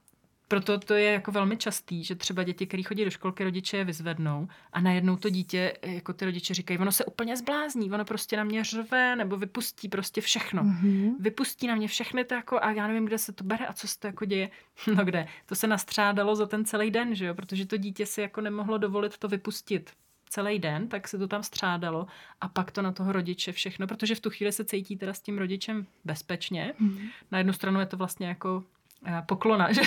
proto 0.53 0.79
to 0.79 0.95
je 0.95 1.13
jako 1.13 1.33
velmi 1.33 1.57
častý, 1.57 2.05
že 2.05 2.15
třeba 2.15 2.43
děti, 2.43 2.67
které 2.67 2.83
chodí 2.83 3.05
do 3.05 3.11
školky, 3.11 3.45
rodiče 3.45 3.77
je 3.77 3.85
vyzvednou 3.85 4.49
a 4.73 4.81
najednou 4.81 5.17
to 5.17 5.31
dítě, 5.31 5.75
jako 5.83 6.13
ty 6.13 6.25
rodiče 6.25 6.55
říkají, 6.55 6.79
ono 6.79 6.93
se 6.93 7.05
úplně 7.05 7.37
zblázní, 7.37 7.93
ono 7.93 8.05
prostě 8.05 8.37
na 8.37 8.45
mě 8.45 8.65
řve 8.65 9.17
nebo 9.17 9.37
vypustí 9.37 9.89
prostě 9.89 10.21
všechno. 10.21 10.63
Mm-hmm. 10.63 11.15
Vypustí 11.21 11.67
na 11.67 11.75
mě 11.75 11.89
všechny 11.89 12.25
to 12.25 12.35
jako 12.35 12.59
a 12.63 12.71
já 12.71 12.87
nevím, 12.87 13.05
kde 13.05 13.19
se 13.19 13.33
to 13.33 13.45
bere 13.45 13.67
a 13.67 13.73
co 13.73 13.89
se 13.89 13.99
to 13.99 14.07
jako 14.07 14.25
děje. 14.25 14.51
No 14.95 15.05
kde? 15.05 15.27
To 15.47 15.55
se 15.55 15.67
nastřádalo 15.67 16.37
za 16.37 16.47
ten 16.47 16.65
celý 16.65 16.91
den, 16.91 17.15
že 17.15 17.27
jo? 17.27 17.35
Protože 17.35 17.67
to 17.67 17.77
dítě 17.77 18.07
si 18.07 18.21
jako 18.21 18.41
nemohlo 18.41 18.79
dovolit 18.79 19.19
to 19.19 19.29
vypustit 19.29 19.91
celý 20.29 20.59
den, 20.59 20.89
tak 20.89 21.09
se 21.09 21.19
to 21.19 21.29
tam 21.29 21.43
střádalo 21.43 22.07
a 22.41 22.49
pak 22.49 22.71
to 22.71 22.83
na 22.83 22.93
toho 22.93 23.13
rodiče 23.13 23.53
všechno, 23.53 23.87
protože 23.87 24.15
v 24.15 24.21
tu 24.21 24.31
chvíli 24.31 24.53
se 24.53 24.65
cítí 24.65 24.97
teda 24.97 25.15
s 25.15 25.21
tím 25.21 25.39
rodičem 25.39 25.87
bezpečně. 26.05 26.75
Mm. 26.79 26.99
Na 27.31 27.39
jednu 27.39 27.53
stranu 27.53 27.81
je 27.81 27.87
to 27.87 27.97
vlastně 27.97 28.27
jako 28.27 28.65
poklona, 29.27 29.73
že, 29.73 29.81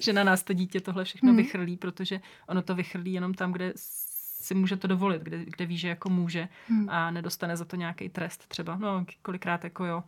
že 0.00 0.12
na 0.12 0.24
nás 0.24 0.42
to 0.42 0.52
dítě 0.52 0.80
tohle 0.80 1.04
všechno 1.04 1.30
mm. 1.30 1.36
vychrlí, 1.36 1.76
protože 1.76 2.20
ono 2.46 2.62
to 2.62 2.74
vychrlí 2.74 3.12
jenom 3.12 3.34
tam, 3.34 3.52
kde 3.52 3.72
si 3.76 4.54
může 4.54 4.76
to 4.76 4.86
dovolit, 4.86 5.22
kde, 5.22 5.44
kde 5.44 5.66
ví, 5.66 5.78
že 5.78 5.88
jako 5.88 6.08
může 6.08 6.48
mm. 6.68 6.88
a 6.90 7.10
nedostane 7.10 7.56
za 7.56 7.64
to 7.64 7.76
nějaký 7.76 8.08
trest 8.08 8.48
třeba. 8.48 8.76
No, 8.76 9.04
kolikrát 9.22 9.64
jako 9.64 9.84
jo, 9.84 10.04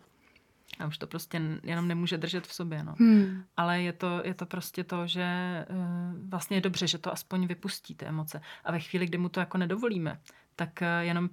a 0.79 0.87
už 0.87 0.99
to 0.99 1.07
prostě 1.07 1.41
jenom 1.63 1.89
nemůže 1.89 2.19
držet 2.19 2.47
v 2.47 2.55
sobě. 2.55 2.85
No. 2.85 2.95
Hmm. 2.99 3.45
Ale 3.57 3.83
je 3.83 3.93
to, 3.93 4.21
je 4.25 4.35
to 4.35 4.47
prostě 4.47 4.85
to, 4.85 5.07
že 5.07 5.27
uh, 5.71 6.29
vlastně 6.29 6.57
je 6.57 6.61
dobře, 6.61 6.87
že 6.87 6.99
to 6.99 7.13
aspoň 7.13 7.47
vypustí 7.47 7.95
ty 7.95 8.05
emoce. 8.05 8.41
A 8.65 8.73
ve 8.73 8.81
chvíli, 8.81 9.07
kdy 9.07 9.19
mu 9.19 9.29
to 9.29 9.41
jako 9.41 9.59
nedovolíme, 9.59 10.21
tak 10.57 10.71
uh, 10.83 11.07
jenom 11.07 11.31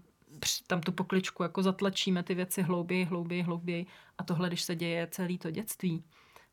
tam 0.67 0.81
tu 0.81 0.91
pokličku 0.91 1.43
jako 1.43 1.63
zatlačíme 1.63 2.23
ty 2.23 2.35
věci 2.35 2.61
hlouběji, 2.61 3.05
hlouběji, 3.05 3.43
hlouběji. 3.43 3.85
A 4.17 4.23
tohle, 4.23 4.47
když 4.47 4.61
se 4.61 4.75
děje 4.75 5.07
celé 5.11 5.37
to 5.37 5.51
dětství, 5.51 6.03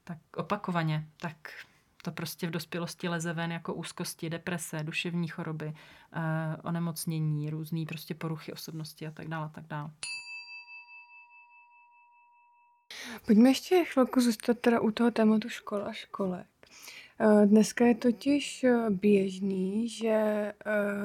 tak 0.08 0.18
opakovaně, 0.36 1.08
tak 1.16 1.36
to 2.02 2.12
prostě 2.12 2.46
v 2.46 2.50
dospělosti 2.50 3.08
leze 3.08 3.32
ven 3.32 3.52
jako 3.52 3.74
úzkosti, 3.74 4.30
deprese, 4.30 4.82
duševní 4.82 5.28
choroby, 5.28 5.66
uh, 5.66 5.72
onemocnění, 6.62 7.50
různé 7.50 7.84
prostě 7.88 8.14
poruchy 8.14 8.52
osobnosti 8.52 9.06
a 9.06 9.10
tak 9.10 9.28
dále, 9.28 9.46
a 9.46 9.48
tak 9.48 9.66
dále. 9.66 9.90
Pojďme 13.26 13.50
ještě 13.50 13.84
chvilku 13.84 14.20
zůstat 14.20 14.58
teda 14.58 14.80
u 14.80 14.90
toho 14.90 15.10
tématu 15.10 15.48
škola 15.48 15.86
a 15.86 15.92
školek. 15.92 16.46
Eh, 17.20 17.46
dneska 17.46 17.86
je 17.86 17.94
totiž 17.94 18.64
eh, 18.64 18.90
běžný, 18.90 19.88
že 19.88 20.08
eh, 20.08 20.52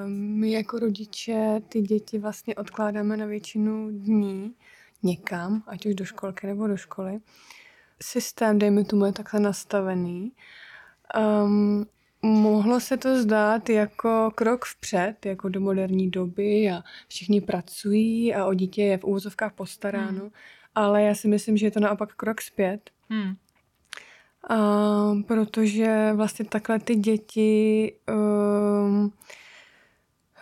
my 0.08 0.52
jako 0.52 0.80
rodiče 0.80 1.62
ty 1.70 1.82
děti 1.82 2.20
vlastně 2.20 2.56
odkládáme 2.56 3.18
na 3.18 3.26
většinu 3.26 3.90
dní 3.92 4.56
někam, 5.04 5.64
ať 5.68 5.86
už 5.86 5.96
do 5.96 6.06
školky 6.06 6.48
nebo 6.48 6.68
do 6.68 6.78
školy. 6.78 7.20
Systém, 8.02 8.60
dejme 8.60 8.86
tomu, 8.86 9.06
je 9.06 9.14
takhle 9.14 9.40
nastavený 9.40 10.32
Um, 11.18 11.86
mohlo 12.22 12.80
se 12.80 12.98
to 12.98 13.22
zdát 13.22 13.70
jako 13.70 14.32
krok 14.36 14.66
vpřed, 14.66 15.26
jako 15.26 15.50
do 15.50 15.60
moderní 15.60 16.10
doby 16.10 16.72
a 16.72 16.84
všichni 17.08 17.42
pracují 17.42 18.36
a 18.36 18.46
o 18.46 18.54
dítě 18.54 18.84
je 18.84 18.98
v 18.98 19.04
úvozovkách 19.04 19.54
postaráno, 19.54 20.20
hmm. 20.20 20.32
ale 20.76 21.04
já 21.04 21.16
si 21.16 21.28
myslím, 21.28 21.58
že 21.58 21.66
je 21.66 21.72
to 21.72 21.80
naopak 21.80 22.16
krok 22.16 22.42
zpět. 22.42 22.90
Hmm. 23.10 23.36
A, 24.50 24.58
protože 25.28 26.14
vlastně 26.14 26.46
takhle 26.46 26.80
ty 26.80 26.96
děti 26.96 27.94
um, 28.10 29.14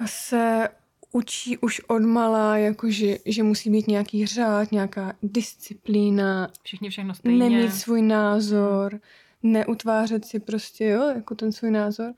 se 0.06 0.70
učí 1.12 1.58
už 1.58 1.80
od 1.80 2.02
malá, 2.02 2.58
jakože, 2.58 3.18
že 3.26 3.44
musí 3.44 3.70
být 3.70 3.88
nějaký 3.88 4.26
řád, 4.26 4.72
nějaká 4.72 5.14
disciplína. 5.24 6.50
Všichni 6.64 6.90
všechno 6.90 7.14
stejně. 7.14 7.50
Nemít 7.50 7.74
svůj 7.74 8.02
názor, 8.02 9.00
neutvářet 9.44 10.26
si 10.26 10.40
prostě, 10.40 10.86
jo, 10.86 11.12
jako 11.16 11.36
ten 11.36 11.52
svůj 11.52 11.72
názor. 11.72 12.14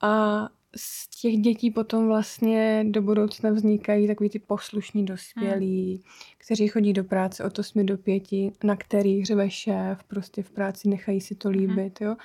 A 0.00 0.44
z 0.76 1.08
těch 1.20 1.36
dětí 1.36 1.70
potom 1.70 2.06
vlastně 2.06 2.84
do 2.88 3.02
budoucna 3.02 3.50
vznikají 3.50 4.06
takový 4.06 4.30
ty 4.30 4.38
poslušní 4.38 5.04
dospělí, 5.04 5.92
hmm. 5.92 6.02
kteří 6.38 6.68
chodí 6.68 6.92
do 6.92 7.04
práce 7.04 7.44
od 7.44 7.58
8 7.58 7.86
do 7.86 7.98
5, 7.98 8.22
na 8.64 8.76
kterých 8.76 9.26
řve 9.26 9.50
šéf, 9.50 10.04
prostě 10.04 10.42
v 10.42 10.50
práci 10.50 10.88
nechají 10.88 11.20
si 11.20 11.34
to 11.34 11.48
hmm. 11.48 11.58
líbit, 11.58 12.00
hmm. 12.00 12.10
jo. 12.10 12.16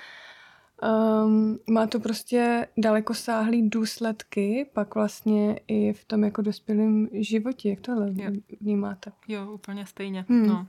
Um, 0.82 1.58
má 1.70 1.86
to 1.86 2.00
prostě 2.00 2.66
daleko 2.76 3.14
sáhlý 3.14 3.68
důsledky, 3.68 4.66
pak 4.72 4.94
vlastně 4.94 5.60
i 5.68 5.92
v 5.92 6.04
tom 6.04 6.24
jako 6.24 6.42
dospělém 6.42 7.08
životě. 7.12 7.70
Jak 7.70 7.80
tohle 7.80 8.12
jo. 8.14 8.30
vnímáte? 8.60 9.12
Jo, 9.28 9.52
úplně 9.52 9.86
stejně. 9.86 10.24
Hmm. 10.28 10.46
No. 10.46 10.66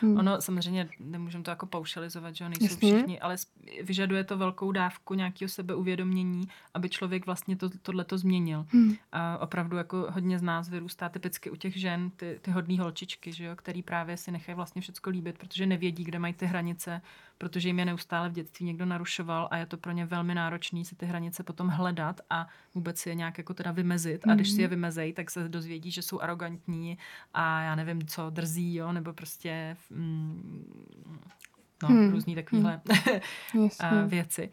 hmm. 0.00 0.16
Ono 0.18 0.40
samozřejmě, 0.40 0.88
nemůžeme 1.00 1.44
to 1.44 1.50
jako 1.50 1.66
paušalizovat, 1.66 2.36
že 2.36 2.48
nejsou 2.48 2.64
Jasně. 2.64 2.92
všichni, 2.92 3.20
ale 3.20 3.36
vyžaduje 3.82 4.24
to 4.24 4.38
velkou 4.38 4.72
dávku 4.72 5.14
nějakého 5.14 5.48
sebeuvědomění, 5.48 6.48
aby 6.74 6.88
člověk 6.88 7.26
vlastně 7.26 7.56
to, 7.56 7.70
tohle 7.82 8.04
to 8.04 8.18
změnil. 8.18 8.66
Hmm. 8.68 8.94
A 9.12 9.38
opravdu 9.38 9.76
jako 9.76 10.06
hodně 10.10 10.38
z 10.38 10.42
nás 10.42 10.68
vyrůstá 10.68 11.08
typicky 11.08 11.50
u 11.50 11.56
těch 11.56 11.76
žen, 11.76 12.10
ty, 12.16 12.38
ty 12.42 12.50
hodné 12.50 12.80
holčičky, 12.80 13.32
že 13.32 13.44
jo, 13.44 13.56
který 13.56 13.82
právě 13.82 14.16
si 14.16 14.30
nechají 14.30 14.56
vlastně 14.56 14.82
všechno 14.82 15.12
líbit, 15.12 15.38
protože 15.38 15.66
nevědí, 15.66 16.04
kde 16.04 16.18
mají 16.18 16.34
ty 16.34 16.46
hranice, 16.46 17.00
protože 17.38 17.68
jim 17.68 17.78
je 17.78 17.84
neustále 17.84 18.28
v 18.28 18.32
dětství 18.32 18.66
někdo 18.66 18.86
narušoval 18.86 19.48
a 19.50 19.56
je 19.56 19.66
to 19.66 19.76
pro 19.76 19.92
ně 19.92 20.06
velmi 20.06 20.34
náročné 20.34 20.84
si 20.84 20.96
ty 20.96 21.06
hranice 21.06 21.42
potom 21.42 21.68
hledat 21.68 22.20
a 22.30 22.46
vůbec 22.74 22.98
si 22.98 23.08
je 23.08 23.14
nějak 23.14 23.38
jako 23.38 23.54
teda 23.54 23.72
vymezit. 23.72 24.28
A 24.28 24.34
když 24.34 24.50
si 24.50 24.60
je 24.60 24.66
mhm. 24.66 24.70
vymezejí, 24.70 25.12
tak 25.12 25.30
se 25.30 25.48
dozvědí, 25.48 25.90
že 25.90 26.02
jsou 26.02 26.20
arrogantní 26.20 26.98
a 27.34 27.62
já 27.62 27.74
nevím 27.74 28.06
co, 28.06 28.30
drzí, 28.30 28.74
jo, 28.74 28.92
nebo 28.92 29.12
prostě 29.12 29.76
mm, 29.90 30.64
no, 31.82 31.88
hmm. 31.88 32.10
různý 32.10 32.34
takovýhle 32.34 32.80
hmm. 33.82 34.08
věci. 34.08 34.50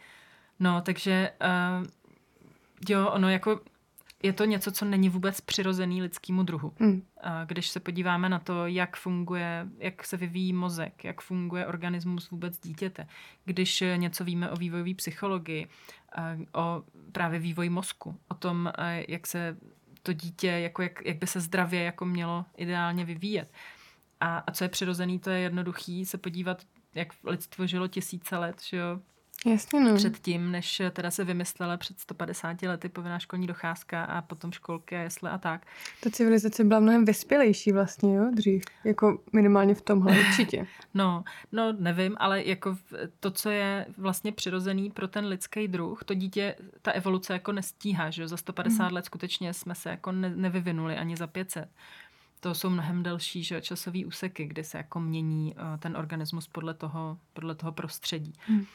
No, 0.59 0.81
takže 0.81 1.31
uh, 1.41 1.87
jo, 2.89 3.09
ono 3.09 3.29
jako 3.29 3.59
je 4.23 4.33
to 4.33 4.45
něco, 4.45 4.71
co 4.71 4.85
není 4.85 5.09
vůbec 5.09 5.41
přirozený 5.41 6.01
lidskému 6.01 6.43
druhu. 6.43 6.73
Mm. 6.79 7.03
Když 7.45 7.69
se 7.69 7.79
podíváme 7.79 8.29
na 8.29 8.39
to, 8.39 8.67
jak 8.67 8.97
funguje, 8.97 9.67
jak 9.77 10.05
se 10.05 10.17
vyvíjí 10.17 10.53
mozek, 10.53 11.03
jak 11.03 11.21
funguje 11.21 11.67
organismus 11.67 12.29
vůbec 12.29 12.59
dítěte, 12.59 13.07
když 13.45 13.83
něco 13.95 14.23
víme 14.23 14.49
o 14.49 14.55
vývojové 14.55 14.93
psychologii, 14.93 15.67
o 16.53 16.83
právě 17.11 17.39
vývoji 17.39 17.69
mozku, 17.69 18.19
o 18.27 18.33
tom, 18.33 18.71
jak 19.07 19.27
se 19.27 19.57
to 20.03 20.13
dítě, 20.13 20.47
jako 20.47 20.81
jak, 20.81 21.05
jak 21.05 21.17
by 21.17 21.27
se 21.27 21.39
zdravě 21.39 21.83
jako 21.83 22.05
mělo 22.05 22.45
ideálně 22.57 23.05
vyvíjet. 23.05 23.53
A, 24.19 24.37
a 24.37 24.51
co 24.51 24.63
je 24.63 24.69
přirozený, 24.69 25.19
to 25.19 25.29
je 25.29 25.39
jednoduchý 25.39 26.05
se 26.05 26.17
podívat, 26.17 26.63
jak 26.95 27.07
lidstvo 27.23 27.67
žilo 27.67 27.87
tisíce 27.87 28.37
let, 28.37 28.61
že 28.63 28.77
jo, 28.77 28.99
Jasně, 29.45 29.79
no. 29.79 29.95
Předtím, 29.95 30.51
než 30.51 30.81
teda 30.91 31.11
se 31.11 31.23
vymyslela 31.23 31.77
před 31.77 31.99
150 31.99 32.61
lety 32.61 32.89
povinná 32.89 33.19
školní 33.19 33.47
docházka 33.47 34.03
a 34.03 34.21
potom 34.21 34.51
školky 34.51 34.95
a 34.95 34.99
jesle 34.99 35.29
a 35.29 35.37
tak. 35.37 35.67
Ta 36.03 36.09
civilizace 36.09 36.63
byla 36.63 36.79
mnohem 36.79 37.05
vyspělejší 37.05 37.71
vlastně, 37.71 38.15
jo, 38.15 38.31
dřív. 38.33 38.63
Jako 38.83 39.21
minimálně 39.33 39.75
v 39.75 39.81
tomhle 39.81 40.19
určitě. 40.19 40.67
no, 40.93 41.23
no, 41.51 41.73
nevím, 41.79 42.15
ale 42.19 42.43
jako 42.43 42.77
to, 43.19 43.31
co 43.31 43.49
je 43.49 43.85
vlastně 43.97 44.31
přirozený 44.31 44.91
pro 44.91 45.07
ten 45.07 45.25
lidský 45.25 45.67
druh, 45.67 46.03
to 46.03 46.13
dítě, 46.13 46.55
ta 46.81 46.91
evoluce 46.91 47.33
jako 47.33 47.51
nestíhá, 47.51 48.09
že 48.09 48.21
jo, 48.21 48.27
za 48.27 48.37
150 48.37 48.87
mm. 48.87 48.93
let 48.93 49.05
skutečně 49.05 49.53
jsme 49.53 49.75
se 49.75 49.89
jako 49.89 50.11
ne, 50.11 50.29
nevyvinuli 50.35 50.97
ani 50.97 51.17
za 51.17 51.27
500 51.27 51.69
to 52.43 52.55
jsou 52.55 52.69
mnohem 52.69 53.03
delší 53.03 53.43
že, 53.43 53.61
časové 53.61 54.05
úseky, 54.05 54.45
kdy 54.45 54.63
se 54.63 54.77
jako 54.77 54.99
mění 54.99 55.55
uh, 55.55 55.79
ten 55.79 55.97
organismus 55.97 56.47
podle 56.47 56.73
toho, 56.73 57.17
podle 57.33 57.55
toho 57.55 57.71
prostředí. 57.71 58.33
Hmm. 58.47 58.65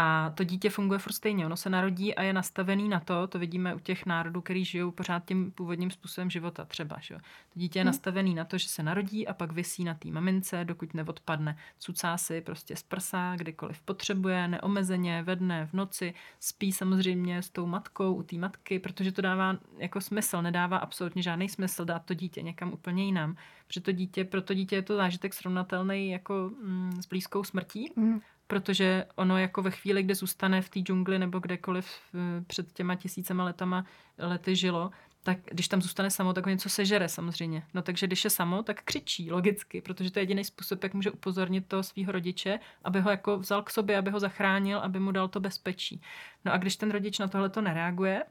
A 0.00 0.30
to 0.34 0.44
dítě 0.44 0.70
funguje 0.70 0.98
furt 0.98 1.12
stejně. 1.12 1.46
Ono 1.46 1.56
se 1.56 1.70
narodí 1.70 2.14
a 2.14 2.22
je 2.22 2.32
nastavený 2.32 2.88
na 2.88 3.00
to, 3.00 3.26
to 3.26 3.38
vidíme 3.38 3.74
u 3.74 3.78
těch 3.78 4.06
národů, 4.06 4.40
který 4.40 4.64
žijou 4.64 4.90
pořád 4.90 5.24
tím 5.24 5.50
původním 5.50 5.90
způsobem 5.90 6.30
života 6.30 6.64
třeba. 6.64 6.96
Že? 7.00 7.14
To 7.14 7.60
dítě 7.60 7.78
je 7.78 7.82
hmm. 7.82 7.86
nastavený 7.86 8.34
na 8.34 8.44
to, 8.44 8.58
že 8.58 8.68
se 8.68 8.82
narodí 8.82 9.28
a 9.28 9.34
pak 9.34 9.52
vysí 9.52 9.84
na 9.84 9.94
té 9.94 10.08
mamince, 10.08 10.64
dokud 10.64 10.94
neodpadne. 10.94 11.56
Cucá 11.78 12.18
si 12.18 12.40
prostě 12.40 12.76
z 12.76 12.82
prsa, 12.82 13.36
kdykoliv 13.36 13.82
potřebuje, 13.82 14.48
neomezeně, 14.48 15.22
ve 15.22 15.36
dne, 15.36 15.66
v 15.66 15.72
noci. 15.72 16.14
Spí 16.40 16.72
samozřejmě 16.72 17.42
s 17.42 17.50
tou 17.50 17.66
matkou 17.66 18.14
u 18.14 18.22
té 18.22 18.36
matky, 18.36 18.78
protože 18.78 19.12
to 19.12 19.22
dává 19.22 19.56
jako 19.78 20.00
smysl. 20.00 20.42
Nedává 20.42 20.76
absolutně 20.76 21.22
žádný 21.22 21.48
smysl 21.48 21.84
dát 21.84 22.04
to 22.04 22.14
dítě 22.14 22.42
někam 22.42 22.72
úplně 22.72 23.04
jinam. 23.04 23.36
Protože 23.66 23.80
to 23.80 23.92
dítě, 23.92 24.24
pro 24.24 24.42
to 24.42 24.54
dítě 24.54 24.76
je 24.76 24.82
to 24.82 24.96
zážitek 24.96 25.34
srovnatelný 25.34 26.10
jako 26.10 26.50
mm, 26.62 27.02
s 27.02 27.06
blízkou 27.06 27.44
smrtí. 27.44 27.92
Hmm 27.96 28.20
protože 28.48 29.06
ono 29.14 29.38
jako 29.38 29.62
ve 29.62 29.70
chvíli, 29.70 30.02
kdy 30.02 30.14
zůstane 30.14 30.62
v 30.62 30.68
té 30.68 30.80
džungli 30.80 31.18
nebo 31.18 31.38
kdekoliv 31.38 31.86
eh, 32.14 32.44
před 32.46 32.72
těma 32.72 32.94
tisícema 32.94 33.44
letama 33.44 33.84
lety 34.18 34.56
žilo, 34.56 34.90
tak 35.22 35.38
když 35.44 35.68
tam 35.68 35.82
zůstane 35.82 36.10
samo, 36.10 36.32
tak 36.32 36.46
něco 36.46 36.68
sežere 36.68 37.08
samozřejmě. 37.08 37.62
No 37.74 37.82
takže 37.82 38.06
když 38.06 38.24
je 38.24 38.30
samo, 38.30 38.62
tak 38.62 38.82
křičí 38.82 39.30
logicky, 39.30 39.80
protože 39.80 40.10
to 40.10 40.18
je 40.18 40.22
jediný 40.22 40.44
způsob, 40.44 40.82
jak 40.82 40.94
může 40.94 41.10
upozornit 41.10 41.66
toho 41.66 41.82
svého 41.82 42.12
rodiče, 42.12 42.58
aby 42.84 43.00
ho 43.00 43.10
jako 43.10 43.38
vzal 43.38 43.62
k 43.62 43.70
sobě, 43.70 43.98
aby 43.98 44.10
ho 44.10 44.20
zachránil, 44.20 44.78
aby 44.78 45.00
mu 45.00 45.12
dal 45.12 45.28
to 45.28 45.40
bezpečí. 45.40 46.00
No 46.44 46.52
a 46.52 46.56
když 46.56 46.76
ten 46.76 46.90
rodič 46.90 47.18
na 47.18 47.28
tohle 47.28 47.48
to 47.48 47.60
nereaguje, 47.60 48.22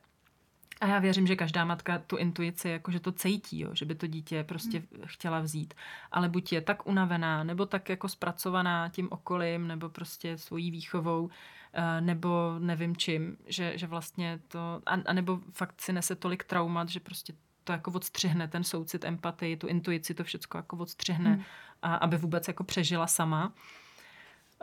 a 0.82 0.88
já 0.88 0.99
věřím, 0.99 1.28
že 1.28 1.36
každá 1.36 1.65
matka 1.65 1.99
tu 1.99 2.17
intuici, 2.17 2.69
jako 2.69 2.91
že 2.91 2.99
to 2.99 3.11
cítí, 3.11 3.59
jo, 3.59 3.69
že 3.73 3.86
by 3.86 3.95
to 3.95 4.07
dítě 4.07 4.43
prostě 4.43 4.78
hmm. 4.78 5.01
chtěla 5.05 5.39
vzít. 5.39 5.73
Ale 6.11 6.30
buď 6.30 6.53
je 6.53 6.61
tak 6.61 6.88
unavená, 6.88 7.43
nebo 7.43 7.65
tak 7.65 7.89
jako 7.89 8.09
zpracovaná 8.09 8.89
tím 8.89 9.07
okolím, 9.11 9.67
nebo 9.67 9.89
prostě 9.89 10.38
svojí 10.38 10.71
výchovou, 10.71 11.30
eh, 11.73 12.01
nebo 12.01 12.55
nevím 12.59 12.95
čím, 12.95 13.38
že, 13.47 13.78
že 13.78 13.88
vlastně 13.88 14.39
to, 14.47 14.82
a, 14.86 14.93
a 15.05 15.13
nebo 15.13 15.39
fakt 15.51 15.82
si 15.82 15.93
nese 15.93 16.15
tolik 16.15 16.43
traumat, 16.43 16.89
že 16.89 16.99
prostě 16.99 17.34
to 17.63 17.71
jako 17.71 17.91
odstřihne, 17.91 18.47
ten 18.47 18.63
soucit, 18.63 19.05
empatii, 19.05 19.57
tu 19.57 19.67
intuici, 19.67 20.13
to 20.13 20.23
všechno 20.23 20.57
jako 20.57 20.78
odstřihne, 20.78 21.30
hmm. 21.30 21.43
a, 21.82 21.95
aby 21.95 22.17
vůbec 22.17 22.47
jako 22.47 22.63
přežila 22.63 23.07
sama. 23.07 23.53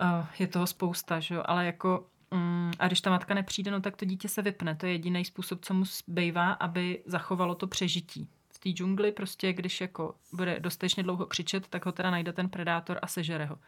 Uh, 0.03 0.27
je 0.39 0.47
toho 0.47 0.67
spousta, 0.67 1.21
že 1.21 1.35
jo, 1.35 1.43
ale 1.47 1.67
jako 1.67 2.07
Mm, 2.35 2.73
a 2.79 2.87
když 2.87 3.01
ta 3.01 3.11
matka 3.11 3.35
nepřijde, 3.35 3.71
no 3.71 3.81
tak 3.81 3.97
to 3.97 4.05
dítě 4.05 4.29
se 4.29 4.43
vypne. 4.43 4.75
To 4.75 4.87
je 4.87 4.93
jediný 4.93 5.25
způsob, 5.25 5.65
co 5.65 5.75
mu 5.75 5.85
zbývá, 5.85 6.53
aby 6.53 7.03
zachovalo 7.07 7.55
to 7.55 7.67
přežití. 7.67 8.29
V 8.55 8.59
té 8.59 8.69
džungli 8.69 9.13
prostě, 9.13 9.53
když 9.53 9.81
jako 9.81 10.15
bude 10.33 10.61
dostatečně 10.61 11.03
dlouho 11.03 11.27
křičet, 11.27 11.69
tak 11.69 11.87
ho 11.87 11.93
teda 11.93 12.11
najde 12.11 12.33
ten 12.33 12.49
predátor 12.49 12.99
a 13.03 13.07
sežere 13.07 13.45
ho. 13.45 13.59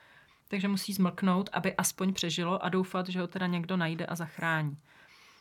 Takže 0.48 0.68
musí 0.68 0.92
zmlknout, 0.92 1.50
aby 1.52 1.74
aspoň 1.74 2.12
přežilo 2.12 2.64
a 2.64 2.68
doufat, 2.68 3.08
že 3.08 3.20
ho 3.20 3.26
teda 3.26 3.46
někdo 3.46 3.76
najde 3.76 4.06
a 4.06 4.14
zachrání. 4.14 4.78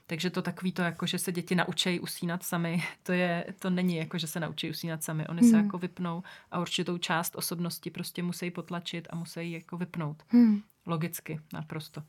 Takže 0.08 0.30
to 0.30 0.42
takový 0.42 0.72
to, 0.72 0.82
jako 0.82 1.06
že 1.06 1.20
se 1.20 1.32
děti 1.32 1.56
naučí 1.56 2.00
usínat 2.00 2.44
sami, 2.44 2.84
to, 3.04 3.12
je, 3.12 3.46
to 3.60 3.70
není 3.70 3.96
jako, 3.96 4.18
že 4.18 4.28
se 4.28 4.40
naučí 4.40 4.70
usínat 4.70 5.04
sami. 5.04 5.28
Oni 5.28 5.42
hmm. 5.42 5.50
se 5.50 5.58
jako 5.58 5.78
vypnou 5.78 6.24
a 6.52 6.60
určitou 6.60 6.98
část 6.98 7.36
osobnosti 7.36 7.90
prostě 7.90 8.24
musí 8.24 8.52
potlačit 8.52 9.08
a 9.10 9.16
musí 9.16 9.52
jako 9.52 9.78
vypnout. 9.78 10.24
Hmm. 10.28 10.62
Logicky, 10.86 11.40
naprosto. 11.54 12.04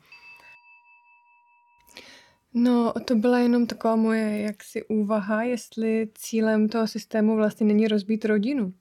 No, 2.54 2.92
to 3.04 3.14
byla 3.14 3.38
jenom 3.38 3.66
taková 3.66 3.96
moje 3.96 4.40
jaksi 4.40 4.84
úvaha, 4.88 5.42
jestli 5.42 6.08
cílem 6.14 6.68
toho 6.68 6.86
systému 6.86 7.36
vlastně 7.36 7.66
není 7.66 7.88
rozbít 7.88 8.24
rodinu. 8.24 8.74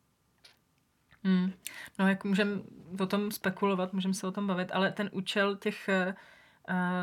Hmm. 1.24 1.52
No, 2.00 2.08
jak 2.08 2.24
můžeme 2.24 2.62
o 3.00 3.06
tom 3.06 3.32
spekulovat, 3.32 3.94
můžeme 3.94 4.14
se 4.14 4.28
o 4.28 4.32
tom 4.32 4.48
bavit, 4.48 4.70
ale 4.74 4.92
ten 4.92 5.10
účel 5.14 5.56
těch 5.56 5.90
uh, 5.90 6.14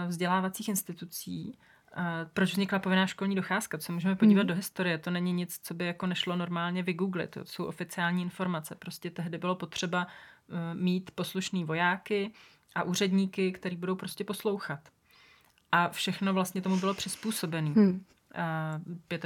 vzdělávacích 0.09 0.69
institucí, 0.69 1.59
uh, 1.97 2.05
proč 2.33 2.53
vznikla 2.53 2.79
povinná 2.79 3.07
školní 3.07 3.35
docházka, 3.35 3.79
co 3.79 3.93
můžeme 3.93 4.17
podívat 4.17 4.41
hmm. 4.41 4.49
do 4.49 4.55
historie, 4.55 4.99
to 4.99 5.11
není 5.11 5.33
nic, 5.33 5.59
co 5.63 5.75
by 5.75 5.87
jako 5.87 6.07
nešlo 6.07 6.37
normálně 6.37 6.83
vygooglit, 6.83 7.31
to 7.31 7.45
jsou 7.45 7.65
oficiální 7.65 8.23
informace. 8.23 8.75
Prostě 8.75 9.11
tehdy 9.11 9.39
bylo 9.39 9.55
potřeba 9.55 10.07
uh, 10.07 10.57
mít 10.81 11.11
poslušný 11.11 11.65
vojáky 11.65 12.33
a 12.75 12.83
úředníky, 12.83 13.53
který 13.53 13.77
budou 13.77 13.97
prostě 13.97 14.25
poslouchat. 14.25 14.89
A 15.73 15.89
všechno 15.89 16.33
vlastně 16.35 16.63
tomu 16.63 16.77
bylo 16.77 16.95
přizpůsobené. 16.95 17.71
Hmm. 17.71 18.05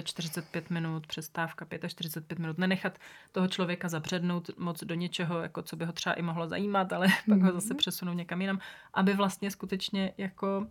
45 0.03 0.71
minut, 0.71 1.07
přestávka 1.07 1.67
45 1.87 2.39
minut, 2.39 2.59
nenechat 2.59 2.99
toho 3.33 3.49
člověka 3.49 3.89
zabřednout 3.89 4.51
moc 4.59 4.85
do 4.85 4.95
něčeho, 4.95 5.41
jako 5.41 5.63
co 5.63 5.77
by 5.77 5.85
ho 5.85 5.93
třeba 5.93 6.15
i 6.15 6.23
mohlo 6.23 6.49
zajímat, 6.49 6.93
ale 6.93 7.07
pak 7.29 7.43
ho 7.43 7.53
zase 7.53 7.69
hmm. 7.69 7.77
přesunout 7.77 8.13
někam 8.13 8.41
jinam, 8.41 8.59
aby 8.95 9.15
vlastně 9.15 9.51
skutečně 9.51 10.13
jako 10.19 10.67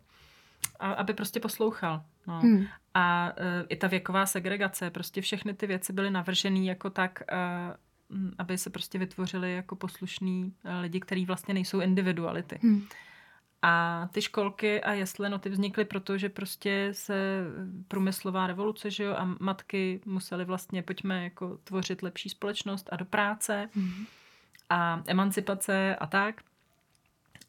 aby 0.80 1.14
prostě 1.14 1.40
poslouchal. 1.40 2.04
No. 2.28 2.40
Hmm. 2.40 2.66
A 2.94 3.32
uh, 3.40 3.66
i 3.70 3.76
ta 3.76 3.88
věková 3.88 4.26
segregace, 4.26 4.90
prostě 4.90 5.22
všechny 5.22 5.54
ty 5.54 5.68
věci 5.68 5.94
byly 5.94 6.12
navržené 6.12 6.60
jako 6.60 6.90
tak, 6.90 7.24
uh, 8.12 8.26
aby 8.38 8.58
se 8.58 8.70
prostě 8.70 9.00
vytvořili 9.00 9.56
jako 9.56 9.76
poslušní 9.76 10.44
uh, 10.44 10.72
lidi, 10.82 11.00
kteří 11.00 11.26
vlastně 11.26 11.54
nejsou 11.54 11.80
individuality. 11.80 12.60
Hmm. 12.62 12.88
A 13.62 14.08
ty 14.12 14.22
školky 14.22 14.82
a 14.82 14.94
jesle, 14.94 15.30
no 15.30 15.40
ty 15.40 15.50
vznikly 15.50 15.86
proto, 15.86 16.18
že 16.18 16.30
prostě 16.30 16.90
se 16.92 17.44
průmyslová 17.88 18.48
revoluce, 18.48 18.92
že 18.92 19.04
jo, 19.04 19.16
a 19.18 19.36
matky 19.40 20.02
musely 20.06 20.46
vlastně, 20.46 20.84
pojďme 20.84 21.24
jako 21.24 21.58
tvořit 21.64 22.04
lepší 22.04 22.30
společnost 22.30 22.90
a 22.92 22.96
do 22.96 23.06
práce 23.06 23.70
mm. 23.76 24.06
a 24.70 25.04
emancipace 25.08 25.96
a 25.96 26.08
tak. 26.08 26.42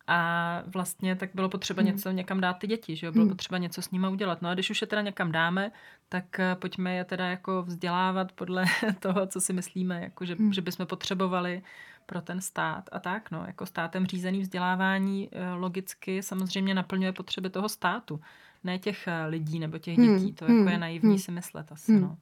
A 0.09 0.63
vlastně 0.67 1.17
tak 1.17 1.31
bylo 1.35 1.49
potřeba 1.49 1.83
hmm. 1.83 1.93
něco 1.93 2.11
někam 2.11 2.41
dát 2.41 2.55
ty 2.55 2.67
děti, 2.67 2.97
že 2.97 3.07
jo? 3.07 3.13
Bylo 3.13 3.25
hmm. 3.25 3.33
potřeba 3.33 3.59
něco 3.59 3.83
s 3.83 3.91
nimi 3.91 4.09
udělat. 4.09 4.43
No 4.43 4.49
a 4.49 4.55
když 4.55 4.71
už 4.71 4.81
je 4.81 4.87
teda 4.87 5.03
někam 5.03 5.33
dáme, 5.33 5.73
tak 6.09 6.41
eh, 6.41 6.55
pojďme 6.55 6.95
je 6.95 7.05
teda 7.05 7.27
jako 7.27 7.63
vzdělávat 7.63 8.33
podle 8.33 8.65
toho, 9.01 9.27
co 9.27 9.41
si 9.41 9.53
myslíme, 9.53 10.03
jako 10.03 10.25
že, 10.25 10.35
hmm. 10.35 10.53
že 10.53 10.61
bychom 10.61 10.87
potřebovali 10.87 11.63
pro 12.07 12.21
ten 12.21 12.41
stát 12.41 12.89
a 12.93 12.99
tak, 12.99 13.31
no, 13.31 13.45
jako 13.47 13.67
státem 13.67 14.07
řízený 14.07 14.41
vzdělávání 14.41 15.29
eh, 15.33 15.53
logicky 15.53 16.23
samozřejmě 16.23 16.75
naplňuje 16.75 17.13
potřeby 17.13 17.51
toho 17.51 17.69
státu, 17.69 18.21
ne 18.65 18.79
těch 18.79 19.09
eh, 19.09 19.27
lidí 19.27 19.59
nebo 19.59 19.79
těch 19.79 19.97
dětí, 19.97 20.09
hmm. 20.09 20.35
to 20.35 20.45
jako 20.45 20.55
hmm. 20.55 20.69
je 20.69 20.79
naivní 20.79 21.11
hmm. 21.11 21.19
si 21.19 21.33
myslet 21.33 21.73
asi, 21.73 21.93
hmm. 21.93 22.01
no. 22.01 22.17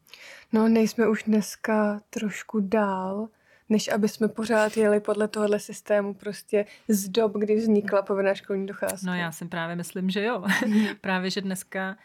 No, 0.53 0.69
nejsme 0.69 1.09
už 1.09 1.23
dneska 1.23 2.01
trošku 2.11 2.61
dál, 2.61 3.29
než 3.69 3.89
aby 3.89 4.09
jsme 4.09 4.29
pořád 4.29 4.77
jeli 4.77 5.01
podle 5.01 5.29
tohohle 5.29 5.61
systému 5.61 6.15
prostě 6.15 6.67
z 6.89 7.09
dob, 7.09 7.33
kdy 7.37 7.57
vznikla 7.57 8.03
povinná 8.03 8.35
školní 8.35 8.67
docházka. 8.67 9.07
No 9.07 9.15
já 9.15 9.33
si 9.33 9.45
právě 9.45 9.77
myslím, 9.77 10.11
že 10.11 10.25
jo. 10.25 10.45
právě, 11.01 11.31
že 11.31 11.41
dneska 11.41 11.97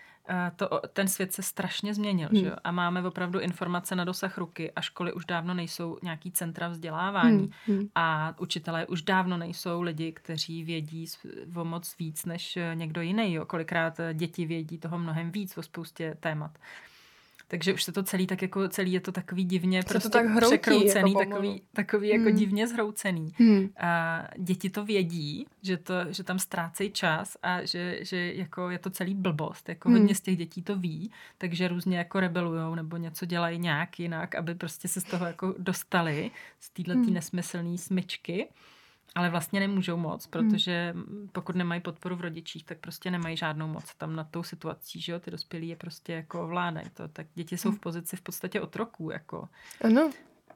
to, 0.55 0.81
ten 0.93 1.07
svět 1.07 1.33
se 1.33 1.43
strašně 1.43 1.93
změnil 1.93 2.29
hmm. 2.31 2.43
že? 2.43 2.51
a 2.63 2.71
máme 2.71 3.03
opravdu 3.07 3.39
informace 3.39 3.95
na 3.95 4.03
dosah 4.03 4.37
ruky 4.37 4.71
a 4.71 4.81
školy 4.81 5.13
už 5.13 5.25
dávno 5.25 5.53
nejsou 5.53 5.97
nějaký 6.03 6.31
centra 6.31 6.67
vzdělávání 6.67 7.51
hmm. 7.67 7.77
Hmm. 7.77 7.87
a 7.95 8.35
učitelé 8.39 8.85
už 8.85 9.01
dávno 9.01 9.37
nejsou 9.37 9.81
lidi, 9.81 10.11
kteří 10.11 10.63
vědí 10.63 11.05
o 11.55 11.65
moc 11.65 11.97
víc 11.97 12.25
než 12.25 12.57
někdo 12.73 13.01
jiný. 13.01 13.33
Jo? 13.33 13.45
Kolikrát 13.45 13.99
děti 14.13 14.45
vědí 14.45 14.77
toho 14.77 14.99
mnohem 14.99 15.31
víc 15.31 15.57
o 15.57 15.63
spoustě 15.63 16.17
témat. 16.19 16.57
Takže 17.51 17.73
už 17.73 17.83
se 17.83 17.91
to 17.91 18.03
celý 18.03 18.27
tak 18.27 18.41
jako 18.41 18.67
celý 18.67 18.91
je 18.91 18.99
to 18.99 19.11
takový 19.11 19.43
divně 19.43 19.83
prostě 19.83 20.09
to 20.09 20.17
tak 20.17 20.25
hroutí, 20.25 20.57
překroucený, 20.57 21.13
jako 21.13 21.29
takový, 21.29 21.61
takový 21.73 22.09
jako 22.09 22.29
hmm. 22.29 22.35
divně 22.35 22.67
zhroucený. 22.67 23.33
Hmm. 23.37 23.69
A 23.79 24.23
děti 24.37 24.69
to 24.69 24.85
vědí, 24.85 25.45
že, 25.61 25.77
to, 25.77 25.93
že 26.09 26.23
tam 26.23 26.39
ztrácejí 26.39 26.91
čas 26.91 27.37
a 27.43 27.65
že, 27.65 27.99
že 28.01 28.33
jako 28.33 28.69
je 28.69 28.79
to 28.79 28.89
celý 28.89 29.15
blbost. 29.15 29.69
Jako 29.69 29.89
hmm. 29.89 29.97
hodně 29.97 30.15
z 30.15 30.21
těch 30.21 30.37
dětí 30.37 30.61
to 30.61 30.75
ví, 30.75 31.11
takže 31.37 31.67
různě 31.67 31.97
jako 31.97 32.19
rebelujou 32.19 32.75
nebo 32.75 32.97
něco 32.97 33.25
dělají 33.25 33.59
nějak 33.59 33.99
jinak, 33.99 34.35
aby 34.35 34.55
prostě 34.55 34.87
se 34.87 35.01
z 35.01 35.03
toho 35.03 35.25
jako 35.25 35.55
dostali, 35.57 36.31
z 36.59 36.69
téhle 36.69 36.95
hmm. 36.95 37.13
nesmyslné 37.13 37.77
smyčky. 37.77 38.47
Ale 39.15 39.29
vlastně 39.29 39.59
nemůžou 39.59 39.97
moc, 39.97 40.23
hmm. 40.23 40.31
protože 40.31 40.95
pokud 41.31 41.55
nemají 41.55 41.81
podporu 41.81 42.15
v 42.15 42.21
rodičích, 42.21 42.63
tak 42.63 42.77
prostě 42.77 43.11
nemají 43.11 43.37
žádnou 43.37 43.67
moc 43.67 43.95
tam 43.95 44.15
nad 44.15 44.27
tou 44.31 44.43
situací, 44.43 45.01
že 45.01 45.11
jo, 45.11 45.19
ty 45.19 45.31
dospělí 45.31 45.67
je 45.67 45.75
prostě 45.75 46.13
jako 46.13 46.43
ovládají 46.43 46.89
to, 46.93 47.07
tak 47.07 47.27
děti 47.35 47.57
jsou 47.57 47.69
v 47.69 47.71
hmm. 47.71 47.79
pozici 47.79 48.15
v 48.15 48.21
podstatě 48.21 48.61
otroků, 48.61 49.11
jako. 49.11 49.49
Ano. 49.81 50.11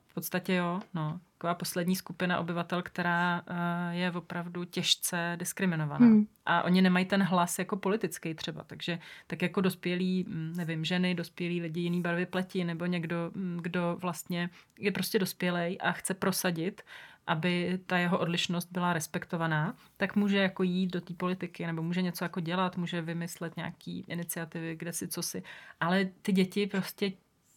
V 0.07 0.13
podstatě 0.13 0.53
jo, 0.53 0.81
no. 0.93 1.19
Taková 1.37 1.55
poslední 1.55 1.95
skupina 1.95 2.39
obyvatel, 2.39 2.81
která 2.81 3.41
uh, 3.41 3.55
je 3.95 4.11
opravdu 4.11 4.63
těžce 4.63 5.35
diskriminovaná. 5.39 6.05
Hmm. 6.05 6.27
A 6.45 6.63
oni 6.63 6.81
nemají 6.81 7.05
ten 7.05 7.23
hlas 7.23 7.59
jako 7.59 7.77
politický 7.77 8.33
třeba, 8.33 8.63
takže 8.63 8.99
tak 9.27 9.41
jako 9.41 9.61
dospělí, 9.61 10.25
hm, 10.27 10.53
nevím, 10.57 10.85
ženy, 10.85 11.15
dospělí 11.15 11.61
lidi 11.61 11.81
jiný 11.81 12.01
barvy 12.01 12.25
pleti, 12.25 12.63
nebo 12.63 12.85
někdo, 12.85 13.31
hm, 13.35 13.59
kdo 13.61 13.97
vlastně 14.01 14.49
je 14.79 14.91
prostě 14.91 15.19
dospělej 15.19 15.77
a 15.81 15.91
chce 15.91 16.13
prosadit 16.13 16.81
aby 17.27 17.79
ta 17.85 17.97
jeho 17.97 18.19
odlišnost 18.19 18.71
byla 18.71 18.93
respektovaná, 18.93 19.75
tak 19.97 20.15
může 20.15 20.37
jako 20.37 20.63
jít 20.63 20.87
do 20.87 21.01
té 21.01 21.13
politiky 21.13 21.67
nebo 21.67 21.83
může 21.83 22.01
něco 22.01 22.25
jako 22.25 22.39
dělat, 22.39 22.77
může 22.77 23.01
vymyslet 23.01 23.57
nějaký 23.57 24.05
iniciativy, 24.07 24.75
kde 24.75 24.93
si 24.93 25.07
co 25.07 25.23
si. 25.23 25.43
Ale 25.79 26.05
ty 26.21 26.31
děti 26.31 26.67
prostě 26.67 27.11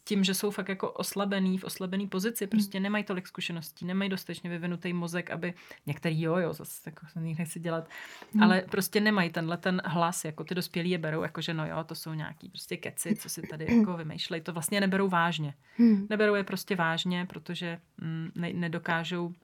tím, 0.08 0.24
že 0.24 0.34
jsou 0.34 0.50
fakt 0.50 0.68
jako 0.68 0.90
oslabený, 0.90 1.58
v 1.58 1.64
oslabený 1.64 2.08
pozici, 2.08 2.44
hmm. 2.44 2.50
prostě 2.50 2.80
nemají 2.80 3.04
tolik 3.04 3.26
zkušeností, 3.26 3.84
nemají 3.84 4.10
dostatečně 4.10 4.50
vyvinutý 4.50 4.92
mozek, 4.92 5.30
aby 5.30 5.54
některý 5.86 6.22
jo, 6.22 6.36
jo, 6.36 6.52
zase 6.52 6.82
jako 6.86 7.06
se 7.12 7.20
nechci 7.20 7.60
dělat, 7.60 7.88
hmm. 8.34 8.42
ale 8.42 8.62
prostě 8.70 9.00
nemají 9.00 9.30
tenhle 9.30 9.56
ten 9.56 9.82
hlas, 9.84 10.24
jako 10.24 10.44
ty 10.44 10.54
dospělí 10.54 10.90
je 10.90 10.98
berou, 10.98 11.22
jako 11.22 11.40
že 11.40 11.54
no 11.54 11.66
jo, 11.66 11.84
to 11.84 11.94
jsou 11.94 12.14
nějaký 12.14 12.48
prostě 12.48 12.76
keci, 12.76 13.16
co 13.16 13.28
si 13.28 13.42
tady 13.42 13.76
jako 13.76 13.96
vymýšlejí, 13.96 14.42
to 14.42 14.52
vlastně 14.52 14.80
neberou 14.80 15.08
vážně. 15.08 15.54
Hmm. 15.76 16.06
Neberou 16.10 16.34
je 16.34 16.44
prostě 16.44 16.76
vážně, 16.76 17.26
protože 17.26 17.78
mm, 18.00 18.30
ne, 18.34 18.52
nedokážou 18.52 19.34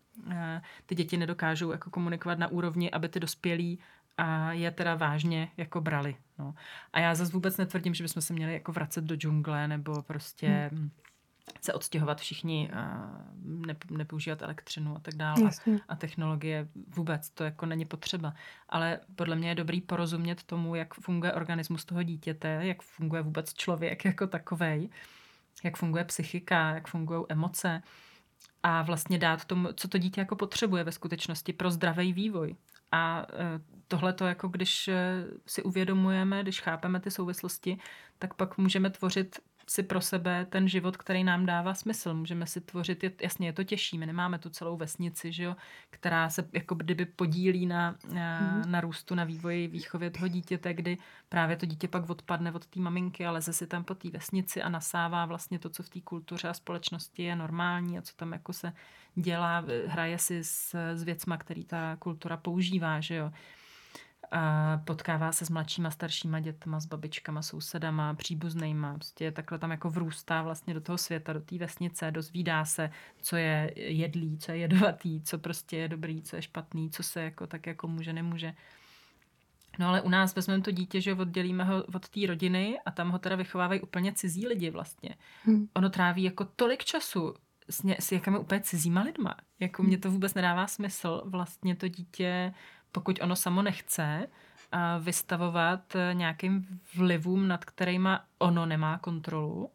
ty 0.87 0.95
děti 0.95 1.17
nedokážou 1.17 1.73
jako 1.73 1.91
komunikovat 1.91 2.39
na 2.39 2.49
úrovni, 2.49 2.91
aby 2.91 3.09
ty 3.09 3.21
dospělí 3.21 3.79
a 4.19 4.53
je 4.53 4.71
teda 4.71 4.95
vážně 4.95 5.49
jako 5.57 5.81
brali. 5.81 6.17
No. 6.39 6.55
A 6.93 7.01
já 7.01 7.15
zase 7.15 7.33
vůbec 7.33 7.57
netvrdím, 7.57 7.95
že 7.95 8.05
bychom 8.05 8.23
se 8.23 8.33
měli 8.33 8.53
jako 8.53 8.73
vracet 8.73 9.05
do 9.05 9.17
džungle 9.17 9.69
nebo 9.69 10.03
prostě 10.03 10.71
hmm. 10.73 10.91
se 11.61 11.73
odstěhovat 11.73 12.21
všichni 12.21 12.71
a 12.71 13.11
nepoužívat 13.91 14.43
elektřinu 14.43 14.97
a 14.97 15.01
tak 15.01 15.15
dále 15.15 15.43
a, 15.43 15.71
a 15.89 15.97
technologie. 15.97 16.69
Vůbec 16.97 17.31
to 17.31 17.45
jako 17.45 17.67
není 17.67 17.85
potřeba. 17.85 18.35
Ale 18.69 19.01
podle 19.17 19.37
mě 19.37 19.49
je 19.49 19.55
dobrý 19.55 19.81
porozumět 19.81 20.43
tomu, 20.43 20.75
jak 20.75 20.95
funguje 20.95 21.33
organismus 21.33 21.85
toho 21.85 22.03
dítěte, 22.03 22.49
jak 22.63 22.83
funguje 22.83 23.23
vůbec 23.23 23.55
člověk 23.55 24.05
jako 24.05 24.27
takovej, 24.27 24.89
jak 25.65 25.77
funguje 25.77 26.05
psychika, 26.05 26.75
jak 26.75 26.89
fungují 26.89 27.25
emoce 27.29 27.83
a 28.63 28.83
vlastně 28.83 29.19
dát 29.19 29.45
tomu, 29.45 29.69
co 29.73 29.89
to 29.89 29.99
dítě 29.99 30.21
jako 30.21 30.37
potřebuje 30.37 30.85
ve 30.85 30.93
skutečnosti 30.93 31.53
pro 31.53 31.71
zdravý 31.71 32.13
vývoj. 32.13 32.57
A 32.93 33.27
e, 33.33 33.61
tohle 33.89 34.13
to 34.13 34.27
jako 34.27 34.49
když 34.49 34.89
e, 34.89 35.25
si 35.47 35.63
uvědomujeme, 35.63 36.43
když 36.43 36.61
chápeme 36.61 37.01
ty 37.01 37.11
souvislosti, 37.11 37.79
tak 38.19 38.35
pak 38.35 38.59
můžeme 38.59 38.91
tvořit 38.91 39.39
si 39.73 39.83
pro 39.83 40.01
sebe 40.01 40.47
ten 40.51 40.69
život, 40.69 40.97
který 40.97 41.25
nám 41.25 41.47
dává 41.47 41.75
smysl. 41.75 42.15
Můžeme 42.15 42.47
si 42.47 42.61
tvořit, 42.61 43.23
jasně 43.23 43.49
je 43.49 43.53
to 43.53 43.65
těžší, 43.65 43.99
my 43.99 44.07
nemáme 44.07 44.39
tu 44.39 44.51
celou 44.51 44.77
vesnici, 44.77 45.33
že 45.33 45.45
jo, 45.45 45.57
která 45.91 46.31
se 46.31 46.49
jako 46.53 46.75
kdyby 46.75 47.07
podílí 47.07 47.67
na, 47.67 47.97
na, 48.13 48.41
mm. 48.41 48.73
na 48.73 48.81
růstu, 48.81 49.15
na 49.15 49.25
vývoji, 49.25 49.69
výchově 49.69 50.11
toho 50.11 50.29
dítěte, 50.29 50.75
kdy 50.75 50.99
právě 51.29 51.57
to 51.57 51.67
dítě 51.67 51.89
pak 51.89 52.11
odpadne 52.11 52.53
od 52.53 52.67
té 52.67 52.81
maminky 52.81 53.27
a 53.27 53.31
leze 53.31 53.53
si 53.53 53.67
tam 53.67 53.85
po 53.85 53.95
té 53.95 54.11
vesnici 54.11 54.63
a 54.63 54.69
nasává 54.69 55.27
vlastně 55.27 55.59
to, 55.59 55.71
co 55.71 55.83
v 55.83 55.89
té 55.89 56.01
kultuře 56.01 56.49
a 56.49 56.55
společnosti 56.55 57.23
je 57.23 57.37
normální 57.37 57.99
a 57.99 58.03
co 58.03 58.17
tam 58.17 58.33
jako 58.33 58.53
se 58.53 58.73
dělá, 59.15 59.65
hraje 59.87 60.19
si 60.19 60.45
s, 60.45 60.75
s 60.95 61.03
věcma, 61.03 61.37
který 61.37 61.65
ta 61.65 61.97
kultura 61.97 62.37
používá, 62.37 63.01
že 63.01 63.15
jo 63.15 63.33
a 64.33 64.79
potkává 64.85 65.33
se 65.33 65.47
s 65.47 65.51
mladšíma, 65.51 65.91
staršíma 65.91 66.41
dětma, 66.41 66.81
s 66.81 66.87
babičkama, 66.87 67.43
sousedama, 67.43 68.15
příbuznýma. 68.15 68.95
Prostě 68.95 69.33
takhle 69.33 69.59
tam 69.59 69.71
jako 69.71 69.91
vrůstá 69.91 70.43
vlastně 70.43 70.75
do 70.75 70.81
toho 70.81 70.99
světa, 70.99 71.33
do 71.33 71.41
té 71.41 71.59
vesnice, 71.59 72.11
dozvídá 72.11 72.65
se, 72.65 72.91
co 73.23 73.37
je 73.37 73.73
jedlý, 73.77 74.39
co 74.39 74.53
je 74.53 74.59
jedovatý, 74.59 75.23
co 75.23 75.39
prostě 75.39 75.77
je 75.77 75.89
dobrý, 75.89 76.23
co 76.23 76.37
je 76.37 76.43
špatný, 76.43 76.91
co 76.91 77.03
se 77.03 77.23
jako 77.23 77.47
tak 77.47 77.67
jako 77.67 77.89
může, 77.89 78.13
nemůže. 78.13 78.55
No 79.79 79.89
ale 79.89 80.01
u 80.01 80.09
nás 80.09 80.35
vezmeme 80.35 80.63
to 80.63 80.71
dítě, 80.71 81.01
že 81.01 81.15
oddělíme 81.15 81.65
ho 81.65 81.85
od 81.85 82.09
té 82.09 82.27
rodiny 82.27 82.79
a 82.87 82.91
tam 82.91 83.11
ho 83.11 83.19
teda 83.19 83.37
vychovávají 83.37 83.81
úplně 83.81 84.13
cizí 84.13 84.47
lidi 84.47 84.71
vlastně. 84.71 85.15
Hmm. 85.45 85.69
Ono 85.75 85.91
tráví 85.91 86.23
jako 86.23 86.45
tolik 86.45 86.85
času 86.85 87.35
s, 87.71 87.83
ně, 87.83 87.97
s 88.01 88.13
jakými 88.13 88.39
úplně 88.39 88.61
cizíma 88.61 89.03
lidma. 89.03 89.37
Jako 89.61 89.83
mě 89.83 89.99
to 89.99 90.11
vůbec 90.11 90.35
nedává 90.35 90.67
smysl 90.67 91.23
vlastně 91.25 91.77
to 91.77 91.89
dítě 91.89 92.55
pokud 92.93 93.19
ono 93.23 93.37
samo 93.37 93.63
nechce, 93.63 94.27
vystavovat 95.01 95.97
nějakým 96.13 96.81
vlivům, 96.95 97.49
nad 97.49 97.65
kterými 97.65 98.09
ono 98.39 98.67
nemá 98.67 98.99
kontrolu, 98.99 99.71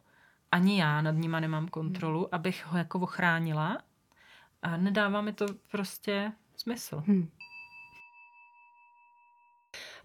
ani 0.52 0.80
já 0.80 1.00
nad 1.02 1.10
nima 1.14 1.40
nemám 1.40 1.68
kontrolu, 1.68 2.20
hmm. 2.20 2.28
abych 2.32 2.66
ho 2.66 2.78
jako 2.78 2.98
ochránila. 2.98 3.78
A 4.62 4.76
nedává 4.76 5.20
mi 5.20 5.32
to 5.32 5.46
prostě 5.70 6.32
smysl. 6.56 7.02
Hmm. 7.06 7.30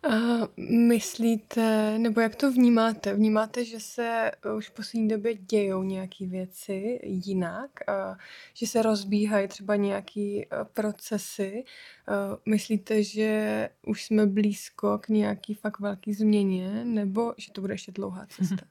Uh, 0.07 0.47
myslíte, 0.87 1.97
nebo 1.97 2.21
jak 2.21 2.35
to 2.35 2.51
vnímáte? 2.51 3.13
Vnímáte, 3.13 3.65
že 3.65 3.79
se 3.79 4.31
už 4.57 4.69
v 4.69 4.71
poslední 4.71 5.07
době 5.07 5.35
dějou 5.35 5.83
nějaké 5.83 6.27
věci 6.27 6.99
jinak? 7.03 7.71
Uh, 7.89 8.17
že 8.53 8.67
se 8.67 8.81
rozbíhají 8.81 9.47
třeba 9.47 9.75
nějaké 9.75 10.19
uh, 10.21 10.63
procesy? 10.73 11.63
Uh, 12.07 12.37
myslíte, 12.45 13.03
že 13.03 13.69
už 13.87 14.05
jsme 14.05 14.25
blízko 14.25 14.97
k 14.97 15.07
nějaký 15.07 15.53
fakt 15.53 15.79
velký 15.79 16.13
změně? 16.13 16.85
Nebo 16.85 17.33
že 17.37 17.51
to 17.51 17.61
bude 17.61 17.73
ještě 17.73 17.91
dlouhá 17.91 18.25
cesta? 18.25 18.65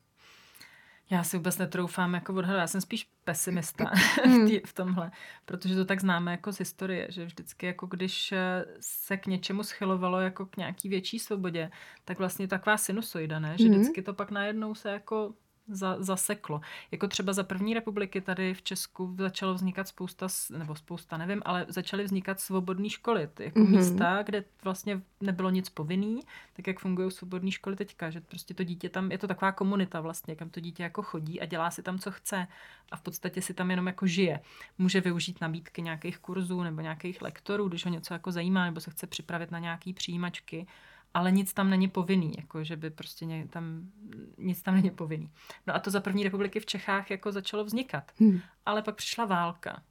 Já 1.13 1.23
si 1.23 1.37
vůbec 1.37 1.59
netroufám 1.59 2.15
jako 2.15 2.35
odhadovat. 2.35 2.61
Já 2.61 2.67
jsem 2.67 2.81
spíš 2.81 3.11
pesimista 3.25 3.85
v, 4.25 4.47
tý, 4.47 4.61
v 4.67 4.73
tomhle, 4.73 5.11
protože 5.45 5.77
to 5.77 5.85
tak 5.85 6.01
známe 6.01 6.31
jako 6.31 6.53
z 6.53 6.59
historie, 6.59 7.07
že 7.11 7.25
vždycky 7.25 7.67
jako 7.67 7.87
když 7.87 8.33
eh, 8.33 8.65
se 8.81 9.17
k 9.17 9.27
něčemu 9.27 9.63
schylovalo 9.63 10.21
jako 10.21 10.47
k 10.47 10.57
nějaký 10.57 10.89
větší 10.89 11.19
svobodě, 11.19 11.71
tak 12.05 12.19
vlastně 12.19 12.49
taková 12.49 12.77
sinusoida, 12.77 13.39
ne? 13.39 13.55
Že 13.59 13.65
mhm. 13.65 13.75
vždycky 13.75 14.03
to 14.03 14.15
pak 14.15 14.31
najednou 14.31 14.75
se 14.75 14.91
jako 14.91 15.35
za, 15.69 15.97
zaseklo. 15.99 16.61
Jako 16.91 17.09
třeba 17.09 17.33
za 17.33 17.43
první 17.43 17.75
republiky 17.75 18.21
tady 18.21 18.55
v 18.55 18.63
Česku 18.63 19.17
začalo 19.19 19.55
vznikat 19.55 19.89
spousta, 19.89 20.27
nebo 20.59 20.75
spousta, 20.75 21.17
nevím, 21.17 21.43
ale 21.45 21.67
začaly 21.69 22.05
vznikat 22.05 22.41
svobodné 22.41 22.91
školy, 22.91 23.29
jako 23.39 23.59
mm-hmm. 23.59 23.77
místa, 23.77 24.23
kde 24.23 24.45
vlastně 24.65 25.03
nebylo 25.21 25.51
nic 25.51 25.69
povinný, 25.69 26.21
tak 26.53 26.67
jak 26.67 26.81
fungují 26.81 27.11
svobodné 27.11 27.51
školy 27.51 27.77
teďka, 27.77 28.11
že 28.11 28.21
prostě 28.21 28.55
to 28.55 28.65
dítě 28.65 28.89
tam, 28.89 29.13
je 29.13 29.19
to 29.19 29.29
taková 29.29 29.53
komunita 29.53 30.01
vlastně, 30.01 30.37
kam 30.37 30.51
to 30.51 30.61
dítě 30.61 30.83
jako 30.83 31.03
chodí 31.03 31.41
a 31.41 31.47
dělá 31.47 31.71
si 31.71 31.83
tam, 31.83 31.99
co 31.99 32.11
chce 32.11 32.47
a 32.93 32.97
v 32.97 33.03
podstatě 33.03 33.43
si 33.43 33.55
tam 33.55 33.71
jenom 33.71 33.87
jako 33.87 34.07
žije. 34.07 34.41
Může 34.79 35.01
využít 35.01 35.41
nabídky 35.41 35.83
nějakých 35.83 36.19
kurzů 36.19 36.63
nebo 36.63 36.81
nějakých 36.81 37.23
lektorů, 37.23 37.69
když 37.69 37.85
ho 37.85 37.91
něco 37.91 38.15
jako 38.15 38.33
zajímá, 38.33 38.65
nebo 38.65 38.81
se 38.81 38.91
chce 38.91 39.07
připravit 39.07 39.51
na 39.51 39.59
nějaký 39.59 39.93
přijímačky 39.93 40.67
ale 41.15 41.33
nic 41.33 41.53
tam 41.53 41.71
není 41.71 41.89
povinný, 41.89 42.33
jako 42.37 42.65
že 42.65 42.77
by 42.77 42.91
prostě 42.91 43.25
ně, 43.25 43.49
tam, 43.51 43.91
nic 44.39 44.63
tam 44.63 44.75
není 44.75 44.91
povinný. 44.91 45.31
No 45.67 45.75
a 45.75 45.79
to 45.79 45.91
za 45.91 46.01
první 46.01 46.25
republiky 46.25 46.61
v 46.61 46.67
Čechách 46.67 47.11
jako 47.11 47.33
začalo 47.33 47.65
vznikat. 47.65 48.13
Hmm. 48.21 48.41
Ale 48.67 48.83
pak 48.83 48.97
přišla 48.97 49.25
válka. 49.25 49.83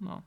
No. 0.00 0.22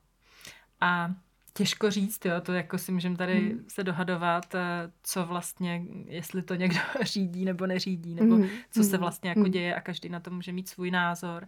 A 0.82 1.16
těžko 1.54 1.92
říct, 1.92 2.26
jo, 2.26 2.42
to 2.42 2.54
jako 2.54 2.78
si 2.78 2.92
můžeme 2.92 3.18
tady 3.18 3.40
hmm. 3.40 3.66
se 3.68 3.84
dohadovat, 3.84 4.56
eh, 4.56 4.92
co 5.04 5.26
vlastně, 5.26 5.86
jestli 6.06 6.42
to 6.42 6.56
někdo 6.56 6.80
řídí 7.02 7.46
nebo 7.46 7.68
neřídí, 7.68 8.16
nebo 8.16 8.36
hmm. 8.36 8.48
co 8.72 8.84
se 8.84 8.90
hmm. 8.90 9.00
vlastně 9.00 9.30
jako 9.30 9.42
hmm. 9.42 9.52
děje 9.52 9.76
a 9.76 9.82
každý 9.82 10.10
na 10.10 10.20
to 10.20 10.32
může 10.32 10.52
mít 10.52 10.70
svůj 10.70 10.92
názor. 10.92 11.48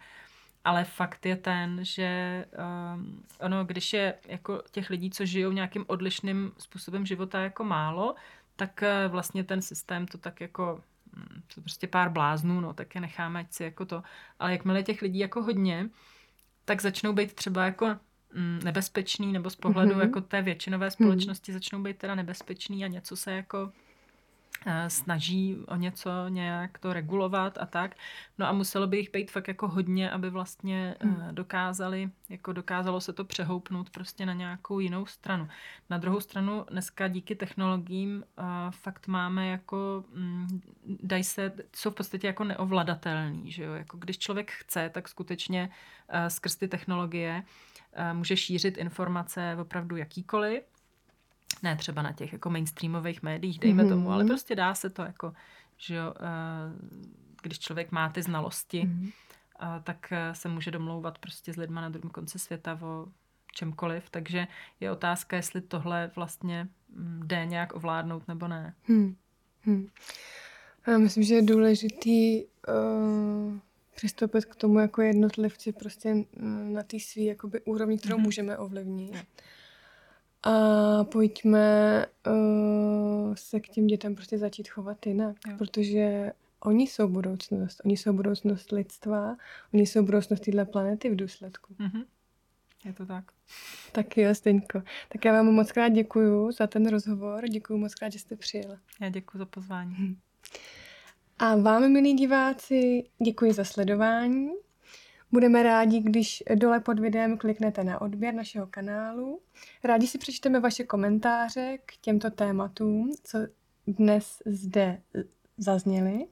Ale 0.65 0.83
fakt 0.83 1.25
je 1.25 1.35
ten, 1.35 1.79
že 1.81 2.45
um, 2.95 3.23
ono, 3.39 3.65
když 3.65 3.93
je 3.93 4.13
jako 4.27 4.61
těch 4.71 4.89
lidí, 4.89 5.09
co 5.09 5.25
žijou 5.25 5.51
nějakým 5.51 5.85
odlišným 5.87 6.51
způsobem 6.57 7.05
života 7.05 7.39
jako 7.39 7.63
málo, 7.63 8.15
tak 8.55 8.83
eh, 8.83 9.07
vlastně 9.07 9.43
ten 9.43 9.61
systém 9.61 10.07
to 10.07 10.17
tak 10.17 10.41
jako 10.41 10.81
hm, 11.15 11.41
to 11.55 11.61
prostě 11.61 11.87
pár 11.87 12.09
bláznů, 12.09 12.61
no, 12.61 12.73
tak 12.73 12.95
je 12.95 13.01
necháme, 13.01 13.39
ať 13.39 13.53
si 13.53 13.63
jako 13.63 13.85
to. 13.85 14.03
Ale 14.39 14.51
jakmile 14.51 14.83
těch 14.83 15.01
lidí 15.01 15.19
jako 15.19 15.43
hodně, 15.43 15.89
tak 16.65 16.81
začnou 16.81 17.13
být 17.13 17.33
třeba 17.33 17.65
jako 17.65 17.87
hm, 18.33 18.59
nebezpečný, 18.63 19.33
nebo 19.33 19.49
z 19.49 19.55
pohledu 19.55 19.95
mm-hmm. 19.95 20.01
jako 20.01 20.21
té 20.21 20.41
většinové 20.41 20.91
společnosti 20.91 21.51
mm-hmm. 21.51 21.55
začnou 21.55 21.83
být 21.83 21.97
teda 21.97 22.15
nebezpečný 22.15 22.85
a 22.85 22.87
něco 22.87 23.15
se 23.15 23.31
jako 23.31 23.71
snaží 24.87 25.57
o 25.67 25.75
něco 25.75 26.09
nějak 26.29 26.77
to 26.77 26.93
regulovat 26.93 27.57
a 27.57 27.65
tak. 27.65 27.95
No 28.37 28.47
a 28.47 28.51
muselo 28.51 28.87
by 28.87 28.97
jich 28.97 29.11
být 29.11 29.31
fakt 29.31 29.47
jako 29.47 29.67
hodně, 29.67 30.11
aby 30.11 30.29
vlastně 30.29 30.95
eh, 30.99 31.07
hmm. 31.07 31.35
dokázali, 31.35 32.09
jako 32.29 32.53
dokázalo 32.53 33.01
se 33.01 33.13
to 33.13 33.25
přehoupnout 33.25 33.89
prostě 33.89 34.25
na 34.25 34.33
nějakou 34.33 34.79
jinou 34.79 35.05
stranu. 35.05 35.47
Na 35.89 35.97
druhou 35.97 36.19
stranu 36.19 36.65
dneska 36.69 37.07
díky 37.07 37.35
technologiím 37.35 38.23
uh, 38.37 38.45
fakt 38.71 39.07
máme 39.07 39.47
jako, 39.47 40.03
um, 40.15 40.61
dají 40.85 41.23
se, 41.23 41.51
jsou 41.75 41.91
v 41.91 41.95
podstatě 41.95 42.27
jako 42.27 42.43
neovladatelný, 42.43 43.51
že 43.51 43.63
jo? 43.63 43.73
Jako 43.73 43.97
když 43.97 44.17
člověk 44.17 44.51
chce, 44.51 44.89
tak 44.93 45.07
skutečně 45.07 45.69
skrz 46.27 46.55
ty 46.55 46.67
technologie 46.67 47.43
může 48.13 48.37
šířit 48.37 48.77
informace 48.77 49.57
opravdu 49.61 49.95
jakýkoliv 49.95 50.63
ne 51.63 51.75
třeba 51.75 52.01
na 52.01 52.11
těch 52.11 52.33
jako 52.33 52.49
mainstreamových 52.49 53.23
médiích, 53.23 53.59
dejme 53.59 53.83
mm-hmm. 53.83 53.89
tomu, 53.89 54.11
ale 54.11 54.25
prostě 54.25 54.55
dá 54.55 54.75
se 54.75 54.89
to 54.89 55.01
jako, 55.01 55.33
že 55.77 55.95
jo, 55.95 56.13
eh, 56.19 56.23
když 57.41 57.59
člověk 57.59 57.91
má 57.91 58.09
ty 58.09 58.21
znalosti, 58.21 58.83
mm-hmm. 58.83 59.11
tak 59.83 60.11
eh, 60.11 60.35
se 60.35 60.49
může 60.49 60.71
domlouvat 60.71 61.17
prostě 61.17 61.53
s 61.53 61.55
lidma 61.55 61.81
na 61.81 61.89
druhém 61.89 62.11
konci 62.11 62.39
světa 62.39 62.79
o 62.81 63.07
čemkoliv, 63.53 64.09
takže 64.09 64.47
je 64.79 64.91
otázka, 64.91 65.35
jestli 65.35 65.61
tohle 65.61 66.11
vlastně 66.15 66.67
mm, 66.89 67.21
jde 67.25 67.45
nějak 67.45 67.75
ovládnout 67.75 68.27
nebo 68.27 68.47
ne. 68.47 68.73
Hmm. 68.83 69.15
Hmm. 69.61 69.87
Já 70.87 70.97
myslím, 70.97 71.23
že 71.23 71.35
je 71.35 71.41
důležitý 71.41 72.43
uh, 72.43 73.57
přistoupit 73.95 74.45
k 74.45 74.55
tomu 74.55 74.79
jako 74.79 75.01
jednotlivci 75.01 75.71
prostě 75.71 76.15
na 76.63 76.83
té 76.83 76.99
svý 76.99 77.25
jakoby 77.25 77.61
úrovni, 77.61 77.97
kterou 77.97 78.17
mm-hmm. 78.17 78.23
můžeme 78.23 78.57
ovlivnit. 78.57 79.15
A 80.43 81.03
pojďme 81.03 82.05
uh, 82.27 83.35
se 83.35 83.59
k 83.59 83.67
těm 83.69 83.87
dětem 83.87 84.15
prostě 84.15 84.37
začít 84.37 84.69
chovat 84.69 85.05
jinak, 85.05 85.35
jo. 85.47 85.57
protože 85.57 86.31
oni 86.59 86.87
jsou 86.87 87.07
budoucnost, 87.07 87.81
oni 87.85 87.97
jsou 87.97 88.13
budoucnost 88.13 88.71
lidstva, 88.71 89.35
oni 89.73 89.85
jsou 89.85 90.03
budoucnost 90.03 90.39
téhle 90.39 90.65
planety 90.65 91.09
v 91.09 91.15
důsledku. 91.15 91.73
Mm-hmm. 91.73 92.05
Je 92.85 92.93
to 92.93 93.05
tak. 93.05 93.23
Tak 93.91 94.17
jo, 94.17 94.35
Steňko. 94.35 94.81
Tak 95.09 95.25
já 95.25 95.33
vám 95.33 95.45
moc 95.45 95.71
krát 95.71 95.89
děkuju 95.89 96.51
za 96.51 96.67
ten 96.67 96.87
rozhovor, 96.87 97.47
děkuju 97.47 97.79
moc 97.79 97.95
krát, 97.95 98.09
že 98.11 98.19
jste 98.19 98.35
přijela. 98.35 98.77
Já 99.01 99.09
děkuji 99.09 99.37
za 99.37 99.45
pozvání. 99.45 100.17
A 101.39 101.55
vám, 101.55 101.91
milí 101.91 102.13
diváci, 102.13 103.03
děkuji 103.23 103.53
za 103.53 103.63
sledování. 103.63 104.49
Budeme 105.33 105.63
rádi, 105.63 105.99
když 105.99 106.43
dole 106.55 106.79
pod 106.79 106.99
videem 106.99 107.37
kliknete 107.37 107.83
na 107.83 108.01
odběr 108.01 108.33
našeho 108.33 108.67
kanálu. 108.67 109.39
Rádi 109.83 110.07
si 110.07 110.17
přečteme 110.17 110.59
vaše 110.59 110.83
komentáře 110.83 111.77
k 111.85 111.97
těmto 111.97 112.29
tématům, 112.29 113.11
co 113.23 113.37
dnes 113.87 114.41
zde 114.45 115.01
zazněly. 115.57 116.27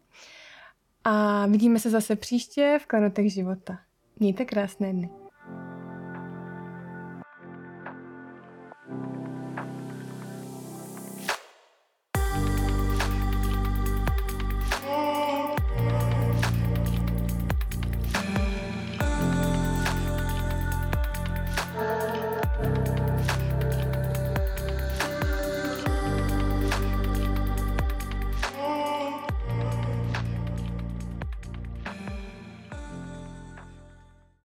A 1.04 1.45
vidíme 1.45 1.80
se 1.80 1.89
zase 1.89 2.16
příště 2.16 2.80
v 2.82 2.86
Klenotech 2.86 3.34
života. 3.34 3.80
Mějte 4.20 4.45
krásné 4.45 4.93
dny. 4.93 5.20